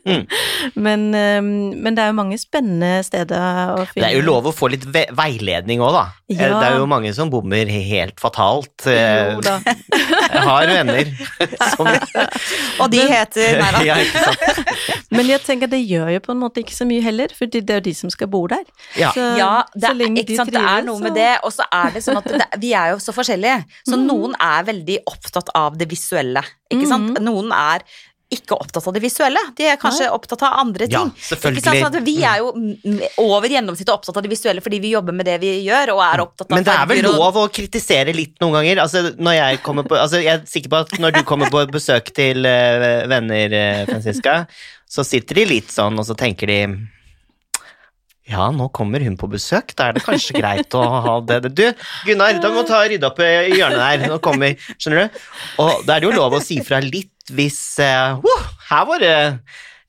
Mm. 0.05 0.25
Men, 0.85 1.07
eh, 1.15 1.41
men 1.41 1.95
det 1.95 2.03
er 2.03 2.07
jo 2.11 2.15
mange 2.19 2.37
spennende 2.39 3.03
steder 3.03 3.73
å 3.75 3.83
finne 3.89 4.05
Det 4.05 4.09
er 4.11 4.15
jo 4.19 4.23
lov 4.27 4.47
å 4.47 4.53
få 4.55 4.69
litt 4.71 4.85
ve 4.85 5.05
veiledning 5.11 5.81
òg, 5.81 5.91
da. 5.97 6.05
Eh, 6.29 6.37
Ja. 6.39 6.59
Det 6.59 6.67
er 6.69 6.77
jo 6.77 6.85
mange 6.87 7.11
som 7.13 7.29
bommer 7.29 7.65
helt 7.67 8.19
fatalt. 8.21 8.85
Jo 8.85 9.41
da. 9.41 9.57
Jeg 9.65 10.43
har 10.45 10.67
venner 10.69 11.09
som 11.75 11.87
Og 12.79 12.91
de 12.93 12.99
heter 13.09 13.57
Nei 13.59 13.85
da. 13.89 13.97
Men 15.11 15.25
jeg 15.31 15.41
tenker 15.43 15.67
det 15.71 15.81
gjør 15.89 16.11
jo 16.13 16.19
på 16.23 16.31
en 16.35 16.39
måte 16.43 16.61
ikke 16.61 16.75
så 16.77 16.85
mye 16.87 17.01
heller, 17.03 17.33
for 17.35 17.49
det 17.49 17.65
er 17.79 17.85
de 17.87 17.93
som 17.97 18.11
skal 18.13 18.29
bo 18.31 18.43
der. 18.51 18.65
Ja. 18.99 19.13
Så, 19.15 19.25
Ja, 19.39 19.53
det 19.73 19.85
så 19.87 19.93
er, 19.93 19.99
lenge 20.03 20.23
ikke 20.23 20.33
de 20.33 20.39
sant? 20.41 20.53
det 20.55 20.65
er 20.75 20.85
noe 20.87 20.99
med 21.03 21.17
det. 21.17 21.31
Og 21.47 21.55
så 21.55 21.65
er 21.71 21.95
det 21.95 22.03
sånn 22.05 22.19
at 22.21 22.29
det, 22.29 22.49
vi 22.61 22.75
er 22.77 22.93
jo 22.93 23.01
så 23.03 23.15
forskjellige. 23.15 23.63
Så 23.89 23.99
noen 23.99 24.35
er 24.39 24.67
veldig 24.69 25.01
opptatt 25.09 25.51
av 25.57 25.79
det 25.79 25.89
visuelle. 25.91 26.43
Ikke 26.69 26.87
sant? 26.91 27.17
Noen 27.23 27.51
er 27.55 27.85
ikke 28.29 28.53
opptatt 28.61 28.85
av 28.85 28.93
det 28.93 29.01
visuelle. 29.01 29.41
De 29.57 29.65
er 29.65 29.77
kanskje 29.81 30.05
opptatt 30.13 30.43
av 30.45 30.59
andre 30.61 30.85
Ja, 30.85 30.99
ting. 31.01 31.13
selvfølgelig. 31.17 31.63
Ikke 31.63 31.71
sant? 31.81 31.95
Sånn 31.97 32.05
vi 32.05 32.13
er 32.21 32.43
jo 32.43 32.51
mm, 32.53 32.99
over 33.25 33.49
gjennomsnittet 33.49 33.89
opptatt 33.89 34.19
av 34.19 34.25
det 34.25 34.29
visuelle 34.29 34.61
fordi 34.61 34.79
vi 34.83 34.91
jobber 34.93 35.15
med 35.17 35.25
det 35.25 35.39
vi 35.41 35.49
gjør, 35.65 35.95
og 35.95 36.03
er 36.05 36.21
opptatt 36.21 36.45
av 36.51 36.53
Men 36.59 36.67
det 36.67 36.75
er 36.75 36.91
vel 36.91 37.01
lov 37.07 37.39
å 37.41 37.47
kritisere 37.49 38.13
litt 38.13 38.35
noen 38.43 38.59
ganger. 38.59 38.83
Altså, 38.85 39.01
når 39.17 39.37
jeg, 39.39 39.63
på, 39.65 39.97
altså, 39.97 40.21
jeg 40.21 40.35
er 40.35 40.45
sikker 40.45 40.69
på 40.75 40.83
at 40.85 40.93
når 41.01 41.17
du 41.17 41.21
kommer 41.25 41.49
på 41.49 41.65
besøk 41.73 42.13
til 42.13 42.45
eh, 42.45 43.07
venner, 43.09 43.57
uh, 43.57 43.83
Franziska, 43.89 44.37
så 44.85 45.05
sitter 45.05 45.41
de 45.41 45.49
litt 45.49 45.73
sånn, 45.73 45.97
og 45.97 46.05
så 46.05 46.13
tenker 46.17 46.53
de 46.53 46.61
ja, 48.29 48.49
nå 48.53 48.69
kommer 48.75 49.03
hun 49.05 49.17
på 49.19 49.29
besøk, 49.31 49.73
da 49.77 49.89
er 49.89 49.97
det 49.97 50.05
kanskje 50.05 50.37
greit 50.37 50.75
å 50.77 50.83
ha 51.05 51.15
det. 51.25 51.41
Du, 51.57 51.65
Gunnar, 52.05 52.37
da 52.43 52.51
må 52.53 52.63
ta 52.67 52.83
og 52.83 52.91
rydde 52.91 53.09
opp 53.09 53.21
i 53.25 53.57
hjørnet 53.57 53.81
der. 53.81 54.07
Nå 54.11 54.19
kommer 54.23 54.55
Skjønner 54.77 55.07
du? 55.07 55.21
Og 55.63 55.85
da 55.87 55.95
er 55.95 56.03
det 56.03 56.09
jo 56.11 56.15
lov 56.17 56.37
å 56.37 56.43
si 56.43 56.59
fra 56.65 56.81
litt 56.83 57.13
hvis 57.33 57.59
uh, 57.83 58.17
Her 58.69 58.85
var 58.89 59.03
det 59.03 59.13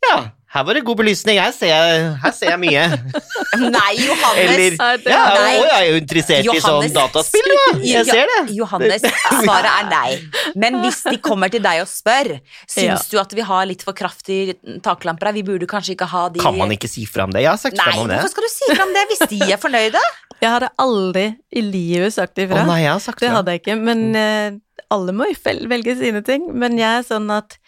Ja, 0.04 0.16
her 0.50 0.64
var 0.66 0.74
det 0.74 0.80
god 0.82 0.98
belysning. 0.98 1.38
Her 1.38 1.52
ser 1.54 1.70
jeg, 1.70 2.06
her 2.24 2.32
ser 2.34 2.48
jeg 2.50 2.58
mye. 2.58 2.84
Nei, 3.76 3.92
Johannes! 4.02 4.48
Eller 4.50 5.04
Ja, 5.06 5.20
Nei. 5.36 5.52
Å, 5.60 5.60
jeg 5.62 5.74
er 5.76 5.84
jo 5.86 5.98
interessert 6.00 6.48
i 6.50 6.62
sånn 6.64 6.86
dataspill, 6.96 7.50
da. 7.52 7.66
Jeg 7.86 8.08
ser 8.08 8.30
det. 8.32 8.38
Johannes, 8.56 9.04
svaret 9.28 9.70
er 9.70 9.86
nei. 9.92 10.16
Men 10.58 10.80
hvis 10.82 11.04
de 11.06 11.20
kommer 11.22 11.52
til 11.54 11.62
deg 11.62 11.84
og 11.84 11.90
spør, 11.90 12.32
syns 12.66 12.88
Ja. 12.90 12.96
du 13.12 13.20
at 13.22 13.36
vi 13.38 13.44
har 13.46 13.68
litt 13.70 13.84
for 13.86 13.94
kraftige 13.94 14.56
taklamper 14.82 15.30
her? 15.30 15.38
Vi 15.38 15.44
burde 15.46 15.68
kanskje 15.70 15.94
ikke 15.94 16.08
ha 16.10 16.24
de 16.34 16.42
Kan 16.42 16.58
man 16.58 16.74
ikke 16.74 16.90
si 16.90 17.06
fra 17.06 17.28
om 17.28 17.34
det? 17.36 17.44
Jeg 17.46 17.52
har 17.52 17.60
sagt 17.60 17.78
fra 17.78 17.94
om 17.94 18.08
det. 18.08 18.16
Nei, 18.16 18.24
hvorfor 18.24 18.34
skal 18.34 18.48
du 18.48 18.52
si 18.56 18.72
fra 18.74 18.88
om 18.88 18.96
det 18.96 19.04
hvis 19.12 19.22
de 19.30 19.40
er 19.52 19.62
fornøyde? 19.62 20.02
Jeg 20.40 20.48
hadde 20.54 20.70
aldri 20.80 21.24
i 21.52 21.60
livet 21.60 22.14
sagt 22.14 22.38
Å 22.40 22.46
nei, 22.64 22.78
jeg 22.80 22.88
har 22.88 23.00
sagt 23.04 23.20
det 23.20 23.28
Det 23.28 23.34
hadde 23.34 23.52
jeg 23.52 23.60
ikke. 23.60 23.74
Men 23.76 24.04
eh, 24.16 24.54
alle 24.88 25.12
må 25.12 25.26
jo 25.28 25.36
velge 25.68 25.94
sine 26.00 26.22
ting. 26.24 26.46
Men 26.56 26.78
jeg 26.80 27.02
er 27.02 27.04
sånn 27.04 27.28
at 27.34 27.58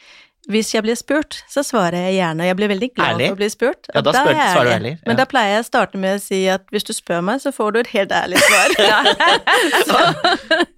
hvis 0.50 0.72
jeg 0.74 0.83
blir 0.83 0.96
spurt, 0.98 1.37
så 1.48 1.62
svarer 1.62 1.94
jeg 2.09 2.16
gjerne. 2.18 2.46
Jeg 2.48 2.57
blir 2.59 2.68
veldig 2.72 2.88
glad 2.96 3.12
Ærlig? 3.14 3.26
for 3.28 3.35
å 3.37 3.38
bli 3.38 3.48
spurt. 3.52 3.87
Ja, 3.94 4.00
da 4.02 4.11
spør- 4.12 4.35
jeg 4.35 4.55
svarer 4.57 4.64
du 4.64 4.70
ærlig. 4.74 4.90
ja. 4.96 5.02
Men 5.07 5.16
da 5.20 5.24
pleier 5.31 5.50
jeg 5.55 5.62
å 5.62 5.68
starte 5.68 5.96
med 6.02 6.16
å 6.18 6.20
si 6.24 6.40
at 6.50 6.62
hvis 6.74 6.85
du 6.88 6.92
spør 6.92 7.20
meg, 7.22 7.38
så 7.44 7.52
får 7.55 7.72
du 7.72 7.78
et 7.81 7.87
helt 7.94 8.11
ærlig 8.12 8.38
svar. 8.42 8.68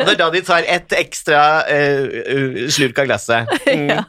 Er 0.05 0.16
da 0.20 0.27
de 0.35 0.40
tar 0.44 0.66
et 0.68 0.92
ekstra 0.98 1.40
uh, 1.64 2.05
slurk 2.72 2.98
av 3.03 3.07
glasset. 3.11 3.53
Mm. 3.74 3.88
ja. 3.90 4.03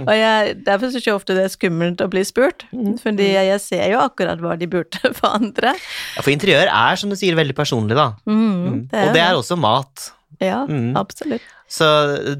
Og 0.00 0.08
jeg, 0.16 0.54
derfor 0.66 0.90
syns 0.90 1.04
jeg 1.06 1.14
ofte 1.14 1.34
det 1.36 1.44
er 1.46 1.52
skummelt 1.52 2.00
å 2.02 2.08
bli 2.10 2.22
spurt. 2.26 2.64
Mm. 2.74 2.96
Fordi 2.98 3.26
jeg 3.36 3.60
ser 3.62 3.84
jo 3.92 4.00
akkurat 4.02 4.40
hva 4.42 4.56
de 4.58 4.66
burde 4.70 4.98
for 5.18 5.28
andre. 5.36 5.74
Ja, 6.16 6.24
for 6.24 6.32
interiør 6.32 6.66
er, 6.72 6.96
som 6.98 7.12
du 7.12 7.16
sier, 7.20 7.36
veldig 7.38 7.54
personlig, 7.58 7.94
da. 7.98 8.08
Mm, 8.26 8.42
Mm. 8.64 8.78
det 8.90 9.02
Og 9.08 9.12
det 9.14 9.20
er 9.22 9.34
også 9.38 9.56
mat. 9.60 10.08
Ja, 10.40 10.64
Mm. 10.66 10.96
absolutt. 10.96 11.42
Så 11.68 11.84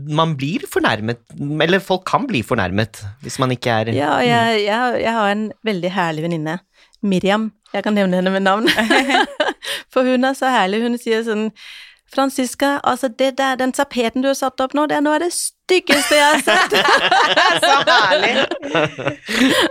man 0.09 0.37
blir 0.37 0.65
fornærmet, 0.71 1.19
eller 1.63 1.79
folk 1.81 2.05
kan 2.07 2.27
bli 2.27 2.43
fornærmet, 2.43 3.03
hvis 3.23 3.39
man 3.39 3.51
ikke 3.55 3.71
er 3.71 3.93
Ja, 3.95 4.17
og 4.19 4.27
jeg, 4.27 4.65
jeg, 4.67 5.01
jeg 5.03 5.13
har 5.13 5.31
en 5.33 5.53
veldig 5.65 5.91
herlig 5.91 6.23
venninne. 6.27 6.59
Miriam. 7.03 7.53
Jeg 7.75 7.83
kan 7.85 7.95
nevne 7.95 8.17
henne 8.17 8.31
med 8.31 8.43
navn. 8.43 8.69
For 9.93 10.03
hun 10.07 10.25
er 10.25 10.33
så 10.39 10.47
herlig. 10.51 10.83
Hun 10.83 10.97
sier 10.99 11.23
sånn 11.27 11.49
Franziska, 12.15 12.79
altså 12.85 13.09
det 13.09 13.39
der, 13.39 13.57
den 13.57 13.73
tapeten 13.73 14.23
du 14.23 14.29
har 14.29 14.37
satt 14.39 14.61
opp 14.61 14.75
nå, 14.77 14.87
det 14.87 14.99
er 14.99 15.03
noe 15.03 15.17
av 15.17 15.25
det 15.25 15.33
styggeste 15.35 16.15
jeg 16.15 16.27
har 16.31 16.43
sett. 16.47 16.77
Så 17.65 17.73
herlig. 17.89 18.35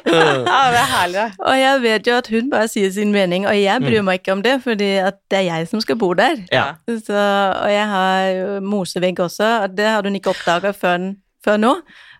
Ja, 0.04 0.62
det 0.74 0.80
er 0.82 0.89
herlig, 0.91 1.19
da. 1.19 1.28
og 1.39 1.60
jeg 1.60 1.82
vet 1.86 2.10
jo 2.10 2.17
at 2.19 2.30
hun 2.34 2.50
bare 2.52 2.67
sier 2.72 2.91
sin 2.91 3.13
mening, 3.15 3.48
og 3.48 3.56
jeg 3.58 3.84
bryr 3.84 4.04
meg 4.06 4.22
ikke 4.22 4.36
om 4.36 4.43
det, 4.46 4.58
fordi 4.65 4.89
at 5.04 5.22
det 5.32 5.43
er 5.43 5.48
jeg 5.50 5.69
som 5.72 5.84
skal 5.84 6.00
bo 6.02 6.13
der. 6.17 6.41
Ja. 6.52 6.65
Så, 6.89 7.15
og 7.15 7.69
jeg 7.72 7.86
har 7.93 8.60
mosevegg 8.65 9.19
også, 9.24 9.54
og 9.63 9.78
det 9.78 9.88
hadde 9.88 10.12
hun 10.12 10.19
ikke 10.19 10.34
oppdaga 10.34 10.74
før, 10.76 11.13
før 11.46 11.62
nå. 11.62 11.78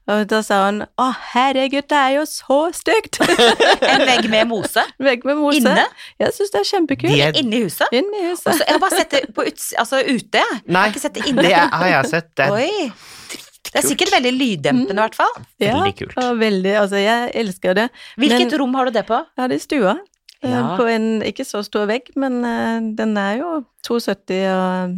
Og 0.08 0.26
da 0.28 0.42
sa 0.44 0.66
hun 0.66 0.82
'Å, 1.00 1.06
herregud, 1.34 1.86
det 1.88 1.96
er 1.98 2.10
jo 2.18 2.24
så 2.28 2.58
stygt'. 2.76 3.20
En 3.94 4.02
vegg 4.08 4.30
med 4.30 4.48
mose. 4.50 4.84
Vegg 5.00 5.24
med 5.26 5.38
mose. 5.40 5.62
Inne? 5.62 5.86
Jeg 6.20 6.34
syns 6.36 6.52
det 6.52 6.60
er 6.60 6.68
kjempekult. 6.72 7.14
De 7.14 7.22
er, 7.22 7.32
Inne 7.40 7.56
i 7.56 7.64
huset. 7.64 7.88
Inne 7.96 8.20
i 8.20 8.26
huset. 8.32 8.52
så- 8.58 8.66
jeg 8.68 8.74
har 8.76 8.80
bare 8.84 8.98
sett 9.00 9.12
det 9.12 9.22
på 9.36 9.46
uts 9.48 9.74
altså 9.80 10.02
ute, 10.04 10.42
jeg. 10.44 10.52
Jeg 10.52 10.62
nei, 10.68 10.82
har 10.82 10.92
ikke 10.92 11.00
sett 11.06 11.14
det 11.16 11.26
inne. 11.32 11.42
det 11.48 11.54
er, 11.54 11.68
har 11.72 11.88
jeg 11.88 12.06
sett. 12.12 12.30
Det 12.36 12.50
Oi. 12.52 12.92
Det 13.74 13.80
er 13.84 13.88
sikkert 13.88 14.12
veldig 14.14 14.34
lyddempende, 14.38 15.00
i 15.00 15.04
hvert 15.08 15.16
fall. 15.16 15.34
veldig 15.60 15.94
kult. 15.98 16.18
Og 16.22 16.38
veldig, 16.38 16.74
altså, 16.78 16.96
jeg 17.02 17.32
elsker 17.34 17.74
det. 17.74 17.90
Hvilket 18.20 18.52
Men- 18.52 18.60
rom 18.60 18.74
har 18.76 18.86
du 18.86 18.92
det 18.92 19.06
på? 19.08 19.26
Ja, 19.38 19.48
det 19.48 19.56
er 19.56 19.64
stua. 19.64 19.96
Eh, 20.44 20.50
Ja. 20.52 20.76
På 20.78 20.84
en 20.86 21.22
ikke 21.24 21.46
så 21.48 21.64
stor 21.64 21.86
vegg, 21.88 22.12
men 22.18 22.44
eh, 22.44 22.82
den 22.96 23.16
er 23.18 23.38
jo 23.40 23.64
2,70 23.88 24.44
og 24.52 24.98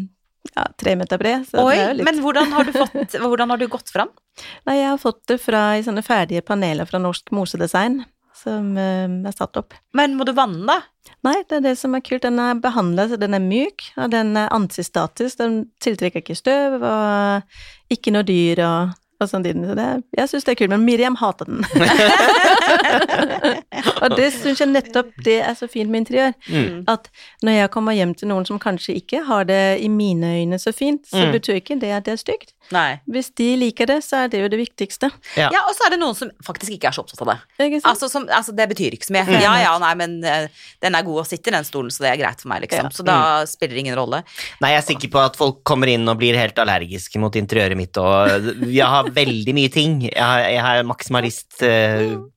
ja, 0.53 0.65
tre 0.77 0.95
meter 0.99 1.21
bred. 1.21 1.45
Så 1.49 1.63
Oi, 1.65 1.77
men 2.03 2.19
hvordan 2.23 2.51
har, 2.55 2.67
du 2.67 2.75
fått, 2.75 3.17
hvordan 3.23 3.53
har 3.53 3.61
du 3.61 3.67
gått 3.71 3.91
fram? 3.93 4.11
Nei, 4.67 4.79
jeg 4.81 4.91
har 4.91 4.99
fått 5.01 5.23
det 5.31 5.39
fra 5.43 5.67
i 5.77 5.85
sånne 5.85 6.03
ferdige 6.05 6.43
paneler 6.45 6.87
fra 6.89 6.99
Norsk 7.01 7.31
Mosedesign, 7.35 8.01
som 8.35 8.75
eh, 8.79 9.07
er 9.07 9.35
satt 9.35 9.57
opp. 9.61 9.77
Men 9.95 10.17
må 10.19 10.27
du 10.27 10.35
vanne, 10.37 10.65
da? 10.67 10.81
Nei, 11.25 11.37
det 11.49 11.59
er 11.59 11.65
det 11.69 11.75
som 11.79 11.95
er 11.97 12.03
kult. 12.05 12.25
Den 12.25 12.41
er 12.41 12.59
behandla 12.61 13.07
så 13.09 13.17
den 13.21 13.37
er 13.37 13.43
myk, 13.43 13.87
og 13.97 14.11
den 14.13 14.35
er 14.37 14.51
antistatisk. 14.53 15.39
Den 15.41 15.63
tiltrekker 15.83 16.23
ikke 16.23 16.37
støv, 16.37 16.81
og 16.83 17.93
ikke 17.93 18.13
noe 18.13 18.27
dyr 18.27 18.61
og, 18.65 18.95
og 19.21 19.29
sånn. 19.31 19.45
Så 19.45 19.75
det, 19.77 19.87
jeg 20.17 20.29
syns 20.31 20.45
det 20.47 20.53
er 20.55 20.59
kult, 20.59 20.73
men 20.73 20.83
Miriam 20.85 21.15
hater 21.19 21.45
den. 21.47 21.61
og 24.03 24.15
det 24.17 24.29
syns 24.35 24.61
jeg 24.61 24.69
nettopp 24.71 25.11
det 25.25 25.37
er 25.45 25.55
så 25.57 25.67
fint 25.71 25.89
med 25.91 26.03
interiør. 26.03 26.33
Mm. 26.51 26.83
At 26.91 27.09
når 27.45 27.57
jeg 27.59 27.71
kommer 27.75 27.95
hjem 27.97 28.13
til 28.17 28.29
noen 28.31 28.47
som 28.47 28.59
kanskje 28.61 28.97
ikke 28.99 29.23
har 29.27 29.47
det 29.49 29.61
i 29.85 29.89
mine 29.91 30.33
øyne 30.41 30.59
så 30.61 30.73
fint, 30.75 31.05
så 31.09 31.25
Mm. 31.25 31.31
betyr 31.37 31.55
ikke 31.61 31.79
det 31.81 31.91
at 31.95 32.05
det 32.05 32.13
er 32.13 32.17
stygt. 32.21 32.51
Nei. 32.73 32.99
Hvis 33.07 33.29
de 33.37 33.51
liker 33.61 33.85
det, 33.85 33.99
så 34.03 34.23
er 34.23 34.27
det 34.33 34.39
jo 34.41 34.47
det 34.49 34.57
viktigste. 34.57 35.11
Ja. 35.37 35.49
Ja, 35.53 35.59
og 35.69 35.75
så 35.77 35.85
er 35.85 35.91
det 35.93 35.99
noen 36.01 36.15
som 36.17 36.31
faktisk 36.43 36.73
ikke 36.73 36.87
er 36.89 36.95
så 36.97 37.03
opptatt 37.03 37.21
av 37.21 37.29
det. 37.59 37.81
Altså, 37.85 38.09
som, 38.09 38.25
altså 38.29 38.55
Det 38.57 38.65
betyr 38.71 38.95
ikke 38.97 39.05
så 39.05 39.13
mye. 39.13 39.37
Ja 39.41 39.53
ja, 39.61 39.75
nei, 39.81 39.91
men 39.99 40.15
eh, 40.25 40.47
den 40.81 40.95
er 40.97 41.05
god 41.05 41.21
å 41.21 41.25
sitte 41.29 41.51
i 41.51 41.53
den 41.53 41.67
stolen, 41.67 41.91
så 41.93 42.01
det 42.05 42.11
er 42.15 42.21
greit 42.23 42.41
for 42.41 42.49
meg, 42.49 42.63
liksom. 42.65 42.89
Ja. 42.89 42.93
Så 42.95 43.05
da 43.05 43.17
spiller 43.49 43.77
det 43.77 43.83
ingen 43.85 43.97
rolle. 43.99 44.23
Nei, 44.61 44.71
jeg 44.73 44.81
er 44.81 44.87
sikker 44.89 45.11
på 45.13 45.21
at 45.21 45.37
folk 45.37 45.61
kommer 45.67 45.91
inn 45.93 46.09
og 46.09 46.17
blir 46.17 46.37
helt 46.39 46.57
allergiske 46.61 47.21
mot 47.21 47.35
interiøret 47.37 47.77
mitt, 47.77 47.97
og 48.01 48.49
jeg 48.65 48.89
har 48.95 49.11
veldig 49.15 49.55
mye 49.57 49.71
ting. 49.73 50.01
Jeg, 50.07 50.57
er 50.59 50.87
maksimalist. 50.87 51.57
Uh, 51.63 52.27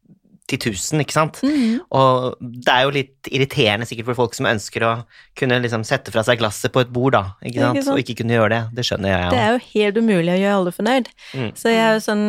000, 0.56 1.02
ikke 1.04 1.12
sant? 1.12 1.40
Mm. 1.44 1.80
Og 1.92 2.38
det 2.40 2.72
er 2.72 2.86
jo 2.86 2.92
litt 2.94 3.28
irriterende 3.28 3.84
sikkert 3.88 4.08
for 4.08 4.22
folk 4.22 4.36
som 4.38 4.48
ønsker 4.48 4.84
å 4.86 4.92
kunne 5.38 5.58
liksom 5.60 5.84
sette 5.86 6.12
fra 6.14 6.24
seg 6.24 6.40
glasset 6.40 6.72
på 6.72 6.80
et 6.80 6.92
bord, 6.94 7.12
da, 7.12 7.34
ikke 7.42 7.60
sant? 7.60 7.76
Ikke 7.76 7.84
sant? 7.84 7.94
og 7.94 8.02
ikke 8.02 8.16
kunne 8.22 8.36
gjøre 8.38 8.50
det. 8.54 8.60
Det 8.78 8.86
skjønner 8.88 9.12
jeg. 9.12 9.20
Ja. 9.20 9.30
Det 9.34 9.42
er 9.42 9.52
jo 9.52 9.60
helt 9.74 10.00
umulig 10.00 10.32
å 10.32 10.38
gjøre 10.40 10.56
alle 10.62 10.74
fornøyd. 10.78 11.12
Mm. 11.36 11.50
Så 11.60 11.74
jeg 11.74 11.82
er 11.84 11.92
jo 11.96 12.00
sånn 12.04 12.24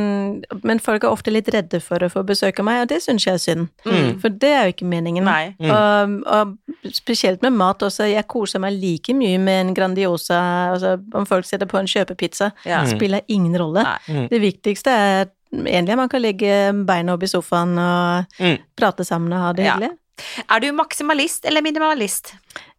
Men 0.65 0.81
folk 0.83 1.05
er 1.05 1.13
ofte 1.13 1.31
litt 1.31 1.47
redde 1.53 1.79
for 1.83 2.03
å 2.03 2.11
få 2.11 2.25
besøk 2.27 2.59
av 2.59 2.67
meg, 2.67 2.83
og 2.83 2.91
det 2.91 2.99
syns 3.05 3.25
jeg 3.27 3.39
er 3.39 3.43
synd. 3.43 3.71
Mm. 3.87 4.19
For 4.21 4.35
det 4.43 4.51
er 4.51 4.67
jo 4.67 4.75
ikke 4.75 4.89
meningen. 4.89 5.29
Mm. 5.29 5.71
Og, 5.71 6.19
og, 6.27 6.53
spesielt 6.95 7.43
med 7.45 7.55
mat 7.55 7.83
også. 7.85 8.09
Jeg 8.09 8.27
koser 8.31 8.61
meg 8.63 8.77
like 8.79 9.15
mye 9.15 9.39
med 9.41 9.63
en 9.63 9.73
Grandiosa, 9.77 10.39
altså 10.73 10.97
om 11.15 11.27
folk 11.29 11.47
sitter 11.47 11.69
på 11.69 11.79
en 11.79 11.89
kjøpepizza, 11.89 12.51
ja. 12.67 12.83
spiller 12.89 13.25
ingen 13.31 13.55
rolle. 13.59 13.85
Nei. 13.85 13.99
Mm. 14.09 14.29
Det 14.31 14.41
viktigste 14.43 14.93
er 14.93 15.21
at 15.27 15.35
egentlig 15.53 15.95
man 15.97 16.09
kan 16.09 16.21
legge 16.21 16.51
beina 16.85 17.13
opp 17.13 17.23
i 17.23 17.27
sofaen 17.31 17.77
og 17.79 18.25
Mm. 18.39 18.57
prate 18.77 19.05
sammen 19.05 19.33
og 19.33 19.39
ha 19.39 19.53
det 19.53 19.65
Ja. 19.65 19.77
Er 20.49 20.59
du 20.59 20.71
maksimalist 20.73 21.45
eller 21.45 21.61
minimalist? 21.61 22.33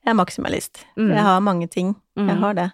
Jeg 0.05 0.11
er 0.13 0.15
maksimalist. 0.15 0.85
Mm. 0.97 1.11
Jeg 1.15 1.23
har 1.23 1.41
mange 1.41 1.67
ting. 1.69 1.95
Mm. 2.17 2.29
Jeg 2.29 2.37
har 2.37 2.55
det. 2.55 2.73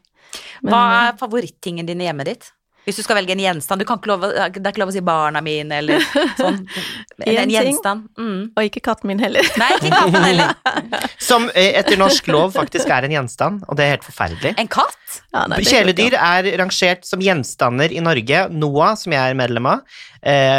Men- 0.62 0.72
Hva 0.72 1.08
er 1.08 1.12
favorittingen 1.16 1.86
din 1.86 2.00
i 2.00 2.04
hjemmet 2.04 2.24
ditt? 2.26 2.52
Hvis 2.86 3.00
du 3.00 3.02
skal 3.02 3.18
velge 3.18 3.34
en 3.34 3.40
gjenstand. 3.42 3.82
Du 3.82 3.86
kan 3.88 3.98
ikke 3.98 4.12
lov, 4.12 4.22
det 4.22 4.38
er 4.38 4.70
ikke 4.70 4.78
lov 4.84 4.92
å 4.92 4.94
si 4.94 5.02
'barna 5.02 5.40
mine' 5.42 5.80
eller 5.80 6.04
sånn. 6.38 6.60
En, 7.26 7.38
En 7.42 7.50
gjenstand. 7.50 8.04
Mm. 8.20 8.52
Og 8.54 8.68
ikke 8.68 8.82
katten 8.84 9.10
min 9.10 9.18
heller. 9.18 9.46
Nei, 9.58 9.70
ikke 9.80 9.90
katten 9.90 10.22
heller. 10.22 10.52
Som 11.28 11.48
eh, 11.54 11.72
etter 11.80 11.98
norsk 11.98 12.28
lov 12.30 12.52
faktisk 12.54 12.92
er 12.92 13.08
en 13.08 13.14
gjenstand, 13.16 13.64
og 13.66 13.78
det 13.78 13.86
er 13.86 13.94
helt 13.96 14.06
forferdelig. 14.06 14.52
En 14.60 14.70
katt? 14.70 14.94
Ja, 15.32 15.46
nei, 15.50 15.62
Kjæledyr 15.66 16.14
er 16.18 16.50
rangert 16.60 17.06
som 17.08 17.22
gjenstander 17.24 17.90
i 17.94 18.02
Norge. 18.04 18.46
NOAH, 18.52 18.94
som 19.02 19.14
jeg 19.16 19.32
er 19.32 19.38
medlem 19.38 19.66
av, 19.70 19.98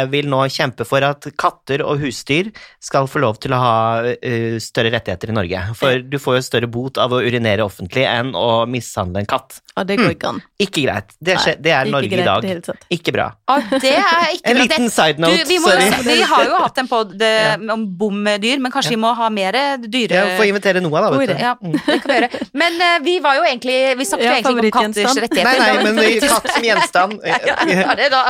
vil 0.08 0.28
nå 0.30 0.44
kjempe 0.52 0.86
for 0.88 1.04
at 1.04 1.26
katter 1.38 1.82
og 1.84 1.98
husdyr 2.02 2.52
skal 2.80 3.08
få 3.10 3.22
lov 3.24 3.40
til 3.42 3.52
å 3.56 3.60
ha 3.60 3.74
eh, 4.14 4.56
større 4.62 4.92
rettigheter 4.94 5.32
i 5.32 5.36
Norge. 5.36 5.64
For 5.78 6.04
du 6.04 6.18
får 6.22 6.38
jo 6.38 6.44
større 6.46 6.70
bot 6.70 7.00
av 7.02 7.12
å 7.12 7.20
urinere 7.24 7.66
offentlig 7.66 8.06
enn 8.08 8.34
å 8.38 8.64
mishandle 8.70 9.24
en 9.24 9.28
katt. 9.28 9.58
Ja, 9.74 9.82
Og 9.82 9.90
det 9.90 9.98
går 10.00 10.14
ikke 10.14 10.32
an. 10.32 10.40
Ikke 10.62 10.86
greit. 10.86 11.12
Det, 11.18 11.36
Nei, 11.38 11.56
det 11.58 11.74
er 11.74 11.88
ikke 11.88 11.96
Norge 11.96 12.12
greit 12.14 12.22
i 12.22 12.28
dag. 12.30 12.46
det 12.46 12.54
hele. 12.54 12.78
Ikke 12.98 13.14
bra. 13.14 13.28
Og 13.52 13.76
det 13.82 13.94
er 13.98 14.30
ikke 14.36 14.46
En 14.58 14.62
liten 14.62 14.88
side 14.90 15.08
side 15.08 15.16
Du, 15.16 15.22
note, 15.22 15.44
vi, 15.48 15.58
må, 15.58 15.68
sorry. 15.68 16.02
vi 16.04 16.22
har 16.22 16.44
jo 16.48 16.60
hatt 16.62 16.78
en 16.82 16.88
pod 16.88 17.14
om 17.74 17.84
bomdyr, 17.98 18.60
men 18.62 18.72
kanskje 18.72 18.94
vi 18.94 19.00
må 19.00 19.12
ha 19.16 19.28
mer 19.32 19.58
dyre... 19.84 20.18
Ja, 20.18 20.36
få 20.38 20.48
invitere 20.48 20.82
NOAH, 20.84 21.06
da, 21.06 21.20
vet 21.20 21.32
du. 21.32 21.42
Ja, 21.42 21.54
det 21.60 21.98
kan 22.02 22.12
vi 22.12 22.18
gjøre. 22.18 22.42
Men 22.62 22.78
uh, 22.82 22.94
vi 23.04 23.16
var 23.24 23.38
jo 23.38 23.46
egentlig 23.48 23.76
Vi 23.98 24.06
snakket 24.08 24.24
jo 24.24 24.30
Ja, 24.30 24.36
egentlig 24.38 24.72
om 24.72 24.78
katters 24.78 25.20
rettigheter. 25.24 25.48
Nei, 25.48 25.56
nei, 25.58 25.76
men 25.86 26.28
katt 26.28 26.50
som 26.52 26.66
gjenstand 26.68 27.26
ja, 27.28 27.38
ja, 27.82 27.96
det 27.98 28.08
da. 28.12 28.22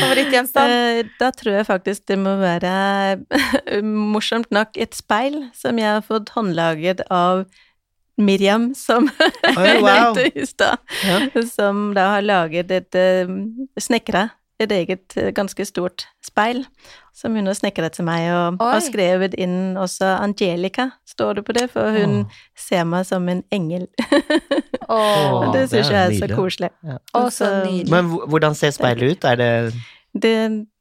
Favorittgjenstand? 0.00 0.72
Eh, 0.72 1.12
Da 1.20 1.30
tror 1.34 1.58
jeg 1.58 1.68
faktisk 1.68 2.06
det 2.10 2.18
må 2.20 2.36
være 2.40 2.72
morsomt 4.14 4.50
nok 4.54 4.76
et 4.80 4.96
speil 4.96 5.40
som 5.56 5.78
jeg 5.80 5.98
har 5.98 6.04
fått 6.06 6.32
håndlaget 6.34 7.04
av 7.12 7.44
Miriam, 8.16 8.68
som 8.78 9.08
oh, 9.56 9.80
wow. 9.82 10.18
i 10.18 10.46
stad. 10.46 10.78
Ja. 11.02 11.18
Som 11.50 11.88
da 11.96 12.12
har 12.14 12.22
laget 12.22 12.70
et 12.70 12.94
uh, 12.94 13.32
snekra, 13.80 14.28
et 14.62 14.72
eget 14.72 15.16
eh, 15.18 15.30
ganske 15.34 15.66
stort 15.66 16.06
speil, 16.24 16.62
som 17.14 17.34
hun 17.34 17.48
har 17.48 17.56
snekret 17.58 17.96
til 17.96 18.06
meg, 18.06 18.26
og 18.34 18.60
Oi. 18.62 18.68
har 18.74 18.82
skrevet 18.84 19.34
inn 19.40 19.78
også 19.80 20.14
Angelica, 20.22 20.90
står 21.08 21.40
det 21.40 21.44
på 21.48 21.56
det, 21.56 21.66
for 21.72 21.94
hun 21.94 22.20
Åh. 22.22 22.38
ser 22.58 22.84
meg 22.88 23.06
som 23.08 23.26
en 23.30 23.42
engel. 23.54 23.88
Åh, 24.94 25.50
det 25.54 25.66
syns 25.72 25.90
jeg 25.90 25.98
er 25.98 26.14
så 26.20 26.30
koselig. 26.34 26.70
Ja. 26.86 27.00
Åh, 27.18 27.28
så. 27.34 27.50
Men 27.90 28.14
hvordan 28.30 28.56
ser 28.58 28.74
speilet 28.76 29.16
ut? 29.16 29.28
Er 29.28 29.40
det 29.40 29.50
Det, 30.14 30.34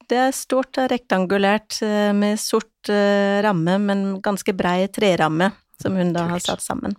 det 0.09 0.19
er 0.27 0.33
stort 0.37 0.77
og 0.77 0.91
rektangulært 0.93 1.81
eh, 1.81 2.11
med 2.13 2.37
sort 2.41 2.93
uh, 2.93 3.41
ramme, 3.45 3.79
men 3.81 4.05
ganske 4.21 4.53
brei 4.53 4.85
treramme, 4.93 5.49
som 5.81 5.97
hun 5.97 6.13
da 6.13 6.27
har 6.29 6.43
satt 6.43 6.61
sammen. 6.61 6.93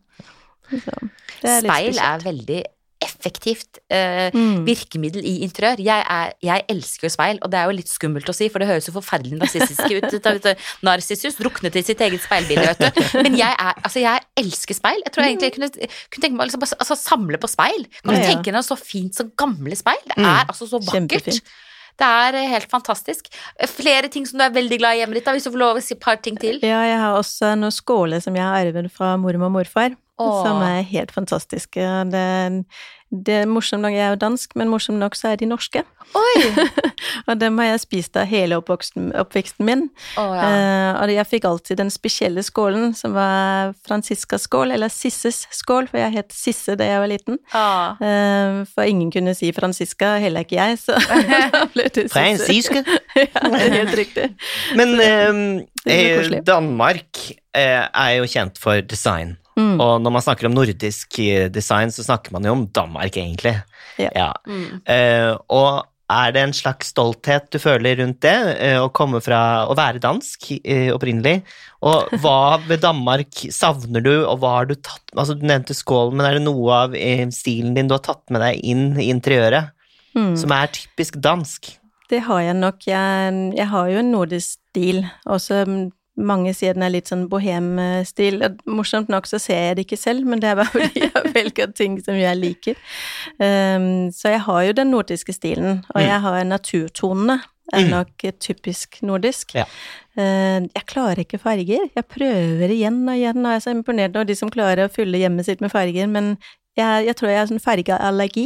Så, 0.65 0.91
det 1.43 1.51
er 1.51 1.61
litt 1.63 1.71
Speil 1.71 2.01
er 2.03 2.25
veldig 2.25 2.63
effektivt 3.05 3.79
eh, 3.93 4.31
Mm. 4.35 4.65
virkemiddel 4.67 5.25
i 5.29 5.35
interiør. 5.47 5.79
Jeg, 5.85 6.05
er, 6.11 6.33
jeg 6.43 6.65
elsker 6.73 7.07
jo 7.09 7.13
speil, 7.15 7.39
og 7.45 7.51
det 7.53 7.59
er 7.61 7.69
jo 7.71 7.77
litt 7.77 7.91
skummelt 7.93 8.29
å 8.31 8.35
si, 8.35 8.49
for 8.51 8.59
det 8.65 8.69
høres 8.71 8.89
jo 8.89 8.95
forferdelig 8.97 9.39
narsissistisk 9.43 9.93
ut. 10.01 10.49
Narsissus 10.87 11.37
druknet 11.39 11.77
i 11.79 11.83
sitt 11.87 12.01
eget 12.05 12.25
speilbilde, 12.25 12.73
vet 12.73 12.97
du. 12.97 13.03
Men 13.25 13.37
jeg, 13.39 13.53
er, 13.53 13.77
altså, 13.85 14.01
jeg 14.03 14.25
elsker 14.41 14.79
speil. 14.81 15.03
Jeg 15.05 15.15
tror 15.15 15.27
egentlig 15.29 15.51
jeg 15.51 15.57
kunne, 15.59 15.71
kunne 16.11 16.25
tenke 16.27 16.39
meg 16.39 16.47
å 16.47 16.49
liksom, 16.51 16.67
altså, 16.81 16.97
samle 16.99 17.41
på 17.43 17.51
speil. 17.53 17.87
Kan 18.01 18.15
du 18.15 18.19
Ja, 18.19 18.25
ja. 18.25 18.33
tenke 18.35 18.55
deg 18.57 18.65
så 18.67 18.77
fint, 18.81 19.15
så 19.19 19.29
gamle 19.39 19.77
speil? 19.79 20.01
Det 20.09 20.19
Mm. 20.19 20.27
er 20.31 20.45
altså 20.49 20.67
så 20.71 20.79
vakkert. 20.81 21.11
Kjempefint. 21.11 21.55
Det 21.95 22.07
er 22.11 22.35
eh, 22.41 22.49
helt 22.51 22.71
fantastisk. 22.71 23.29
Flere 23.71 24.09
ting 24.11 24.25
som 24.27 24.39
du 24.41 24.45
er 24.45 24.51
veldig 24.55 24.79
glad 24.81 24.97
i 24.97 25.03
hjemmet 25.05 25.15
ditt, 25.21 25.25
da, 25.29 25.35
hvis 25.37 25.45
du 25.47 25.51
får 25.55 25.61
lov 25.63 25.77
å 25.79 25.83
si 25.85 25.95
et 25.95 26.01
par 26.03 26.17
ting 26.23 26.35
til. 26.41 26.57
Ja, 26.63 26.81
jeg 26.89 26.99
har 26.99 27.19
også 27.21 27.53
noen 27.59 27.71
skåler 27.75 28.23
som 28.25 28.35
jeg 28.35 28.43
har 28.43 28.57
arvet 28.67 28.91
fra 28.91 29.13
mormor 29.21 29.47
og 29.53 29.55
morfar, 29.61 29.95
Åh. 30.19 30.43
som 30.45 30.63
er 30.63 30.85
helt 30.87 31.11
fantastiske. 31.11 31.87
Det, 32.11 32.25
det 33.11 33.35
er 33.43 33.49
morsomt 33.51 33.83
nok, 33.83 33.95
jeg 33.95 34.07
er 34.07 34.15
jo 34.15 34.21
dansk, 34.23 34.55
men 34.59 34.71
morsomt 34.71 34.99
nok 34.99 35.17
så 35.19 35.33
er 35.33 35.41
de 35.41 35.49
norske. 35.51 35.83
Oi! 36.15 36.43
Og 37.29 37.39
dem 37.41 37.59
har 37.59 37.73
jeg 37.73 37.83
spist 37.83 38.17
av 38.19 38.29
hele 38.31 38.59
oppvoksten, 38.61 39.11
oppveksten 39.19 39.67
min. 39.67 39.85
Åh, 40.21 40.33
ja. 40.37 40.45
Eh, 40.45 41.03
og 41.03 41.13
jeg 41.15 41.27
fikk 41.31 41.47
alltid 41.49 41.79
den 41.81 41.91
spesielle 41.93 42.43
skålen, 42.45 42.93
som 42.95 43.15
var 43.17 43.73
Franciscas 43.87 44.45
skål, 44.49 44.75
eller 44.77 44.93
Sisses 44.93 45.45
skål, 45.55 45.89
for 45.91 46.03
jeg 46.03 46.15
het 46.17 46.35
Sisse 46.35 46.77
da 46.79 46.89
jeg 46.89 47.03
var 47.03 47.11
liten. 47.11 47.39
Ah. 47.57 48.03
Eh, 48.03 48.61
for 48.71 48.87
ingen 48.87 49.13
kunne 49.15 49.35
si 49.39 49.51
Francisca, 49.57 50.15
heller 50.23 50.45
ikke 50.47 50.59
jeg, 50.59 50.79
så 50.83 50.99
da 51.55 51.65
ble 51.73 51.89
det 51.89 52.09
Sisse. 52.09 52.15
fransiske? 52.19 52.85
ja, 53.19 53.47
det 53.47 53.63
er 53.63 53.79
helt 53.81 53.97
riktig. 53.99 54.29
Men 54.79 54.99
ehm, 55.01 55.47
er 55.87 56.29
eh. 56.29 56.43
Danmark 56.47 57.25
eh, 57.57 57.87
er 57.89 58.13
jo 58.19 58.29
kjent 58.31 58.61
for 58.61 58.85
design. 58.85 59.37
Mm. 59.55 59.79
Og 59.79 59.99
når 60.03 60.15
man 60.17 60.25
snakker 60.25 60.49
om 60.49 60.55
nordisk 60.57 61.19
eh, 61.23 61.49
design, 61.53 61.93
så 61.95 62.05
snakker 62.07 62.35
man 62.35 62.47
jo 62.47 62.55
om 62.57 62.65
Danmark, 62.75 63.15
egentlig. 63.15 63.57
Ja. 64.01 64.33
Mm. 64.49 64.81
Uh, 64.83 65.37
og 65.55 65.85
er 66.15 66.33
det 66.35 66.43
en 66.43 66.57
slags 66.57 66.91
stolthet 66.91 67.47
du 67.55 67.61
føler 67.63 68.01
rundt 68.01 68.19
det, 68.27 68.35
uh, 68.59 68.81
å 68.83 68.91
komme 68.95 69.23
fra 69.25 69.39
å 69.71 69.77
være 69.79 70.03
dansk 70.03 70.51
uh, 70.59 70.91
opprinnelig? 70.97 71.39
Og 71.87 72.17
hva 72.25 72.59
ved 72.69 72.83
Danmark 72.83 73.47
savner 73.55 74.03
du, 74.05 74.13
og 74.25 74.43
hva 74.43 74.59
har 74.59 74.69
du 74.71 74.75
tatt 74.75 75.15
Altså, 75.15 75.37
du 75.39 75.47
nevnte 75.47 75.77
skålen, 75.79 76.19
men 76.19 76.27
er 76.27 76.41
det 76.41 76.47
noe 76.49 76.81
av 76.83 76.99
stilen 77.31 77.77
din 77.77 77.87
du 77.87 77.95
har 77.95 78.03
tatt 78.03 78.25
med 78.35 78.43
deg 78.43 78.59
inn 78.67 78.93
i 78.99 79.11
interiøret, 79.15 79.71
Mm. 80.15 80.37
som 80.39 80.53
er 80.55 80.71
typisk 80.71 81.17
dansk? 81.19 81.73
Det 82.11 82.21
har 82.29 82.41
jeg 82.45 82.55
nok. 82.55 82.85
Jeg, 82.87 83.35
jeg 83.57 83.67
har 83.67 83.89
jo 83.91 83.99
en 83.99 84.13
nordisk 84.13 84.59
stil, 84.61 85.01
også 85.27 85.65
mm, 85.67 85.81
mange 86.17 86.53
sier 86.55 86.75
den 86.77 86.83
er 86.87 86.93
litt 86.95 87.09
sånn 87.11 87.25
bohemstil. 87.29 88.43
Morsomt 88.71 89.09
nok 89.11 89.27
så 89.27 89.41
ser 89.43 89.59
jeg 89.69 89.77
det 89.77 89.87
ikke 89.87 89.99
selv, 89.99 90.25
men 90.31 90.39
det 90.41 90.51
er 90.53 90.61
bare 90.61 90.71
fordi 90.71 91.01
jeg 91.09 91.33
velger 91.35 91.73
ting 91.75 91.97
som 92.05 92.15
jeg 92.15 92.39
liker. 92.39 92.77
Um, 93.41 94.13
så 94.15 94.31
jeg 94.37 94.41
har 94.47 94.63
jo 94.69 94.73
den 94.79 94.91
nordiske 94.95 95.35
stilen, 95.35 95.83
og 95.91 96.01
Mm. 96.01 96.07
jeg 96.07 96.21
har 96.21 96.45
naturtonene. 96.45 97.41
Er 97.73 97.81
Mm. 97.81 97.91
nok 97.91 98.25
typisk 98.41 99.01
nordisk. 99.03 99.55
Ja. 99.55 99.65
Uh, 100.19 100.69
jeg 100.69 100.85
klarer 100.87 101.19
ikke 101.25 101.41
farger. 101.41 101.89
Jeg 101.97 102.05
prøver 102.09 102.69
igjen 102.71 103.09
og 103.09 103.15
igjen, 103.17 103.41
og 103.41 103.51
jeg 103.51 103.57
er 103.57 103.65
så 103.65 103.73
imponert 103.75 104.15
over 104.17 104.25
de 104.29 104.35
som 104.37 104.51
klarer 104.51 104.85
å 104.87 104.93
fylle 104.93 105.19
hjemmet 105.19 105.45
sitt 105.47 105.61
med 105.61 105.71
farger, 105.73 106.07
men 106.07 106.37
jeg, 106.75 107.05
jeg 107.07 107.15
tror 107.19 107.31
jeg 107.31 107.39
har 107.39 107.47
sånn 107.47 107.63
fargeallergi. 107.63 108.45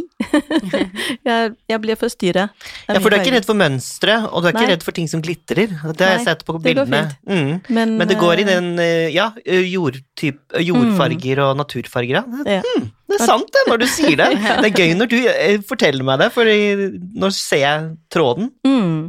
jeg, 1.29 1.53
jeg 1.73 1.81
blir 1.81 1.97
forstyrra. 1.97 2.45
Ja, 2.85 2.99
for 3.01 3.09
du 3.09 3.17
er 3.17 3.23
ikke 3.23 3.33
redd 3.39 3.49
for 3.49 3.57
mønstre, 3.57 4.19
og 4.29 4.45
du 4.45 4.51
er 4.51 4.57
ikke 4.57 4.69
redd 4.75 4.85
for 4.85 4.97
ting 4.97 5.09
som 5.09 5.23
glitrer. 5.25 5.73
Det 5.73 6.05
har 6.05 6.19
jeg 6.19 6.27
sett 6.27 6.45
på 6.49 6.59
bildene. 6.61 7.07
Mm. 7.25 7.55
Men, 7.73 7.97
Men 8.01 8.11
det 8.11 8.19
går 8.21 8.43
i 8.43 8.45
eh, 8.45 8.51
den, 8.51 8.71
eh, 8.85 9.09
ja, 9.15 9.31
jordtyp, 9.47 10.43
jordfarger 10.61 11.45
og 11.47 11.57
naturfarger, 11.63 12.21
ja. 12.21 12.59
ja. 12.59 12.63
Det 13.09 13.17
er 13.17 13.25
sant 13.31 13.49
det, 13.55 13.65
når 13.71 13.81
du 13.81 13.89
sier 13.89 14.19
det. 14.21 14.31
Det 14.61 14.69
er 14.69 14.77
gøy 14.77 14.97
når 14.99 15.09
du 15.09 15.19
eh, 15.33 15.61
forteller 15.65 16.05
meg 16.05 16.21
det, 16.21 16.29
for 16.35 16.49
nå 16.49 17.33
ser 17.33 17.63
jeg 17.65 17.87
tråden. 18.13 18.53
Mm. 18.67 19.09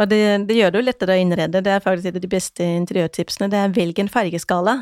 Og 0.00 0.08
det, 0.10 0.20
det 0.48 0.56
gjør 0.58 0.72
det 0.72 0.80
jo 0.80 0.86
lettere 0.86 1.16
å 1.16 1.22
innrede. 1.22 1.62
Det 1.64 1.72
er 1.74 1.84
faktisk 1.84 2.10
et 2.10 2.18
av 2.18 2.24
de 2.24 2.30
beste 2.32 2.66
interiørtipsene. 2.80 3.50
Det 3.52 3.60
er 3.60 3.76
velg 3.76 4.02
en 4.02 4.10
fargeskala. 4.12 4.76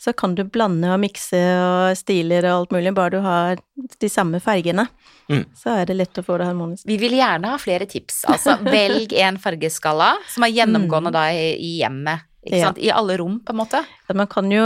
Så 0.00 0.14
kan 0.16 0.34
du 0.36 0.44
blande 0.44 0.90
og 0.92 1.00
mikse 1.02 1.40
og 1.58 1.98
stiler 1.98 2.46
og 2.48 2.64
alt 2.64 2.76
mulig, 2.76 2.92
bare 2.96 3.16
du 3.16 3.24
har 3.24 3.62
de 4.00 4.10
samme 4.10 4.40
fargene. 4.42 4.86
Mm. 5.32 5.44
Så 5.56 5.72
er 5.72 5.88
det 5.88 5.98
lett 5.98 6.20
å 6.20 6.26
få 6.26 6.38
det 6.40 6.48
harmonisk. 6.50 6.84
Vi 6.88 6.98
vil 7.00 7.16
gjerne 7.18 7.54
ha 7.54 7.60
flere 7.60 7.88
tips. 7.90 8.24
Altså, 8.30 8.58
velg 8.64 9.14
en 9.24 9.40
fargeskala 9.40 10.14
som 10.30 10.46
er 10.46 10.54
gjennomgående 10.58 11.14
da 11.14 11.26
i, 11.32 11.54
i 11.56 11.72
hjemmet. 11.80 12.28
Ikke 12.44 12.58
Ja. 12.58 12.66
sant? 12.66 12.78
I 12.78 12.90
alle 12.92 13.16
rom, 13.16 13.38
på 13.40 13.50
en 13.54 13.56
måte. 13.56 13.78
Ja, 14.08 14.14
man 14.14 14.26
kan 14.28 14.50
jo 14.52 14.60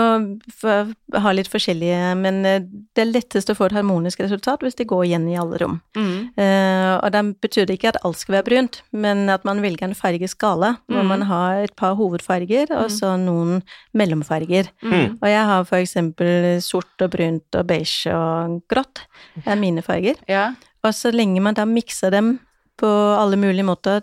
ha 1.14 1.30
litt 1.32 1.46
forskjellige, 1.50 2.16
men 2.18 2.40
eh, 2.44 2.58
det 2.94 3.04
er 3.04 3.12
lettest 3.12 3.50
å 3.52 3.54
få 3.54 3.66
et 3.68 3.76
harmonisk 3.76 4.18
resultat 4.24 4.64
hvis 4.66 4.74
det 4.80 4.88
går 4.90 5.04
igjen 5.06 5.28
i 5.30 5.36
alle 5.38 5.60
rom. 5.62 5.76
Mm. 5.96 6.30
Uh, 6.34 6.94
og 7.04 7.12
da 7.14 7.22
betyr 7.22 7.66
det 7.68 7.78
ikke 7.78 7.92
at 7.94 8.00
alt 8.04 8.18
skal 8.18 8.38
være 8.38 8.48
brunt, 8.48 8.80
men 8.92 9.28
at 9.30 9.44
man 9.46 9.62
velger 9.62 9.84
en 9.88 9.94
fargeskala 9.94 10.72
hvor 10.88 11.02
Mm. 11.04 11.06
man 11.12 11.22
har 11.22 11.62
et 11.68 11.76
par 11.76 11.94
hovedfarger 11.94 12.72
og 12.74 12.90
så 12.90 13.14
noen 13.18 13.62
mellomfarger. 13.94 14.68
Mm. 14.82 15.18
Og 15.22 15.28
jeg 15.28 15.44
har 15.46 15.64
for 15.68 15.76
eksempel 15.78 16.60
sort 16.64 17.00
og 17.06 17.10
brunt 17.14 17.54
og 17.54 17.66
beige 17.70 18.10
og 18.12 18.62
grått 18.68 19.04
er 19.46 19.56
mine 19.56 19.82
farger. 19.82 20.16
Ja. 20.28 20.50
Og 20.84 20.92
så 20.94 21.12
lenge 21.14 21.40
man 21.40 21.54
da 21.54 21.64
mikser 21.64 22.10
dem 22.10 22.40
på 22.78 22.86
alle 23.18 23.36
mulige 23.36 23.64
måter, 23.66 24.02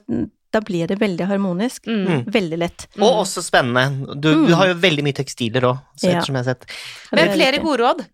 da 0.55 0.63
blir 0.65 0.87
det 0.91 0.99
veldig 1.01 1.27
harmonisk. 1.29 1.85
Mm. 1.87 2.25
Veldig 2.31 2.61
lett. 2.63 2.87
Og 2.99 3.23
også 3.25 3.43
spennende. 3.45 4.15
Du, 4.15 4.31
du 4.47 4.53
har 4.55 4.71
jo 4.71 4.77
veldig 4.81 5.05
mye 5.05 5.17
tekstiler 5.17 5.67
òg, 5.73 5.81
Ja. 6.03 6.17
jeg 6.19 6.35
har 6.39 6.47
sett. 6.47 6.69
Men 7.11 7.27
er 7.27 7.35
flere 7.35 7.63
gode 7.63 7.83
råd. 7.83 8.05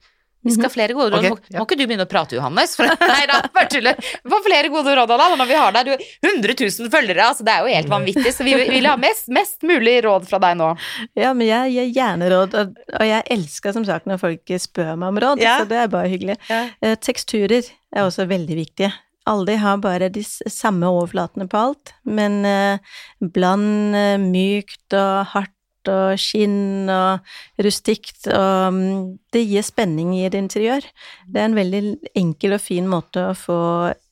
Vi 0.42 0.50
skal 0.56 0.66
ha 0.66 0.70
flere 0.74 0.94
gode 0.98 1.12
råd. 1.14 1.26
Okay, 1.30 1.52
ja. 1.54 1.60
må 1.62 1.68
ikke 1.68 1.76
du 1.78 1.84
begynne 1.86 2.06
å 2.08 2.10
prate, 2.10 2.34
Johannes? 2.34 2.72
For, 2.74 2.90
nei 3.12 3.26
da, 3.30 3.36
bare 3.54 3.70
tuller. 3.70 4.00
Få 4.26 4.40
flere 4.42 4.72
gode 4.74 4.96
råd 4.98 5.12
Allan, 5.14 5.36
når 5.38 5.50
vi 5.52 5.58
har 5.60 5.76
deg. 5.76 5.92
Du, 5.92 6.08
100 6.32 6.56
000 6.58 6.90
følgere, 6.94 7.28
altså 7.30 7.46
det 7.46 7.54
er 7.54 7.62
jo 7.68 7.76
helt 7.76 7.92
vanvittig. 7.92 8.34
Så 8.34 8.48
vi 8.48 8.56
vil 8.58 8.88
ha 8.90 8.96
mest, 8.98 9.30
mest 9.30 9.62
mulig 9.70 10.00
råd 10.08 10.26
fra 10.30 10.40
deg 10.42 10.58
nå. 10.58 10.72
Ja, 11.20 11.36
men 11.38 11.46
jeg 11.46 11.76
gir 11.76 11.92
gjerne 12.00 12.32
råd, 12.34 12.58
og, 12.58 12.82
og 12.98 13.06
jeg 13.12 13.28
elsker 13.38 13.78
som 13.78 13.86
sagt 13.86 14.10
når 14.10 14.22
folk 14.24 14.56
spør 14.66 14.96
meg 14.98 15.14
om 15.14 15.22
råd, 15.28 15.46
Ja. 15.46 15.60
så 15.62 15.70
det 15.70 15.78
er 15.84 15.94
bare 15.94 16.10
hyggelig. 16.10 16.40
Ja. 16.50 16.64
Eh, 16.82 16.98
teksturer 16.98 17.62
er 17.94 18.08
også 18.08 18.26
veldig 18.30 18.58
viktige. 18.64 18.90
Aldri 19.30 19.56
har 19.62 19.82
bare 19.84 20.10
de 20.10 20.24
samme 20.26 20.90
overflatene 20.90 21.46
på 21.50 21.60
alt, 21.60 21.94
men 22.10 22.42
eh, 22.48 22.94
bland 23.22 23.98
eh, 23.98 24.18
mykt 24.22 24.96
og 24.98 25.34
hardt 25.36 25.90
og 25.90 26.18
skinn 26.22 26.90
og 26.94 27.62
rustikt, 27.66 28.28
og 28.30 28.74
mm, 28.76 29.06
det 29.34 29.44
gir 29.50 29.66
spenning 29.66 30.14
i 30.18 30.26
et 30.28 30.38
interiør. 30.38 30.86
Det 31.26 31.42
er 31.42 31.50
en 31.50 31.58
veldig 31.58 31.84
enkel 32.18 32.58
og 32.58 32.62
fin 32.62 32.90
måte 32.90 33.32
å 33.32 33.38
få, 33.38 33.62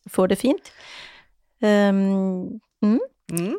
få 0.10 0.28
det 0.32 0.40
fint. 0.42 0.72
Um, 1.62 2.60
mm. 2.86 3.00
Mm. 3.34 3.58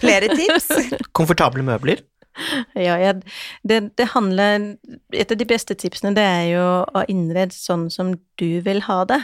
Flere 0.00 0.28
tips? 0.36 0.68
Komfortable 1.16 1.64
møbler. 1.66 2.04
Ja, 2.86 2.96
jeg, 2.98 3.22
det, 3.66 3.80
det 3.96 4.08
handler 4.14 4.76
Et 5.12 5.30
av 5.30 5.38
de 5.38 5.46
beste 5.46 5.74
tipsene 5.78 6.14
det 6.16 6.24
er 6.26 6.46
jo 6.52 6.64
å 6.82 7.04
innrede 7.08 7.54
sånn 7.54 7.86
som 7.92 8.14
du 8.40 8.60
vil 8.66 8.80
ha 8.88 9.04
det. 9.06 9.20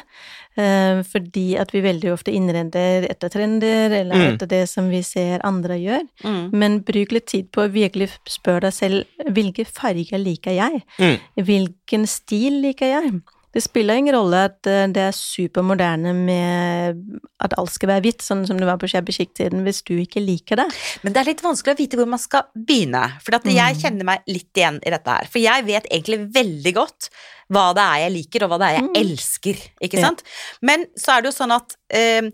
Eh, 0.60 1.00
fordi 1.06 1.56
at 1.58 1.72
vi 1.74 1.80
veldig 1.82 2.12
ofte 2.12 2.30
innreder 2.34 3.08
etter 3.10 3.32
trender, 3.32 3.90
eller 4.02 4.14
Mm. 4.20 4.34
etter 4.34 4.46
det 4.50 4.62
som 4.68 4.88
vi 4.90 5.00
ser 5.02 5.40
andre 5.46 5.78
gjør. 5.80 6.06
Mm. 6.24 6.50
Men 6.52 6.78
bruk 6.86 7.12
litt 7.12 7.26
tid 7.26 7.50
på 7.50 7.64
å 7.66 7.72
virkelig 7.72 8.10
spørre 8.30 8.68
deg 8.68 8.72
selv 8.76 9.26
hvilke 9.34 9.66
farger 9.66 10.18
liker 10.22 10.54
jeg? 10.54 10.82
Mm. 10.98 11.18
Hvilken 11.50 12.06
stil 12.06 12.60
liker 12.62 12.86
jeg? 12.94 13.20
Det 13.52 13.62
spiller 13.64 13.98
ingen 13.98 14.14
rolle 14.14 14.44
at 14.46 14.68
eh, 14.70 14.84
det 14.94 15.02
er 15.08 15.16
supermoderne 15.16 16.12
med 16.14 17.00
at 17.42 17.56
alt 17.58 17.72
skal 17.74 17.90
være 17.90 18.04
hvitt, 18.04 18.22
sånn 18.22 18.44
som 18.46 18.60
det 18.60 18.68
var 18.68 18.78
på 18.78 18.86
shabby 18.90 19.14
chic-tiden, 19.16 19.64
hvis 19.66 19.82
du 19.88 19.96
ikke 19.98 20.22
liker 20.22 20.60
det. 20.62 20.68
Men 21.02 21.14
det 21.16 21.22
er 21.24 21.30
litt 21.32 21.42
vanskelig 21.42 21.74
å 21.74 21.80
vite 21.80 21.98
hvor 21.98 22.06
man 22.12 22.22
skal 22.22 22.46
begynne. 22.54 23.02
For 23.24 23.34
jeg 23.50 23.80
kjenner 23.82 24.06
meg 24.12 24.22
litt 24.30 24.54
igjen 24.60 24.78
i 24.86 24.92
dette 24.94 25.16
her. 25.18 25.26
For 25.32 25.42
jeg 25.42 25.66
vet 25.66 25.90
egentlig 25.90 26.20
veldig 26.36 26.74
godt 26.78 27.10
hva 27.50 27.66
det 27.74 27.82
er 27.82 28.04
jeg 28.04 28.14
liker, 28.20 28.44
og 28.46 28.52
hva 28.52 28.60
det 28.62 28.68
er 28.70 28.78
jeg 28.78 28.86
Mm. 28.86 28.94
elsker. 29.02 29.56
Ikke 29.82 29.98
sant? 30.04 30.22
Men 30.62 30.86
så 30.94 31.16
er 31.16 31.22
det 31.24 31.32
jo 31.32 31.38
sånn 31.42 31.56
at 31.56 31.74
eh, 31.90 32.30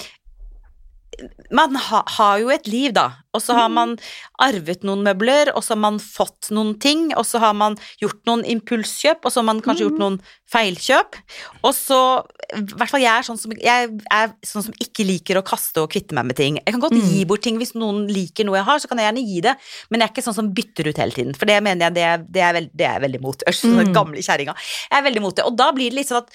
man 1.50 1.76
ha, 1.76 2.02
har 2.16 2.38
jo 2.42 2.50
et 2.52 2.66
liv, 2.68 2.92
da. 2.92 3.10
Og 3.36 3.42
så 3.44 3.52
har 3.56 3.68
man 3.68 3.96
arvet 4.40 4.82
noen 4.84 5.02
møbler, 5.04 5.50
og 5.54 5.62
så 5.64 5.74
har 5.74 5.80
man 5.80 5.98
fått 6.00 6.48
noen 6.56 6.74
ting, 6.80 7.10
og 7.16 7.24
så 7.28 7.38
har 7.42 7.52
man 7.56 7.76
gjort 8.00 8.22
noen 8.28 8.44
impulskjøp, 8.48 9.24
og 9.24 9.32
så 9.32 9.40
har 9.42 9.46
man 9.48 9.60
kanskje 9.64 9.86
gjort 9.86 9.98
noen 10.00 10.16
feilkjøp. 10.52 11.18
Og 11.62 11.74
så 11.76 11.98
I 12.56 12.60
hvert 12.62 12.90
fall 12.92 13.02
jeg 13.02 13.10
er 13.10 13.26
sånn 13.26 13.38
som, 13.40 13.52
jeg 13.58 13.88
er 14.14 14.28
sånn 14.46 14.62
som 14.68 14.76
ikke 14.80 15.04
liker 15.08 15.40
å 15.40 15.44
kaste 15.46 15.82
og 15.82 15.90
kvitte 15.92 16.14
meg 16.16 16.28
med 16.30 16.36
ting. 16.38 16.60
Jeg 16.62 16.72
kan 16.76 16.80
godt 16.84 16.94
Mm. 16.96 17.08
gi 17.10 17.24
bort 17.24 17.42
ting 17.42 17.58
hvis 17.58 17.74
noen 17.74 18.06
liker 18.06 18.44
noe 18.46 18.56
jeg 18.60 18.64
har, 18.68 18.78
så 18.78 18.88
kan 18.88 18.98
jeg 18.98 19.08
gjerne 19.12 19.26
gi 19.26 19.40
det, 19.42 19.56
men 19.90 20.00
jeg 20.00 20.08
er 20.08 20.12
ikke 20.14 20.26
sånn 20.28 20.34
som 20.38 20.52
bytter 20.54 20.88
ut 20.88 20.96
hele 21.02 21.10
tiden, 21.12 21.34
for 21.34 21.44
det 21.46 21.60
mener 21.62 21.86
jeg 21.86 21.94
det 21.94 22.02
er, 22.06 22.18
det 22.18 22.42
er, 22.42 22.52
veld, 22.54 22.70
det 22.74 22.86
er 22.86 23.00
veldig 23.00 23.20
mot. 23.20 23.42
Ørs, 23.48 23.60
sånn 23.60 23.82
Mm. 23.88 23.92
gamle 23.92 24.22
kjerringa. 24.22 24.54
Jeg 24.90 24.98
er 24.98 25.02
veldig 25.10 25.20
mot 25.22 25.34
det. 25.36 25.44
Og 25.44 25.56
da 25.56 25.72
blir 25.72 25.90
det 25.90 25.98
litt 25.98 26.08
sånn 26.08 26.22
at 26.22 26.30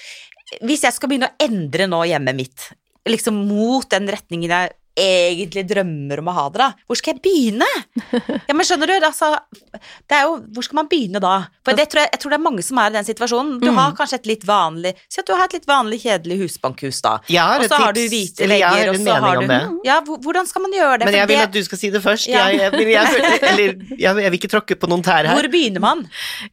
hvis 0.61 0.81
jeg 0.83 0.93
skal 0.93 1.07
begynne 1.09 1.29
å 1.31 1.35
endre 1.39 1.87
nå 1.87 2.03
hjemmet 2.05 2.35
mitt, 2.35 2.71
liksom 3.09 3.41
mot 3.49 3.87
den 3.89 4.07
retningen 4.11 4.49
jeg 4.51 4.75
egentlig 5.01 5.61
drømmer 5.69 6.19
om 6.19 6.27
å 6.27 6.33
ha 6.35 6.41
det, 6.51 6.59
da. 6.59 6.65
Hvor 6.85 6.97
skal 6.99 7.13
jeg 7.15 7.21
begynne? 7.23 7.67
Ja, 8.49 8.53
men 8.57 8.65
skjønner 8.67 8.89
du, 8.91 9.05
altså 9.07 9.29
det 9.71 10.17
er 10.17 10.25
jo, 10.27 10.33
Hvor 10.51 10.65
skal 10.67 10.75
man 10.81 10.89
begynne 10.91 11.21
da? 11.23 11.45
For 11.63 11.77
det 11.79 11.85
tror 11.93 12.01
jeg, 12.03 12.09
jeg 12.11 12.19
tror 12.21 12.33
det 12.33 12.37
er 12.37 12.43
mange 12.43 12.65
som 12.67 12.81
er 12.83 12.91
i 12.91 12.95
den 12.97 13.07
situasjonen. 13.07 13.53
Du 13.61 13.69
Mm. 13.71 13.77
har 13.79 13.93
kanskje 13.95 14.19
et 14.19 14.27
litt 14.27 14.43
vanlig 14.45 14.91
Si 15.07 15.21
at 15.21 15.29
du 15.29 15.31
har 15.33 15.45
et 15.47 15.55
litt 15.55 15.65
vanlig, 15.69 16.01
kjedelig 16.03 16.37
husbankhus, 16.43 16.99
da. 17.05 17.13
Ja, 17.31 17.45
Og 17.61 17.69
så 17.71 17.79
har 17.79 17.95
du 17.95 18.01
hvite 18.03 18.43
legger 18.51 18.67
vegger, 18.75 18.91
og 18.91 18.99
så 18.99 19.15
har 19.23 19.39
du. 19.39 19.79
Ja, 19.87 19.97
hvordan 20.03 20.51
skal 20.51 20.65
man 20.67 20.75
gjøre 20.75 20.99
det? 20.99 21.07
Men 21.07 21.13
For 21.15 21.19
jeg 21.21 21.31
vil 21.31 21.43
at 21.47 21.55
du 21.55 21.63
skal 21.69 21.81
si 21.85 21.89
det 21.95 22.03
først. 22.03 22.27
Ja. 22.27 22.45
Jeg, 22.51 22.59
jeg, 22.59 22.71
vil- 22.75 22.91
jeg, 22.91 23.25
eller, 23.53 23.75
jeg, 23.95 24.23
jeg 24.27 24.35
vil 24.35 24.39
ikke 24.43 24.51
tråkke 24.57 24.75
på 24.83 24.91
noen 24.91 25.07
tær 25.07 25.23
her. 25.23 25.33
Hvor 25.39 25.47
begynner 25.55 25.79
man? 25.87 26.03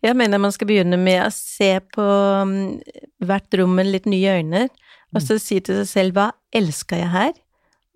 Jeg 0.01 0.15
mener 0.15 0.39
man 0.47 0.55
skal 0.55 0.71
begynne 0.71 0.97
med 1.03 1.27
å 1.27 1.31
se 1.35 1.75
på 1.91 2.07
mm, 2.55 2.67
hvert 3.27 3.59
rom 3.59 3.75
med 3.83 3.91
litt 3.91 4.07
nye 4.07 4.39
øyne, 4.39 4.69
og 5.17 5.25
så 5.25 5.41
si 5.43 5.59
til 5.65 5.83
seg 5.83 5.89
selv 5.91 6.15
hva 6.21 6.31
elsker 6.55 6.97
jeg 7.03 7.09
her, 7.13 7.33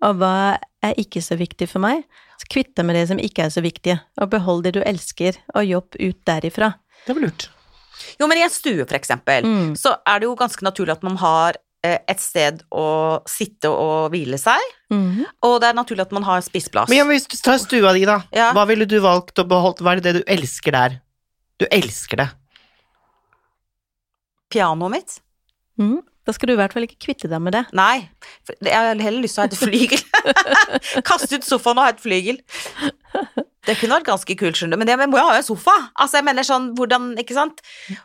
og 0.03 0.17
hva 0.19 0.57
er 0.83 0.93
ikke 0.99 1.21
så 1.23 1.37
viktig 1.39 1.67
for 1.71 1.79
meg. 1.79 2.03
Så 2.41 2.47
kvitt 2.51 2.73
deg 2.75 2.85
med 2.85 2.95
det 2.95 3.07
som 3.07 3.19
ikke 3.21 3.45
er 3.45 3.49
så 3.53 3.61
viktig, 3.63 3.99
og 4.19 4.29
behold 4.33 4.63
det 4.65 4.73
du 4.75 4.81
elsker, 4.83 5.37
og 5.55 5.65
jobb 5.65 5.95
ut 5.99 6.19
derifra. 6.27 6.73
Det 7.07 7.15
var 7.15 7.21
lurt. 7.23 7.49
Jo, 8.19 8.27
men 8.27 8.37
i 8.37 8.43
en 8.43 8.49
stue, 8.51 8.85
for 8.85 8.95
eksempel, 8.97 9.43
Mm. 9.45 9.75
så 9.77 9.95
er 10.05 10.19
det 10.19 10.25
jo 10.27 10.35
ganske 10.35 10.61
naturlig 10.65 10.91
at 10.97 11.03
man 11.03 11.15
har 11.17 11.55
eh, 11.85 11.99
et 12.07 12.19
sted 12.19 12.61
å 12.71 13.21
sitte 13.27 13.67
og 13.69 14.11
hvile 14.11 14.37
seg, 14.39 14.59
Mhm. 14.89 15.25
og 15.43 15.59
det 15.61 15.67
er 15.69 15.73
naturlig 15.73 16.01
at 16.01 16.11
man 16.13 16.23
har 16.23 16.39
spiseplass. 16.41 16.87
Men 16.89 16.97
ja, 16.97 17.03
hvis 17.05 17.27
du 17.27 17.35
tar 17.37 17.57
stua 17.59 17.91
di, 17.93 18.05
da. 18.05 18.21
Ja. 18.31 18.53
Hva 18.53 18.65
ville 18.67 18.85
du 18.85 18.99
valgt 19.01 19.35
å 19.35 19.43
beholde? 19.47 19.79
Hva 19.83 19.91
er 19.97 19.99
det 19.99 20.13
du 20.15 20.23
elsker 20.31 20.71
der? 20.71 21.01
Du 21.59 21.65
elsker 21.69 22.15
det. 22.17 22.29
Pianoet 24.49 24.91
mitt? 24.91 25.21
Mhm. 25.79 26.01
Da 26.23 26.31
skal 26.31 26.47
du 26.49 26.53
i 26.53 26.59
hvert 26.59 26.73
fall 26.75 26.85
ikke 26.87 27.01
kvitte 27.09 27.27
deg 27.27 27.41
med 27.43 27.55
det. 27.55 27.65
Nei. 27.75 28.07
Jeg 28.63 28.71
har 28.71 28.95
heller 28.95 29.23
lyst 29.25 29.35
til 29.35 29.43
å 29.43 29.45
ha 29.45 29.51
et 29.51 29.59
flygel. 29.59 30.03
Kaste 31.09 31.39
ut 31.39 31.47
sofaen 31.47 31.81
og 31.81 31.87
ha 31.87 31.91
et 31.91 32.03
flygel. 32.03 32.39
Det 33.63 33.77
kunne 33.79 33.95
vært 33.97 34.09
ganske 34.09 34.35
kult, 34.39 34.57
skjønner 34.59 34.75
du, 34.75 34.81
men 34.81 34.89
det 34.89 34.97
må 35.07 35.19
jo 35.19 35.25
ha 35.27 35.37
en 35.37 35.45
sofa. 35.45 35.73
Altså, 35.95 36.19
jeg 36.19 36.27
mener 36.27 36.47
sånn, 36.47 36.71
hvordan, 36.77 37.13
ikke 37.21 37.35
sant? 37.37 37.61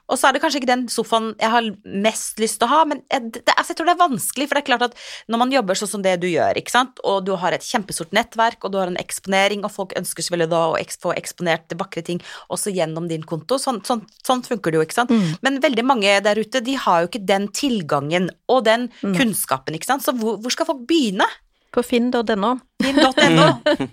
Og 0.07 0.19
så 0.19 0.29
er 0.29 0.37
det 0.37 0.43
kanskje 0.45 0.61
ikke 0.63 0.71
den 0.71 0.85
sofaen 0.93 1.33
jeg 1.41 1.51
har 1.51 1.71
mest 2.07 2.39
lyst 2.43 2.61
til 2.61 2.69
å 2.69 2.73
ha, 2.73 2.81
men 2.89 3.03
jeg, 3.11 3.33
det, 3.35 3.43
altså, 3.57 3.73
jeg 3.73 3.81
tror 3.81 3.89
det 3.91 3.95
er 3.97 4.03
vanskelig, 4.05 4.49
for 4.49 4.59
det 4.59 4.63
er 4.63 4.69
klart 4.69 4.87
at 4.87 4.95
når 5.27 5.43
man 5.43 5.55
jobber 5.57 5.81
sånn 5.81 5.93
som 5.95 6.05
det 6.05 6.15
du 6.23 6.29
gjør, 6.31 6.61
ikke 6.61 6.75
sant, 6.75 7.03
og 7.03 7.27
du 7.27 7.35
har 7.43 7.57
et 7.57 7.67
kjempestort 7.67 8.15
nettverk, 8.17 8.63
og 8.63 8.75
du 8.75 8.79
har 8.81 8.93
en 8.93 9.01
eksponering, 9.01 9.67
og 9.67 9.75
folk 9.75 9.97
ønsker 9.99 10.27
selvfølgelig 10.27 10.53
da 10.55 10.63
å 10.71 10.79
få 11.03 11.17
eksponert 11.19 11.77
vakre 11.79 12.05
ting 12.07 12.23
også 12.55 12.73
gjennom 12.75 13.11
din 13.11 13.27
konto, 13.27 13.59
sånn, 13.61 13.83
sånn, 13.87 14.05
sånn 14.27 14.45
funker 14.47 14.75
det 14.75 14.81
jo, 14.81 14.87
ikke 14.87 15.01
sant? 15.01 15.15
Mm. 15.15 15.35
Men 15.43 15.61
veldig 15.65 15.87
mange 15.87 16.15
der 16.25 16.39
ute, 16.39 16.63
de 16.65 16.79
har 16.79 17.03
jo 17.03 17.11
ikke 17.11 17.25
den 17.27 17.51
tilgangen 17.51 18.31
og 18.47 18.65
den 18.69 18.89
mm. 19.03 19.19
kunnskapen, 19.19 19.77
ikke 19.79 19.91
sant? 19.91 20.07
Så 20.07 20.15
hvor, 20.19 20.39
hvor 20.43 20.55
skal 20.55 20.71
folk 20.71 20.87
begynne? 20.89 21.27
På 21.75 21.83
finn.no. 21.85 22.55
Finn.no. 22.81 23.47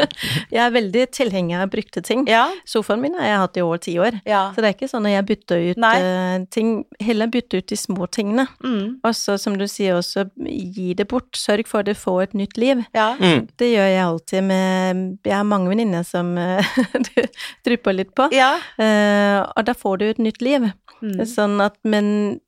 Jeg 0.56 0.62
er 0.64 0.72
veldig 0.72 1.02
tilhenger 1.12 1.64
av 1.66 1.72
brukte 1.74 2.02
ting. 2.06 2.24
Ja. 2.30 2.46
Sofaen 2.70 3.02
min 3.04 3.18
har 3.20 3.28
jeg 3.28 3.40
hatt 3.42 3.58
i 3.58 3.64
over 3.66 3.82
ti 3.84 3.96
år. 4.00 4.20
ja. 4.24 4.46
Så 4.56 4.64
det 4.64 4.70
er 4.70 4.76
ikke 4.78 4.90
sånn 4.92 5.08
at 5.10 5.16
jeg 5.16 5.26
bytter 5.28 5.64
ut 5.72 5.82
Nei. 5.82 5.94
eh, 6.00 6.36
ting, 6.54 6.70
heller 7.04 7.28
bytte 7.34 7.60
ut 7.60 7.68
de 7.72 7.78
små 7.80 8.08
tingene. 8.08 8.46
Mm. 8.64 9.02
Og 9.04 9.18
så, 9.18 9.36
som 9.42 9.58
du 9.60 9.66
sier 9.72 9.98
også, 9.98 10.28
gi 10.46 10.94
det 10.96 11.08
bort. 11.12 11.32
Sørg 11.36 11.68
for 11.68 11.84
at 11.84 11.90
det 11.90 11.98
får 12.00 12.22
et 12.30 12.38
nytt 12.46 12.60
liv. 12.62 12.86
ja. 12.96 13.10
Mm. 13.20 13.48
Det 13.58 13.68
gjør 13.72 13.88
jeg 13.90 14.04
alltid 14.04 14.44
med 14.44 15.02
Jeg 15.26 15.36
har 15.36 15.46
mange 15.48 15.70
venninner 15.72 16.04
som 16.08 16.34
eh, 16.38 16.78
du 17.10 17.22
drypper 17.68 17.96
litt 17.96 18.14
på. 18.16 18.30
Ja. 18.36 18.56
Uh, 18.80 19.44
og 19.56 19.66
da 19.68 19.76
får 19.76 19.98
du 20.00 20.06
et 20.10 20.22
nytt 20.22 20.42
liv. 20.46 20.70
Mm. 21.02 21.20
Sånn 21.28 21.60
at, 21.64 21.76
men 21.84 22.40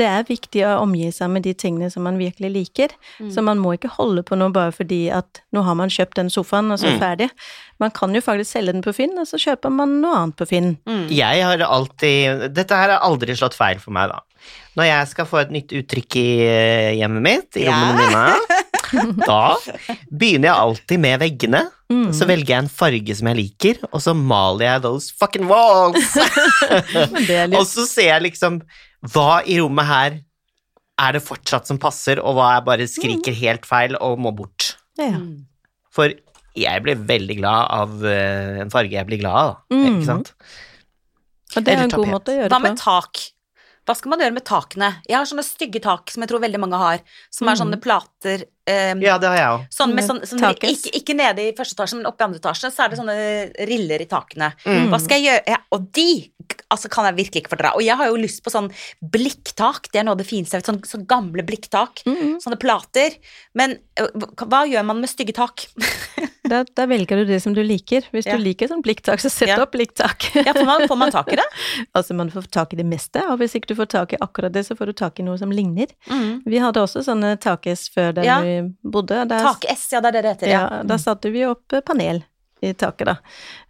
det 0.00 0.06
er 0.08 0.22
viktig 0.24 0.62
å 0.64 0.78
omgi 0.82 1.10
seg 1.12 1.28
med 1.34 1.42
de 1.44 1.52
tingene 1.52 1.90
som 1.92 2.02
man 2.06 2.16
virkelig 2.16 2.48
liker. 2.54 2.94
Mm. 3.20 3.28
Så 3.34 3.42
man 3.44 3.58
må 3.60 3.74
ikke 3.76 3.90
holde 3.92 4.22
på 4.24 4.38
noe 4.40 4.48
bare 4.54 4.72
fordi 4.72 5.02
at 5.12 5.42
nå 5.52 5.60
har 5.66 5.76
man 5.76 5.92
kjøpt 5.92 6.16
den 6.16 6.30
sofaen, 6.32 6.70
og 6.72 6.78
så 6.80 6.88
Mm. 6.94 6.98
ferdig. 7.02 7.28
Man 7.78 7.90
kan 7.90 8.14
jo 8.14 8.20
faktisk 8.24 8.52
selge 8.56 8.72
den 8.72 8.82
på 8.82 8.94
Finn, 8.94 9.12
og 9.18 9.26
så 9.28 9.36
kjøper 9.36 9.70
man 9.70 10.00
noe 10.00 10.14
annet 10.16 10.36
på 10.36 10.46
Finn. 10.48 10.78
Mm. 10.88 11.08
Jeg 11.10 11.42
har 11.44 11.58
alltid 11.58 12.54
Dette 12.54 12.70
her 12.74 12.88
har 12.96 13.00
aldri 13.04 13.36
slått 13.36 13.54
feil 13.58 13.78
for 13.78 13.90
meg, 13.92 14.08
da. 14.08 14.20
Når 14.76 14.84
jeg 14.88 15.08
skal 15.08 15.26
få 15.26 15.40
et 15.42 15.50
nytt 15.52 15.68
uttrykk 15.68 16.16
i 16.16 16.28
eh, 16.46 16.92
hjemmet 16.96 17.22
mitt, 17.22 17.56
i 17.60 17.64
Ja. 17.66 17.76
rommene 17.76 18.08
mine, 18.08 19.16
da 19.26 19.56
begynner 20.10 20.48
jeg 20.48 20.56
alltid 20.56 21.00
med 21.00 21.20
veggene. 21.20 21.62
Mm. 21.92 22.08
Så 22.16 22.24
velger 22.28 22.54
jeg 22.54 22.62
en 22.64 22.68
farge 22.72 23.14
som 23.18 23.28
jeg 23.28 23.36
liker, 23.36 23.82
og 23.92 24.00
så 24.00 24.14
maler 24.16 24.64
jeg 24.70 24.82
those 24.82 25.12
fucking 25.20 25.46
walls. 25.48 26.16
Men 27.12 27.26
det 27.28 27.36
er 27.36 27.54
og 27.58 27.66
så 27.68 27.84
ser 27.88 28.08
jeg 28.14 28.22
liksom 28.30 28.62
hva 29.10 29.42
i 29.48 29.58
rommet 29.58 29.88
her 29.88 30.18
er 31.02 31.16
det 31.16 31.22
fortsatt 31.24 31.66
som 31.66 31.80
passer, 31.82 32.20
og 32.22 32.36
hva 32.36 32.52
jeg 32.56 32.66
bare 32.68 32.90
skriker 32.90 33.34
helt 33.34 33.66
feil 33.66 33.96
og 33.98 34.20
må 34.22 34.34
bort. 34.36 34.76
ja. 35.00 35.16
Mm. 35.18 35.48
For 35.92 36.08
jeg 36.56 36.82
blir 36.84 37.00
veldig 37.08 37.34
glad 37.36 37.66
av 37.72 38.04
eh, 38.08 38.60
en 38.62 38.70
farge 38.72 38.96
jeg 38.96 39.08
blir 39.08 39.18
glad 39.20 39.36
av, 39.36 39.50
da. 39.50 39.76
Mm. 39.76 39.82
Ikke 39.90 40.06
sant? 40.06 40.30
Og 41.52 41.58
det 41.58 41.68
er 41.68 41.74
Eller 41.74 41.84
en 41.84 41.92
god 42.00 42.08
måte 42.08 42.32
å 42.32 42.36
gjøre 42.38 42.52
Hva 42.52 42.60
med 42.64 42.78
tak? 42.80 43.20
Hva 43.82 43.96
skal 43.98 44.12
man 44.12 44.20
gjøre 44.22 44.34
med 44.36 44.44
takene? 44.46 44.88
Jeg 45.08 45.16
har 45.18 45.26
sånne 45.26 45.42
stygge 45.42 45.80
tak 45.82 46.10
som 46.12 46.22
jeg 46.22 46.30
tror 46.30 46.42
veldig 46.44 46.60
mange 46.62 46.78
har, 46.78 47.00
som 47.34 47.48
er 47.48 47.56
Mm. 47.56 47.60
sånne 47.64 47.80
plater 47.82 48.44
eh, 48.66 48.94
Ja, 49.02 49.18
det 49.18 49.26
har 49.26 49.36
jeg 49.36 49.48
òg. 49.50 49.64
Sånn 49.74 49.90
med 49.90 49.96
Med 49.96 50.06
sånn, 50.06 50.20
sånn 50.22 50.54
ikke, 50.54 50.92
ikke 50.94 51.16
nede 51.18 51.48
i 51.48 51.52
første 51.52 51.74
etasje, 51.74 51.96
men 51.98 52.06
oppe 52.06 52.22
i 52.22 52.26
andre 52.28 52.38
etasje, 52.38 52.70
så 52.70 52.84
er 52.84 52.88
det 52.92 52.98
sånne 53.00 53.66
riller 53.66 54.00
i 54.00 54.06
takene. 54.06 54.52
Mm. 54.64 54.86
Hva 54.92 55.00
skal 55.02 55.18
jeg 55.20 55.42
gjøre? 55.42 55.58
Og 55.72 55.90
de 55.92 56.30
altså, 56.70 56.88
kan 56.88 57.04
jeg 57.10 57.16
virkelig 57.18 57.42
ikke 57.42 57.56
fordra. 57.56 57.74
Og 57.74 57.82
jeg 57.82 57.96
har 57.96 58.06
jo 58.06 58.16
lyst 58.22 58.42
på 58.44 58.50
sånn 58.54 58.70
blikktak. 59.02 59.90
Det 59.92 59.98
er 60.00 60.04
noe 60.06 60.14
av 60.14 60.22
det 60.22 60.26
fineste 60.30 60.54
jeg 60.56 60.62
vet. 60.62 60.70
Sånn, 60.70 60.80
sånn 60.86 61.06
gamle 61.10 61.42
blikktak. 61.42 62.04
Mm. 62.06 62.38
Sånne 62.42 62.58
plater. 62.62 63.18
Men 63.54 63.78
hva 63.98 64.62
gjør 64.70 64.84
man 64.86 65.00
med 65.02 65.10
stygge 65.10 65.34
tak? 65.34 65.66
Da, 66.52 66.58
da 66.76 66.84
velger 66.90 67.22
du 67.22 67.24
det 67.32 67.38
som 67.44 67.54
du 67.56 67.62
liker. 67.64 68.04
Hvis 68.12 68.26
Ja. 68.28 68.36
du 68.36 68.42
liker 68.44 68.68
sånn 68.68 68.82
blikktak, 68.84 69.22
så 69.24 69.30
sett 69.32 69.48
Ja. 69.48 69.56
opp 69.64 69.72
blikktak. 69.72 70.26
Ja, 70.36 70.52
får, 70.52 70.66
man, 70.68 70.84
får 70.90 70.98
man 71.00 71.12
tak 71.14 71.30
i 71.32 71.38
det? 71.40 71.46
altså, 71.96 72.14
man 72.18 72.28
får 72.34 72.50
tak 72.52 72.74
i 72.74 72.80
det 72.82 72.86
meste, 72.86 73.22
og 73.32 73.38
hvis 73.40 73.54
ikke 73.56 73.72
du 73.72 73.76
får 73.78 73.88
tak 73.94 74.12
i 74.12 74.20
akkurat 74.20 74.52
det, 74.52 74.66
så 74.68 74.76
får 74.76 74.92
du 74.92 74.96
tak 75.00 75.18
i 75.22 75.24
noe 75.26 75.38
som 75.40 75.50
ligner. 75.54 75.88
Mm. 76.10 76.42
Vi 76.44 76.60
hadde 76.60 76.82
også 76.84 77.00
sånne 77.06 77.34
tak-S 77.40 77.88
før 77.94 78.12
der 78.20 78.28
Ja. 78.28 78.40
vi 78.44 78.58
bodde. 78.84 79.22
Der, 79.32 79.46
Tak-S, 79.48 79.88
ja, 79.96 80.00
det 80.04 80.12
er 80.12 80.18
det 80.18 80.22
det 80.22 80.34
heter. 80.36 80.52
Ja. 80.52 80.60
ja, 80.76 80.82
da 80.92 80.98
satte 81.00 81.32
vi 81.32 81.46
opp 81.48 81.72
eh, 81.72 81.80
panel 81.80 82.22
i 82.62 82.74
taket, 82.78 83.08
da. 83.08 83.16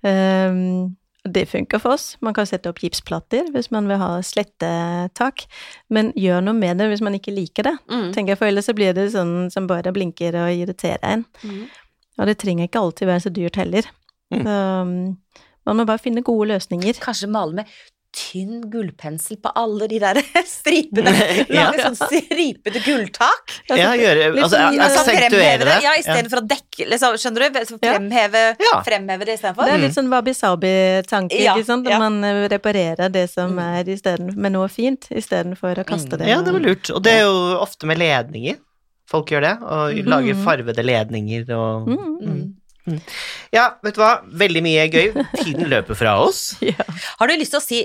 Um, 0.03 0.97
det 1.25 1.45
funker 1.47 1.79
for 1.79 1.95
oss. 1.95 2.17
Man 2.21 2.35
kan 2.35 2.49
sette 2.51 2.67
opp 2.69 2.81
gipsplater 2.83 3.47
hvis 3.55 3.71
man 3.71 3.87
vil 3.87 4.01
ha 4.01 4.17
slettetak, 4.27 5.45
men 5.89 6.11
gjør 6.19 6.43
noe 6.43 6.57
med 6.59 6.81
det 6.83 6.89
hvis 6.91 7.03
man 7.05 7.15
ikke 7.15 7.35
liker 7.35 7.69
det. 7.69 7.77
Mm. 7.89 8.09
tenker 8.13 8.35
jeg, 8.35 8.39
For 8.41 8.51
ellers 8.51 8.67
så 8.67 8.75
blir 8.75 8.93
det 8.97 9.13
sånn 9.15 9.51
som 9.55 9.69
bare 9.71 9.93
blinker 9.95 10.35
og 10.43 10.51
irriterer 10.51 10.99
en. 11.15 11.25
Mm. 11.47 11.63
Og 12.21 12.27
det 12.29 12.39
trenger 12.39 12.69
ikke 12.69 12.83
alltid 12.83 13.07
være 13.09 13.21
så 13.25 13.31
dyrt 13.33 13.57
heller. 13.57 13.89
Mm. 14.33 14.47
Um, 14.47 15.17
man 15.67 15.77
må 15.77 15.85
bare 15.87 15.99
finne 16.03 16.23
gode 16.25 16.49
løsninger. 16.53 16.99
Kanskje 17.01 17.29
male 17.33 17.53
med 17.63 17.67
tynn 18.13 18.59
gullpensel 18.69 19.39
på 19.41 19.49
alle 19.57 19.87
de 19.89 19.97
der 20.03 20.19
stripene. 20.45 21.15
Ja. 21.49 21.71
Lage 21.71 21.87
sånn 21.87 21.97
stripete 21.97 22.83
gulltak. 22.85 23.55
Ja, 23.73 23.95
gjøre 23.97 24.27
litt 24.35 24.43
Altså, 24.45 24.59
sånn- 24.59 24.77
Altså, 24.85 25.05
fremheve 25.07 25.31
aksentuere 25.31 25.65
det, 25.71 25.77
ja, 25.87 25.93
istedenfor 25.97 26.43
å 26.43 26.45
dekke 26.51 26.89
liksom, 26.91 27.17
Skjønner 27.23 27.47
du? 27.55 27.61
Så 27.71 27.79
Fremheve, 27.81 28.43
Ja. 28.61 28.83
fremheve 28.85 29.25
det 29.25 29.39
istedenfor. 29.39 29.65
Det 29.65 29.73
er 29.79 29.83
litt 29.87 29.97
sånn 29.97 30.11
wabi-sabi-tanke, 30.13 31.41
Ja, 31.41 31.55
ikke 31.57 31.65
sant? 31.71 31.87
At 31.89 31.95
ja. 31.95 31.99
man 32.05 32.21
eh, 32.29 32.43
reparerer 32.53 33.09
det 33.13 33.31
som 33.33 33.57
Mm. 33.57 33.63
er 33.81 33.85
isteden, 33.95 34.37
med 34.37 34.53
noe 34.53 34.69
fint, 34.69 35.09
istedenfor 35.11 35.81
å 35.81 35.85
kaste 35.89 36.13
Mm. 36.13 36.19
det. 36.19 36.29
Ja, 36.29 36.43
det 36.43 36.53
var 36.53 36.61
lurt. 36.61 36.91
Og 36.95 37.03
det 37.03 37.13
er 37.13 37.21
jo 37.25 37.59
ofte 37.65 37.87
med 37.89 37.97
ledninger. 37.99 38.59
Folk 39.13 39.29
gjør 39.31 39.45
det, 39.45 39.55
og 39.63 39.93
Mhm. 39.95 40.09
lager 40.09 40.43
farvede 40.45 40.83
ledninger 40.89 41.51
og 41.55 41.89
Mm. 41.93 42.55
Mm. 42.85 42.99
Ja, 43.55 43.77
vet 43.85 43.95
du 43.95 44.01
hva, 44.01 44.25
veldig 44.27 44.61
mye 44.65 44.89
gøy. 44.91 45.13
Tiden 45.39 45.69
løper 45.71 45.95
fra 45.95 46.17
oss. 46.19 46.57
Ja. 46.67 46.83
Har 47.21 47.29
du 47.31 47.35
lyst 47.39 47.53
til 47.55 47.61
å 47.61 47.63
si 47.63 47.79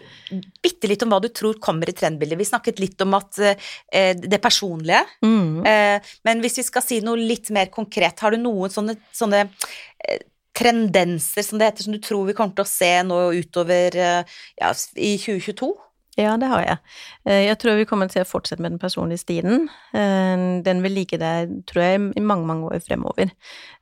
bitte 0.64 0.90
litt 0.90 1.04
om 1.06 1.12
hva 1.14 1.20
du 1.22 1.28
tror 1.30 1.60
kommer 1.62 1.88
i 1.88 1.94
trendbildet? 1.94 2.38
Vi 2.40 2.48
snakket 2.50 2.80
litt 2.82 3.00
om 3.06 3.14
at 3.14 3.38
eh, 3.38 4.16
det 4.18 4.40
personlige, 4.42 5.04
Mm. 5.22 5.62
eh, 5.68 6.00
men 6.26 6.42
hvis 6.42 6.58
vi 6.58 6.64
skal 6.64 6.82
si 6.82 7.00
noe 7.06 7.16
litt 7.16 7.52
mer 7.54 7.68
konkret, 7.68 8.20
har 8.26 8.32
du 8.34 8.38
noen 8.42 8.72
sånne, 8.74 8.98
sånne 9.14 9.44
eh, 10.10 10.18
trendenser, 10.58 11.44
som 11.46 11.60
det 11.60 11.68
heter, 11.70 11.84
som 11.86 11.94
du 11.94 12.00
tror 12.02 12.26
vi 12.26 12.34
kommer 12.34 12.56
til 12.58 12.66
å 12.66 12.68
se 12.72 12.90
nå 13.06 13.20
utover 13.38 13.96
eh, 14.02 14.24
ja, 14.60 14.72
i 14.98 15.14
2022? 15.22 15.76
Ja, 16.18 16.34
det 16.38 16.48
har 16.50 16.62
jeg. 16.66 16.78
Eh, 17.30 17.44
Jeg 17.46 17.58
tror 17.62 17.76
vi 17.78 17.86
kommer 17.86 18.10
til 18.10 18.24
å 18.24 18.28
fortsette 18.28 18.62
med 18.62 18.72
den 18.74 18.80
personlige 18.82 19.22
stilen. 19.22 19.70
Eh, 19.94 20.62
Den 20.66 20.82
vil 20.84 20.92
ligge 20.92 21.20
der, 21.22 21.46
tror 21.68 21.82
jeg, 21.84 22.02
i 22.18 22.20
mange, 22.20 22.46
mange 22.48 22.66
år 22.72 22.80
fremover. 22.82 23.30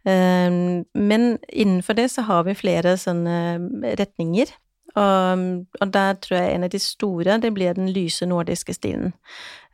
Eh, 0.06 0.84
Men 0.94 1.38
innenfor 1.54 1.96
det 1.96 2.12
så 2.12 2.22
har 2.28 2.44
vi 2.44 2.54
flere 2.54 2.98
sånne 2.98 3.96
retninger. 4.00 4.52
Og, 4.96 5.92
der 5.92 6.14
tror 6.24 6.38
jeg 6.38 6.54
en 6.56 6.64
av 6.64 6.70
de 6.70 6.80
store, 6.80 7.38
det 7.42 7.54
blir 7.54 7.74
den 7.74 7.90
lyse 7.92 8.26
nordiske 8.26 8.74
stilen. 8.74 9.14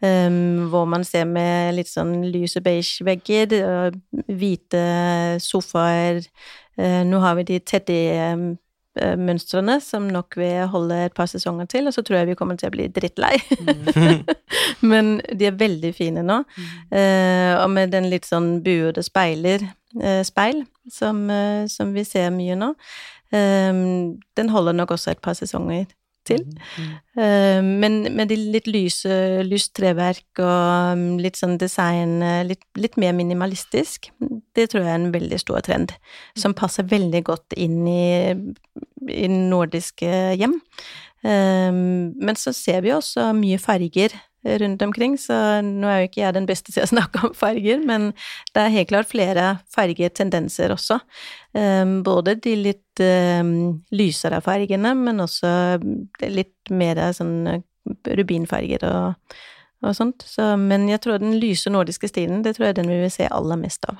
Hvor 0.01 0.85
man 0.87 1.03
ser 1.03 1.25
med 1.25 1.75
litt 1.75 1.87
sånn 1.87 2.23
lyse 2.31 2.57
beige 2.61 3.03
vegger, 3.05 3.91
hvite 4.27 4.81
sofaer. 5.39 6.23
Nå 7.05 7.19
har 7.21 7.35
vi 7.35 7.43
de 7.43 7.59
teddy 7.59 7.99
mønstrene 8.99 9.77
som 9.79 10.07
nok 10.11 10.35
vil 10.35 10.65
holde 10.71 10.97
et 11.05 11.13
par 11.15 11.29
sesonger 11.31 11.69
til, 11.71 11.87
og 11.87 11.95
så 11.95 12.03
tror 12.03 12.17
jeg 12.19 12.31
vi 12.31 12.35
kommer 12.39 12.57
til 12.59 12.67
å 12.67 12.73
bli 12.73 12.89
drittlei. 12.91 13.37
Men 14.91 15.13
de 15.31 15.47
er 15.47 15.55
veldig 15.59 15.93
fine 15.95 16.23
nå. 16.27 16.41
Eh, 16.91 17.53
og 17.55 17.69
med 17.71 17.93
den 17.95 18.09
litt 18.11 18.27
sånn 18.27 18.57
buede 18.65 19.03
speiler, 19.07 19.63
eh, 20.01 20.21
speil, 20.27 20.65
som, 20.91 21.23
eh, 21.31 21.63
som 21.71 21.95
vi 21.95 22.03
ser 22.07 22.33
mye 22.35 22.57
nå, 22.59 22.73
eh, 23.31 23.71
den 24.37 24.53
holder 24.53 24.75
nok 24.75 24.97
også 24.97 25.15
et 25.15 25.23
par 25.23 25.39
sesonger 25.39 25.87
til. 26.27 26.43
Eh, 27.17 27.59
men 27.61 28.01
med 28.15 28.31
de 28.31 28.37
litt 28.53 28.69
lyse, 28.71 29.11
lyst 29.47 29.73
treverk 29.77 30.41
og 30.41 30.95
um, 30.95 31.05
litt 31.21 31.39
sånn 31.39 31.57
design, 31.61 32.19
eh, 32.25 32.43
litt, 32.47 32.63
litt 32.79 32.97
mer 33.01 33.15
minimalistisk, 33.17 34.11
det 34.55 34.69
tror 34.71 34.85
jeg 34.85 34.91
er 34.93 34.99
en 34.99 35.13
veldig 35.15 35.39
stor 35.41 35.61
trend, 35.67 35.95
som 36.37 36.57
passer 36.57 36.87
veldig 36.87 37.23
godt 37.27 37.57
inn 37.59 37.83
i, 37.89 38.33
i 39.11 39.29
nordiske 39.31 40.11
hjem. 40.39 40.57
Eh, 41.21 41.71
men 41.71 42.39
så 42.39 42.55
ser 42.55 42.85
vi 42.85 42.95
også 42.95 43.31
mye 43.37 43.61
farger 43.61 44.15
rundt 44.43 44.81
omkring, 44.81 45.17
så 45.21 45.35
nå 45.65 45.89
er 45.89 45.99
jo 46.01 46.09
ikke 46.09 46.21
jeg 46.23 46.35
den 46.37 46.47
beste 46.49 46.73
til 46.73 46.85
å 46.85 46.89
snakke 46.89 47.25
om 47.27 47.35
farger, 47.37 47.81
men 47.85 48.11
det 48.55 48.63
er 48.63 48.75
helt 48.75 48.91
klart 48.91 49.11
flere 49.11 49.47
fargetendenser 49.73 50.73
også. 50.73 51.01
Um, 51.53 51.99
både 52.05 52.37
de 52.41 52.55
litt 52.57 53.03
um, 53.03 53.53
lysere 53.93 54.41
fargene, 54.43 54.95
men 54.97 55.23
også 55.23 55.53
litt 56.25 56.73
mer 56.73 57.03
sånn 57.17 57.63
rubinfarger 58.07 58.85
og, 58.87 59.35
og 59.83 59.95
sånt. 59.97 60.23
Så, 60.27 60.55
men 60.59 60.87
jeg 60.89 61.01
tror 61.01 61.17
den 61.19 61.39
lyse 61.41 61.69
nordiske 61.73 62.07
stilen, 62.11 62.43
det 62.45 62.55
tror 62.57 62.67
jeg 62.69 62.75
den 62.75 62.87
vi 62.91 62.99
vil 63.01 63.11
se 63.11 63.27
aller 63.31 63.57
mest 63.57 63.85
av. 63.89 63.97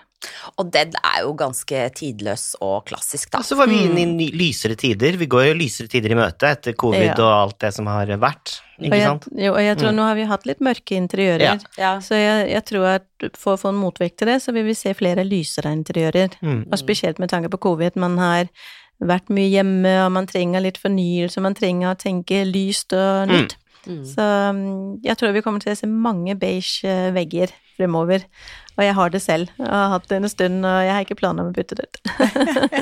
Og 0.62 0.68
den 0.72 0.92
er 1.02 1.22
jo 1.24 1.32
ganske 1.34 1.80
tidløs 1.98 2.56
og 2.62 2.86
klassisk, 2.86 3.32
da. 3.34 3.40
Og 3.42 3.46
så 3.48 3.56
var 3.58 3.68
vi 3.72 3.80
inn 3.88 3.98
i 3.98 4.06
ny, 4.06 4.28
lysere 4.38 4.76
tider. 4.78 5.18
Vi 5.18 5.26
går 5.26 5.48
jo 5.48 5.54
lysere 5.58 5.90
tider 5.90 6.12
i 6.14 6.18
møte 6.20 6.52
etter 6.54 6.74
covid 6.78 7.08
Ja. 7.08 7.16
og 7.18 7.32
alt 7.48 7.58
det 7.60 7.74
som 7.74 7.88
har 7.88 8.06
vært. 8.22 8.60
Og 8.78 8.86
Ikke 8.86 9.00
jeg, 9.00 9.08
sant? 9.08 9.26
jo, 9.34 9.54
og 9.54 9.62
jeg 9.62 9.78
tror 9.78 9.90
Mm. 9.92 9.96
nå 9.98 10.04
har 10.06 10.16
vi 10.16 10.26
hatt 10.26 10.46
litt 10.46 10.60
mørke 10.62 10.96
interiører. 10.98 11.42
Ja. 11.42 11.58
Ja. 11.78 11.94
Så 12.00 12.14
jeg, 12.16 12.52
jeg 12.52 12.66
tror 12.66 12.86
at 12.96 13.08
for 13.38 13.56
å 13.56 13.60
få 13.62 13.70
en 13.70 13.82
motvekt 13.82 14.18
til 14.18 14.28
det, 14.28 14.42
så 14.44 14.54
vil 14.54 14.66
vi 14.66 14.74
se 14.78 14.94
flere 14.94 15.26
lysere 15.26 15.74
interiører. 15.74 16.38
Mm. 16.42 16.68
Og 16.72 16.78
spesielt 16.78 17.18
med 17.20 17.30
tanke 17.30 17.50
på 17.50 17.58
covid. 17.60 17.96
Man 17.96 18.18
har 18.18 18.46
vært 19.02 19.30
mye 19.34 19.50
hjemme, 19.50 20.06
og 20.06 20.12
man 20.12 20.28
trenger 20.28 20.62
litt 20.62 20.78
fornyelse, 20.78 21.42
man 21.42 21.56
trenger 21.58 21.96
å 21.96 21.98
tenke 21.98 22.46
lyst 22.46 22.94
og 22.94 23.28
Mm. 23.28 23.34
nytt. 23.34 23.56
Mm. 23.56 23.61
Så 23.86 24.26
um, 24.52 24.64
jeg 25.02 25.18
tror 25.18 25.34
vi 25.34 25.42
kommer 25.46 25.64
til 25.64 25.74
å 25.74 25.78
se 25.78 25.90
mange 25.90 26.36
beige 26.40 26.86
eh, 26.86 27.10
vegger 27.16 27.54
fremover. 27.78 28.26
Og 28.78 28.86
jeg 28.86 28.96
har 28.98 29.14
det 29.14 29.22
selv. 29.24 29.52
Jeg 29.58 29.70
har 29.72 29.94
hatt 29.96 30.08
det 30.10 30.20
en 30.22 30.32
stund, 30.32 30.66
og 30.66 30.86
jeg 30.86 30.94
har 30.94 31.06
ikke 31.06 31.20
planer 31.20 31.46
om 31.46 31.52
å 31.52 31.56
bytte 31.56 31.78
det 31.80 31.88
ut. 31.90 32.02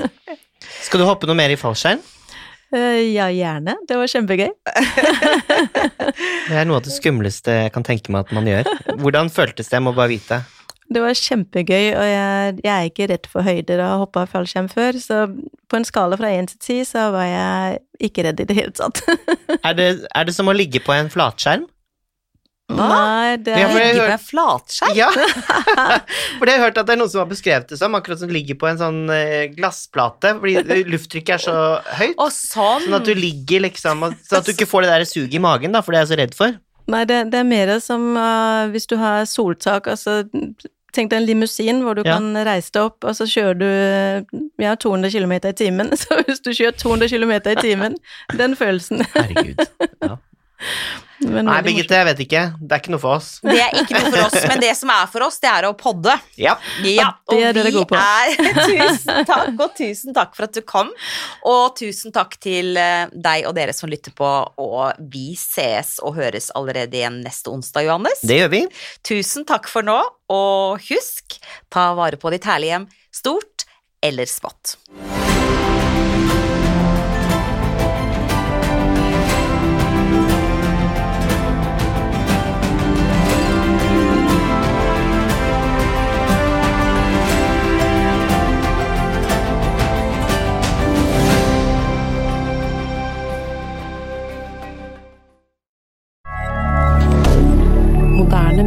Skal 0.85 1.01
du 1.01 1.07
hoppe 1.07 1.29
noe 1.29 1.39
mer 1.39 1.53
i 1.53 1.59
fallskjerm? 1.59 2.03
Eh, 2.75 3.15
ja, 3.15 3.29
gjerne. 3.33 3.77
Det 3.89 3.97
var 3.97 4.11
kjempegøy. 4.11 4.51
Det 6.49 6.57
er 6.57 6.65
noe 6.65 6.79
av 6.79 6.85
det 6.85 6.93
skumleste 6.93 7.53
jeg 7.63 7.73
kan 7.73 7.85
tenke 7.85 8.11
meg 8.13 8.27
at 8.27 8.33
man 8.35 8.47
gjør. 8.49 8.69
Hvordan 9.01 9.29
føltes 9.33 9.69
det, 9.69 9.77
jeg 9.77 9.85
må 9.85 9.93
bare 9.97 10.11
vite. 10.11 10.39
Det 10.89 11.01
var 11.03 11.13
kjempegøy, 11.13 11.91
og 11.93 12.05
jeg, 12.09 12.53
jeg 12.63 12.73
er 12.73 12.87
ikke 12.89 13.07
redd 13.11 13.27
for 13.29 13.45
høyder 13.45 13.81
og 13.83 13.89
har 13.91 13.99
hoppa 14.01 14.23
fallskjerm 14.29 14.69
før, 14.71 14.97
så 14.97 15.25
på 15.69 15.77
en 15.77 15.85
skala 15.85 16.17
fra 16.17 16.31
én 16.33 16.49
til 16.49 16.57
ti 16.63 16.77
så 16.87 17.11
var 17.13 17.27
jeg 17.29 17.81
ikke 18.09 18.25
redd 18.25 18.41
i 18.41 18.47
det 18.49 18.55
hele 18.57 18.73
tatt. 18.73 19.03
Er 19.67 19.75
det, 19.77 19.89
er 20.15 20.25
det 20.25 20.33
som 20.33 20.49
å 20.49 20.55
ligge 20.55 20.81
på 20.81 20.95
en 20.95 21.11
flatskjerm? 21.13 21.67
Nei, 22.69 23.37
det 23.41 23.55
er 23.57 23.71
Ligge 23.73 24.03
på 24.05 24.13
en 24.13 24.21
flatskjerm? 24.21 24.97
Ja! 24.97 25.09
For 26.37 26.45
jeg 26.49 26.59
har 26.59 26.67
hørt 26.67 26.77
at 26.77 26.87
det 26.87 26.93
er 26.93 26.99
noen 27.01 27.11
som 27.11 27.23
har 27.23 27.29
beskrevet 27.29 27.71
det 27.71 27.79
som, 27.81 27.97
akkurat 27.97 28.21
som 28.21 28.33
ligger 28.33 28.57
på 28.61 28.69
en 28.69 28.81
sånn 28.81 28.99
eh, 29.13 29.49
glassplate, 29.55 30.35
fordi 30.41 30.83
lufttrykket 30.89 31.35
er 31.39 31.43
så 31.43 31.57
høyt. 31.99 32.15
Og 32.17 32.29
sånn. 32.33 32.85
Sånn 32.85 32.97
at 32.99 33.09
du 33.09 33.13
ligger 33.17 33.65
liksom 33.65 34.05
Sånn 34.21 34.41
at 34.41 34.49
du 34.49 34.53
ikke 34.53 34.69
får 34.69 34.85
det 34.85 34.91
der 34.93 35.07
suget 35.09 35.37
i 35.37 35.43
magen, 35.43 35.73
da, 35.73 35.81
for 35.85 35.93
det 35.93 36.01
er 36.01 36.05
jeg 36.05 36.11
så 36.13 36.19
redd 36.21 36.37
for. 36.37 36.59
Nei, 36.89 37.03
det, 37.09 37.23
det 37.33 37.41
er 37.41 37.49
mer 37.49 37.75
som 37.83 38.05
uh, 38.17 38.69
hvis 38.73 38.89
du 38.89 38.97
har 39.01 39.25
soltak, 39.29 39.89
altså 39.89 40.21
Tenk 40.95 41.11
deg 41.11 41.19
en 41.21 41.25
limousin 41.27 41.81
hvor 41.85 41.93
du 41.99 42.01
Ja. 42.05 42.15
kan 42.17 42.31
reise 42.47 42.71
deg 42.73 42.81
opp, 42.89 43.03
og 43.05 43.13
så 43.15 43.27
kjører 43.29 43.59
du 43.59 43.65
uh, 43.67 44.41
ja, 44.63 44.75
200 44.75 45.11
km 45.13 45.31
i 45.37 45.53
timen. 45.53 45.91
Så 46.01 46.17
hvis 46.25 46.39
du 46.41 46.49
kjører 46.51 46.77
200 46.77 47.09
km 47.13 47.31
i 47.51 47.55
timen, 47.61 47.97
den 48.37 48.55
følelsen 48.55 49.05
Herregud. 49.13 49.65
Ja. 50.01 50.15
Men 51.21 51.49
Nei, 51.49 51.57
Birgitte, 51.65 51.97
jeg 51.99 52.07
vet 52.07 52.19
ikke. 52.23 52.41
Det 52.61 52.75
er 52.75 52.81
ikke 52.83 52.93
noe 52.93 53.01
for 53.03 53.17
oss. 53.17 53.29
Det 53.43 53.57
er 53.59 53.73
ikke 53.81 53.95
noe 53.97 54.11
for 54.13 54.21
oss, 54.29 54.45
men 54.51 54.61
det 54.63 54.71
som 54.79 54.91
er 54.93 55.09
for 55.11 55.25
oss, 55.25 55.39
det 55.43 55.49
er 55.51 55.67
å 55.67 55.73
podde. 55.79 56.13
Ja. 56.39 56.53
Ja, 56.85 57.09
Og 57.27 57.35
det 57.35 57.43
er 57.49 57.57
det 57.57 57.65
det 57.67 57.73
vi 57.75 57.83
på. 57.89 57.99
er 57.99 58.35
Tusen 58.71 59.27
takk, 59.27 59.51
og 59.59 59.75
tusen 59.77 60.15
takk 60.15 60.33
for 60.37 60.47
at 60.47 60.55
du 60.55 60.61
kom. 60.63 60.93
Og 61.49 61.75
tusen 61.79 62.15
takk 62.15 62.37
til 62.43 62.79
eh, 62.79 63.11
deg 63.11 63.49
og 63.49 63.57
dere 63.59 63.75
som 63.75 63.91
lytter 63.91 64.15
på, 64.15 64.31
og 64.63 64.99
vi 65.11 65.33
ses 65.39 65.97
og 65.99 66.15
høres 66.19 66.49
allerede 66.55 66.95
igjen 67.01 67.19
neste 67.25 67.51
onsdag, 67.51 67.89
Johannes. 67.89 68.23
Det 68.23 68.39
gjør 68.39 68.53
vi. 68.55 68.63
Tusen 69.11 69.47
takk 69.49 69.67
for 69.71 69.83
nå, 69.85 69.99
og 70.31 70.89
husk, 70.89 71.39
ta 71.73 71.89
vare 71.99 72.19
på 72.21 72.31
ditt 72.35 72.47
herlige 72.47 72.77
hjem, 72.77 72.89
stort 73.11 73.67
eller 74.05 74.29
smått. 74.29 74.77